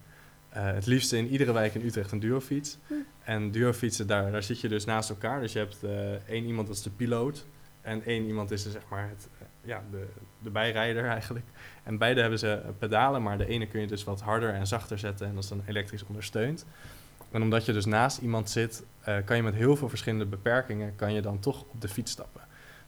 Uh, 0.56 0.66
het 0.66 0.86
liefst 0.86 1.14
in 1.14 1.28
iedere 1.28 1.52
wijk 1.52 1.76
in 1.76 1.86
Utrecht 1.86 2.12
een 2.12 2.20
duo-fiets. 2.20 2.78
Hm. 2.88 2.94
En 3.24 3.52
duo-fietsen, 3.52 4.08
daar, 4.08 4.32
daar 4.32 4.44
zit 4.44 4.62
je 4.62 4.68
dus 4.68 4.86
naast 4.86 5.10
elkaar. 5.10 5.42
Dus 5.42 5.54
je 5.54 5.60
hebt 5.60 5.84
uh, 5.84 5.90
één 6.30 6.46
iemand 6.46 6.68
dat 6.68 6.76
is 6.76 6.82
de 6.82 6.90
piloot. 6.90 7.46
En 7.82 8.04
één 8.04 8.26
iemand 8.26 8.52
is 8.52 8.66
er, 8.66 8.72
zeg 8.72 8.84
maar 8.90 9.10
het, 9.10 9.28
ja, 9.66 9.84
de, 9.92 10.06
de 10.40 10.50
bijrijder 10.50 11.06
eigenlijk. 11.06 11.46
En 11.84 11.98
beide 11.98 12.22
hebben 12.22 12.40
ze 12.40 12.62
pedalen, 12.78 13.24
maar 13.24 13.38
de 13.38 13.48
ene 13.48 13.68
kun 13.68 13.82
je 13.82 13.88
dus 13.88 14.04
wat 14.04 14.22
harder 14.22 14.54
en 14.54 14.68
zachter 14.68 15.00
zetten. 15.00 15.28
En 15.28 15.34
dat 15.34 15.44
is 15.44 15.50
dan 15.50 15.64
elektrisch 15.66 16.06
ondersteund. 16.06 16.66
En 17.32 17.42
omdat 17.42 17.66
je 17.66 17.74
dus 17.74 17.86
naast 17.86 18.18
iemand 18.18 18.50
zit, 18.50 18.84
uh, 19.08 19.18
kan 19.26 19.36
je 19.36 19.44
met 19.44 19.54
heel 19.54 19.76
veel 19.76 19.90
verschillende 19.90 20.26
beperkingen, 20.26 20.96
kan 20.96 21.14
je 21.14 21.22
dan 21.22 21.40
toch 21.40 21.62
op 21.62 21.82
de 21.82 21.88
fiets 21.88 22.12
stappen. 22.12 22.42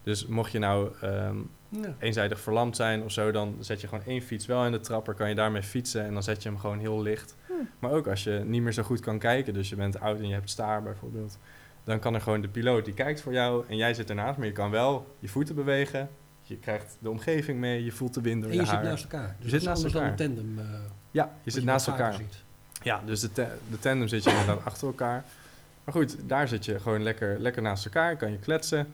Dus 0.03 0.25
mocht 0.25 0.51
je 0.51 0.59
nou 0.59 0.91
um, 1.03 1.49
ja. 1.69 1.95
eenzijdig 1.99 2.39
verlamd 2.39 2.75
zijn 2.75 3.03
of 3.03 3.11
zo, 3.11 3.31
dan 3.31 3.55
zet 3.59 3.81
je 3.81 3.87
gewoon 3.87 4.03
één 4.05 4.21
fiets 4.21 4.45
wel 4.45 4.65
in 4.65 4.71
de 4.71 4.79
trapper, 4.79 5.13
kan 5.13 5.29
je 5.29 5.35
daarmee 5.35 5.63
fietsen 5.63 6.05
en 6.05 6.13
dan 6.13 6.23
zet 6.23 6.43
je 6.43 6.49
hem 6.49 6.57
gewoon 6.57 6.79
heel 6.79 7.01
licht. 7.01 7.35
Hm. 7.47 7.53
Maar 7.79 7.91
ook 7.91 8.07
als 8.07 8.23
je 8.23 8.41
niet 8.45 8.61
meer 8.61 8.73
zo 8.73 8.83
goed 8.83 8.99
kan 8.99 9.19
kijken, 9.19 9.53
dus 9.53 9.69
je 9.69 9.75
bent 9.75 9.99
oud 9.99 10.19
en 10.19 10.27
je 10.27 10.33
hebt 10.33 10.49
staar 10.49 10.83
bijvoorbeeld, 10.83 11.37
dan 11.83 11.99
kan 11.99 12.13
er 12.13 12.21
gewoon 12.21 12.41
de 12.41 12.47
piloot 12.47 12.85
die 12.85 12.93
kijkt 12.93 13.21
voor 13.21 13.33
jou 13.33 13.65
en 13.67 13.77
jij 13.77 13.93
zit 13.93 14.09
ernaast, 14.09 14.37
maar 14.37 14.47
je 14.47 14.53
kan 14.53 14.71
wel 14.71 15.15
je 15.19 15.27
voeten 15.27 15.55
bewegen, 15.55 16.09
je 16.47 16.57
krijgt 16.57 16.97
de 16.99 17.09
omgeving 17.09 17.59
mee, 17.59 17.83
je 17.83 17.91
voelt 17.91 18.13
de 18.13 18.21
wind 18.21 18.41
door 18.41 18.51
en 18.51 18.57
je, 18.57 18.63
je 18.63 18.67
zit 18.67 18.81
naast 18.81 19.03
elkaar. 19.03 19.35
Dus 19.39 19.51
je 19.51 19.57
zit 19.57 19.67
naast 19.67 19.83
elkaar. 19.83 20.09
een 20.09 20.15
tandem. 20.15 20.59
Uh, 20.59 20.65
ja, 21.11 21.31
je 21.43 21.51
zit 21.51 21.63
naast 21.63 21.87
elkaar. 21.87 22.13
Ziet. 22.13 22.43
Ja, 22.81 23.01
dus 23.05 23.19
de, 23.19 23.31
te 23.31 23.47
de 23.69 23.79
tandem 23.79 24.07
zit 24.07 24.23
je 24.23 24.29
inderdaad 24.29 24.65
achter 24.65 24.87
elkaar. 24.87 25.23
Maar 25.83 25.93
goed, 25.93 26.17
daar 26.25 26.47
zit 26.47 26.65
je 26.65 26.79
gewoon 26.79 27.03
lekker, 27.03 27.39
lekker 27.39 27.61
naast 27.61 27.85
elkaar, 27.85 28.15
kan 28.17 28.31
je 28.31 28.39
kletsen. 28.39 28.93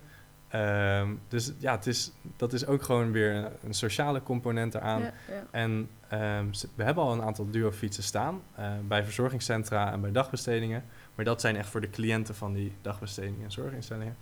Um, 0.55 1.19
dus 1.27 1.51
ja, 1.57 1.75
het 1.75 1.87
is, 1.87 2.11
dat 2.35 2.53
is 2.53 2.65
ook 2.65 2.83
gewoon 2.83 3.11
weer 3.11 3.35
een, 3.35 3.47
een 3.63 3.73
sociale 3.73 4.23
component 4.23 4.75
eraan. 4.75 5.01
Ja, 5.01 5.13
ja. 5.27 5.43
En 5.51 5.71
um, 6.13 6.49
we 6.75 6.83
hebben 6.83 7.03
al 7.03 7.13
een 7.13 7.21
aantal 7.21 7.49
duo-fietsen 7.49 8.03
staan 8.03 8.41
uh, 8.59 8.71
bij 8.87 9.03
verzorgingscentra 9.03 9.91
en 9.91 10.01
bij 10.01 10.11
dagbestedingen. 10.11 10.83
Maar 11.15 11.25
dat 11.25 11.41
zijn 11.41 11.55
echt 11.55 11.69
voor 11.69 11.81
de 11.81 11.89
cliënten 11.89 12.35
van 12.35 12.53
die 12.53 12.73
dagbestedingen 12.81 13.43
en 13.43 13.51
zorginstellingen. 13.51 14.15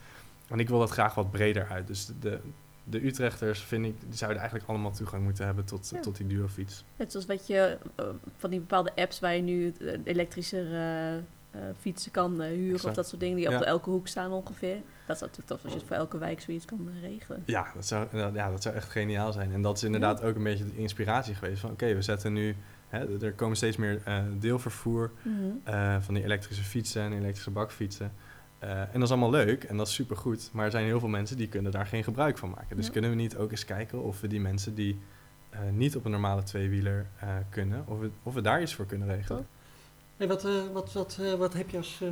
En 0.47 0.59
ik 0.59 0.69
wil 0.69 0.79
dat 0.79 0.89
graag 0.89 1.15
wat 1.15 1.31
breder 1.31 1.67
uit. 1.69 1.87
Dus 1.87 2.11
de, 2.19 2.39
de 2.83 3.05
Utrechters, 3.05 3.61
vind 3.61 3.85
ik, 3.85 3.95
die 3.99 4.17
zouden 4.17 4.39
eigenlijk 4.39 4.69
allemaal 4.69 4.91
toegang 4.91 5.23
moeten 5.23 5.45
hebben 5.45 5.65
tot, 5.65 5.89
ja. 5.93 5.99
tot 5.99 6.17
die 6.17 6.27
duo-fiets. 6.27 6.83
Net 6.95 7.11
zoals 7.11 7.25
wat 7.25 7.47
je 7.47 7.77
uh, 7.99 8.05
van 8.37 8.49
die 8.49 8.59
bepaalde 8.59 8.91
apps 8.95 9.19
waar 9.19 9.35
je 9.35 9.41
nu 9.41 9.73
elektrische 10.03 10.63
uh, 10.63 11.61
uh, 11.61 11.67
fietsen 11.79 12.11
kan 12.11 12.41
huren 12.41 12.73
exact. 12.73 12.85
of 12.85 12.93
dat 12.93 13.07
soort 13.07 13.21
dingen 13.21 13.35
die 13.35 13.49
ja. 13.49 13.57
op 13.57 13.63
elke 13.63 13.89
hoek 13.89 14.07
staan 14.07 14.31
ongeveer. 14.31 14.77
Dat 15.05 15.15
is 15.15 15.21
natuurlijk 15.21 15.47
tof 15.47 15.63
als 15.63 15.73
je 15.73 15.77
het 15.77 15.87
voor 15.87 15.97
elke 15.97 16.17
wijk 16.17 16.41
zoiets 16.41 16.65
kan 16.65 16.89
regelen. 17.01 17.43
Ja, 17.45 17.71
dat 17.75 17.85
zou, 17.85 18.07
ja, 18.33 18.51
dat 18.51 18.61
zou 18.61 18.75
echt 18.75 18.89
geniaal 18.89 19.33
zijn. 19.33 19.53
En 19.53 19.61
dat 19.61 19.77
is 19.77 19.83
inderdaad 19.83 20.19
ja. 20.19 20.25
ook 20.25 20.35
een 20.35 20.43
beetje 20.43 20.65
de 20.65 20.77
inspiratie 20.77 21.35
geweest 21.35 21.59
van 21.59 21.71
oké, 21.71 21.83
okay, 21.83 21.95
we 21.95 22.01
zetten 22.01 22.33
nu, 22.33 22.55
hè, 22.87 23.23
er 23.25 23.33
komen 23.33 23.57
steeds 23.57 23.77
meer 23.77 24.01
deelvervoer 24.39 25.11
mm 25.21 25.61
-hmm. 25.63 26.01
van 26.01 26.13
die 26.13 26.23
elektrische 26.23 26.63
fietsen 26.63 27.01
en 27.01 27.13
elektrische 27.13 27.51
bakfietsen. 27.51 28.11
Uh, 28.63 28.79
en 28.79 28.93
dat 28.93 29.01
is 29.01 29.09
allemaal 29.09 29.29
leuk 29.29 29.63
en 29.63 29.77
dat 29.77 29.87
is 29.87 29.93
supergoed. 29.93 30.49
Maar 30.53 30.65
er 30.65 30.71
zijn 30.71 30.85
heel 30.85 30.99
veel 30.99 31.09
mensen 31.09 31.37
die 31.37 31.47
kunnen 31.47 31.71
daar 31.71 31.85
geen 31.85 32.03
gebruik 32.03 32.37
van 32.37 32.49
maken. 32.49 32.75
Dus 32.75 32.85
ja. 32.85 32.91
kunnen 32.91 33.09
we 33.09 33.15
niet 33.15 33.37
ook 33.37 33.51
eens 33.51 33.65
kijken 33.65 34.03
of 34.03 34.21
we 34.21 34.27
die 34.27 34.39
mensen 34.39 34.75
die 34.75 34.99
uh, 35.53 35.59
niet 35.71 35.95
op 35.95 36.05
een 36.05 36.11
normale 36.11 36.43
tweewieler 36.43 37.07
uh, 37.23 37.29
kunnen, 37.49 37.83
of 37.87 37.99
we, 37.99 38.09
of 38.23 38.33
we 38.33 38.41
daar 38.41 38.61
iets 38.61 38.73
voor 38.73 38.85
kunnen 38.85 39.07
regelen. 39.07 39.47
Hey, 40.17 40.27
wat, 40.27 40.47
wat, 40.73 40.93
wat, 40.93 41.19
wat 41.37 41.53
heb 41.53 41.69
je 41.69 41.77
als, 41.77 42.03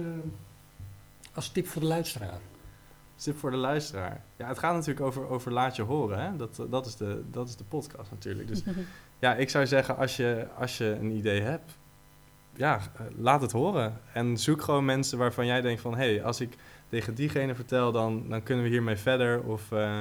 als 1.34 1.50
tip 1.50 1.68
voor 1.68 1.82
de 1.82 1.88
luisteraar? 1.88 2.40
Tip 3.16 3.38
voor 3.38 3.52
de 3.52 3.58
luisteraar. 3.58 4.24
Ja, 4.36 4.48
het 4.48 4.60
gaat 4.60 4.74
natuurlijk 4.74 5.06
over, 5.06 5.28
over 5.28 5.52
laat 5.52 5.76
je 5.76 5.82
horen. 5.82 6.22
Hè? 6.22 6.36
Dat, 6.36 6.62
dat, 6.70 6.86
is 6.86 6.96
de, 6.96 7.24
dat 7.32 7.48
is 7.48 7.56
de 7.56 7.64
podcast 7.64 8.12
natuurlijk. 8.12 8.48
Dus 8.48 8.64
ja, 9.20 9.36
ik 9.36 9.50
zou 9.50 9.68
zeggen, 9.68 9.98
als 9.98 10.18
je, 10.18 10.48
als 10.58 10.78
je 10.78 10.86
een 10.86 11.12
idee 11.12 11.42
hebt, 11.42 11.78
ja, 12.60 12.80
laat 13.18 13.42
het 13.42 13.52
horen. 13.52 14.00
En 14.14 14.38
zoek 14.38 14.62
gewoon 14.62 14.86
mensen 14.86 15.18
waarvan 15.18 15.46
jij 15.46 15.62
denkt 15.62 15.82
van... 15.82 15.96
hé, 15.96 16.14
hey, 16.14 16.24
als 16.24 16.42
ik 16.42 16.56
tegen 16.90 17.16
diegene 17.16 17.56
vertel, 17.56 17.92
dan, 17.92 18.30
dan 18.30 18.44
kunnen 18.44 18.64
we 18.64 18.70
hiermee 18.70 18.96
verder. 18.96 19.44
Of 19.44 19.72
uh, 19.72 20.00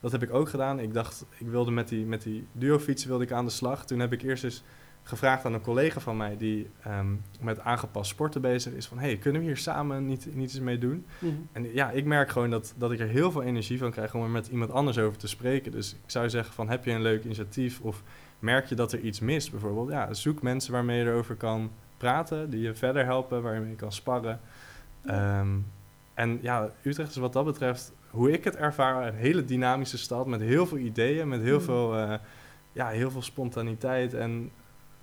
dat 0.00 0.12
heb 0.12 0.22
ik 0.22 0.34
ook 0.34 0.48
gedaan. 0.48 0.78
Ik 0.78 0.94
dacht, 0.94 1.26
ik 1.38 1.46
wilde 1.48 1.70
met 1.70 1.88
die, 1.88 2.04
met 2.04 2.22
die 2.22 2.46
duofietsen 2.52 3.08
wilde 3.08 3.24
ik 3.24 3.32
aan 3.32 3.44
de 3.44 3.50
slag. 3.50 3.86
Toen 3.86 3.98
heb 3.98 4.12
ik 4.12 4.22
eerst 4.22 4.44
eens 4.44 4.62
gevraagd 5.02 5.44
aan 5.44 5.54
een 5.54 5.60
collega 5.60 6.00
van 6.00 6.16
mij... 6.16 6.36
die 6.36 6.70
um, 6.86 7.22
met 7.40 7.60
aangepast 7.60 8.10
sporten 8.10 8.40
bezig 8.40 8.72
is 8.72 8.86
van... 8.86 8.98
hé, 8.98 9.06
hey, 9.06 9.16
kunnen 9.16 9.40
we 9.40 9.46
hier 9.46 9.56
samen 9.56 10.06
niet, 10.06 10.34
niet 10.34 10.50
eens 10.50 10.60
mee 10.60 10.78
doen? 10.78 11.06
Mm 11.18 11.28
-hmm. 11.28 11.48
En 11.52 11.74
ja, 11.74 11.90
ik 11.90 12.04
merk 12.04 12.30
gewoon 12.30 12.50
dat, 12.50 12.74
dat 12.76 12.92
ik 12.92 13.00
er 13.00 13.08
heel 13.08 13.30
veel 13.30 13.42
energie 13.42 13.78
van 13.78 13.90
krijg... 13.90 14.14
om 14.14 14.22
er 14.22 14.28
met 14.28 14.48
iemand 14.48 14.70
anders 14.70 14.98
over 14.98 15.18
te 15.18 15.28
spreken. 15.28 15.72
Dus 15.72 15.92
ik 15.92 16.10
zou 16.10 16.30
zeggen 16.30 16.54
van, 16.54 16.68
heb 16.68 16.84
je 16.84 16.90
een 16.90 17.02
leuk 17.02 17.24
initiatief... 17.24 17.80
of 17.80 18.02
merk 18.38 18.66
je 18.66 18.74
dat 18.74 18.92
er 18.92 19.00
iets 19.00 19.20
mist 19.20 19.50
bijvoorbeeld... 19.50 19.90
ja, 19.90 20.14
zoek 20.14 20.42
mensen 20.42 20.72
waarmee 20.72 20.98
je 20.98 21.04
erover 21.04 21.34
kan 21.34 21.70
praten, 21.96 22.50
die 22.50 22.60
je 22.60 22.74
verder 22.74 23.04
helpen, 23.04 23.42
waar 23.42 23.68
je 23.68 23.74
kan 23.74 23.92
sparren. 23.92 24.40
Um, 25.04 25.66
en 26.14 26.38
ja, 26.42 26.70
Utrecht 26.82 27.10
is 27.10 27.16
wat 27.16 27.32
dat 27.32 27.44
betreft, 27.44 27.92
hoe 28.10 28.32
ik 28.32 28.44
het 28.44 28.56
ervaar, 28.56 29.06
een 29.06 29.14
hele 29.14 29.44
dynamische 29.44 29.98
stad 29.98 30.26
met 30.26 30.40
heel 30.40 30.66
veel 30.66 30.78
ideeën, 30.78 31.28
met 31.28 31.40
heel, 31.40 31.58
mm. 31.58 31.64
veel, 31.64 31.98
uh, 31.98 32.14
ja, 32.72 32.88
heel 32.88 33.10
veel 33.10 33.22
spontaniteit. 33.22 34.14
En 34.14 34.50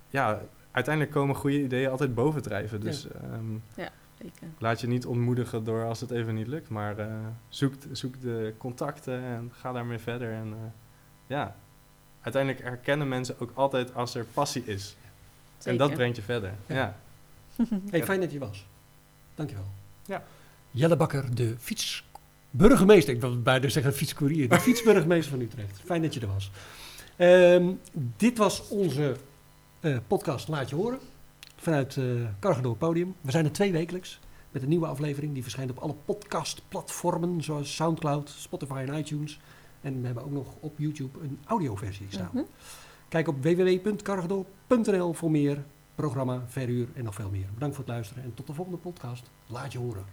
ja, 0.08 0.40
uiteindelijk 0.70 1.14
komen 1.14 1.36
goede 1.36 1.62
ideeën 1.62 1.90
altijd 1.90 2.14
bovendrijven. 2.14 2.80
Dus 2.80 3.02
ja. 3.02 3.36
Um, 3.36 3.62
ja, 3.76 3.88
zeker. 4.18 4.48
laat 4.58 4.80
je 4.80 4.86
niet 4.86 5.06
ontmoedigen 5.06 5.64
door 5.64 5.84
als 5.84 6.00
het 6.00 6.10
even 6.10 6.34
niet 6.34 6.46
lukt, 6.46 6.68
maar 6.68 6.98
uh, 6.98 7.06
zoek, 7.48 7.74
zoek 7.92 8.20
de 8.20 8.54
contacten 8.58 9.22
en 9.22 9.50
ga 9.52 9.72
daarmee 9.72 9.98
verder. 9.98 10.32
En 10.32 10.48
uh, 10.48 10.54
ja, 11.26 11.56
uiteindelijk 12.24 12.64
herkennen 12.64 13.08
mensen 13.08 13.34
ook 13.38 13.50
altijd 13.54 13.94
als 13.94 14.14
er 14.14 14.24
passie 14.24 14.62
is. 14.66 14.96
Zeker. 15.58 15.70
En 15.70 15.76
dat 15.76 15.94
brengt 15.94 16.16
je 16.16 16.22
verder. 16.22 16.52
Ja. 16.66 16.74
ja. 16.74 16.96
hey, 17.90 18.04
fijn 18.04 18.20
dat 18.20 18.32
je 18.32 18.38
was. 18.38 18.66
Dankjewel. 19.34 19.66
Ja. 20.06 20.24
Jelle 20.70 20.96
Bakker, 20.96 21.34
de 21.34 21.54
fietsburgemeester. 21.58 23.14
Ik 23.14 23.20
wil 23.20 23.42
bijna 23.42 23.68
zeggen 23.68 23.94
fietscourier. 23.94 24.48
De 24.48 24.60
fietsburgemeester 24.60 25.30
van 25.30 25.40
Utrecht. 25.40 25.80
Fijn 25.84 26.02
dat 26.02 26.14
je 26.14 26.20
er 26.20 26.32
was. 26.32 26.50
Um, 27.18 27.80
dit 28.16 28.38
was 28.38 28.68
onze 28.68 29.16
uh, 29.80 29.96
podcast 30.06 30.48
Laat 30.48 30.70
je 30.70 30.76
horen. 30.76 30.98
Vanuit 31.56 31.96
uh, 31.96 32.26
Cargo 32.40 32.74
Podium. 32.74 33.14
We 33.20 33.30
zijn 33.30 33.44
er 33.44 33.52
twee 33.52 33.72
wekelijks. 33.72 34.20
Met 34.50 34.62
een 34.62 34.68
nieuwe 34.68 34.86
aflevering. 34.86 35.32
Die 35.32 35.42
verschijnt 35.42 35.70
op 35.70 35.78
alle 35.78 35.94
podcastplatformen. 36.04 37.42
Zoals 37.42 37.74
Soundcloud, 37.74 38.28
Spotify 38.28 38.84
en 38.86 38.94
iTunes. 38.94 39.40
En 39.84 40.00
we 40.00 40.06
hebben 40.06 40.24
ook 40.24 40.30
nog 40.30 40.54
op 40.60 40.78
YouTube 40.78 41.20
een 41.20 41.38
audioversie 41.46 42.06
staan. 42.08 42.28
Mm 42.32 42.38
-hmm. 42.38 42.46
Kijk 43.08 43.28
op 43.28 43.42
www.cargado.nl 43.42 45.12
voor 45.12 45.30
meer 45.30 45.64
programma, 45.94 46.42
verhuur 46.46 46.88
en 46.94 47.04
nog 47.04 47.14
veel 47.14 47.30
meer. 47.30 47.46
Bedankt 47.54 47.76
voor 47.76 47.84
het 47.84 47.94
luisteren 47.94 48.24
en 48.24 48.34
tot 48.34 48.46
de 48.46 48.52
volgende 48.54 48.78
podcast. 48.78 49.30
Laat 49.46 49.72
je 49.72 49.78
horen. 49.78 50.04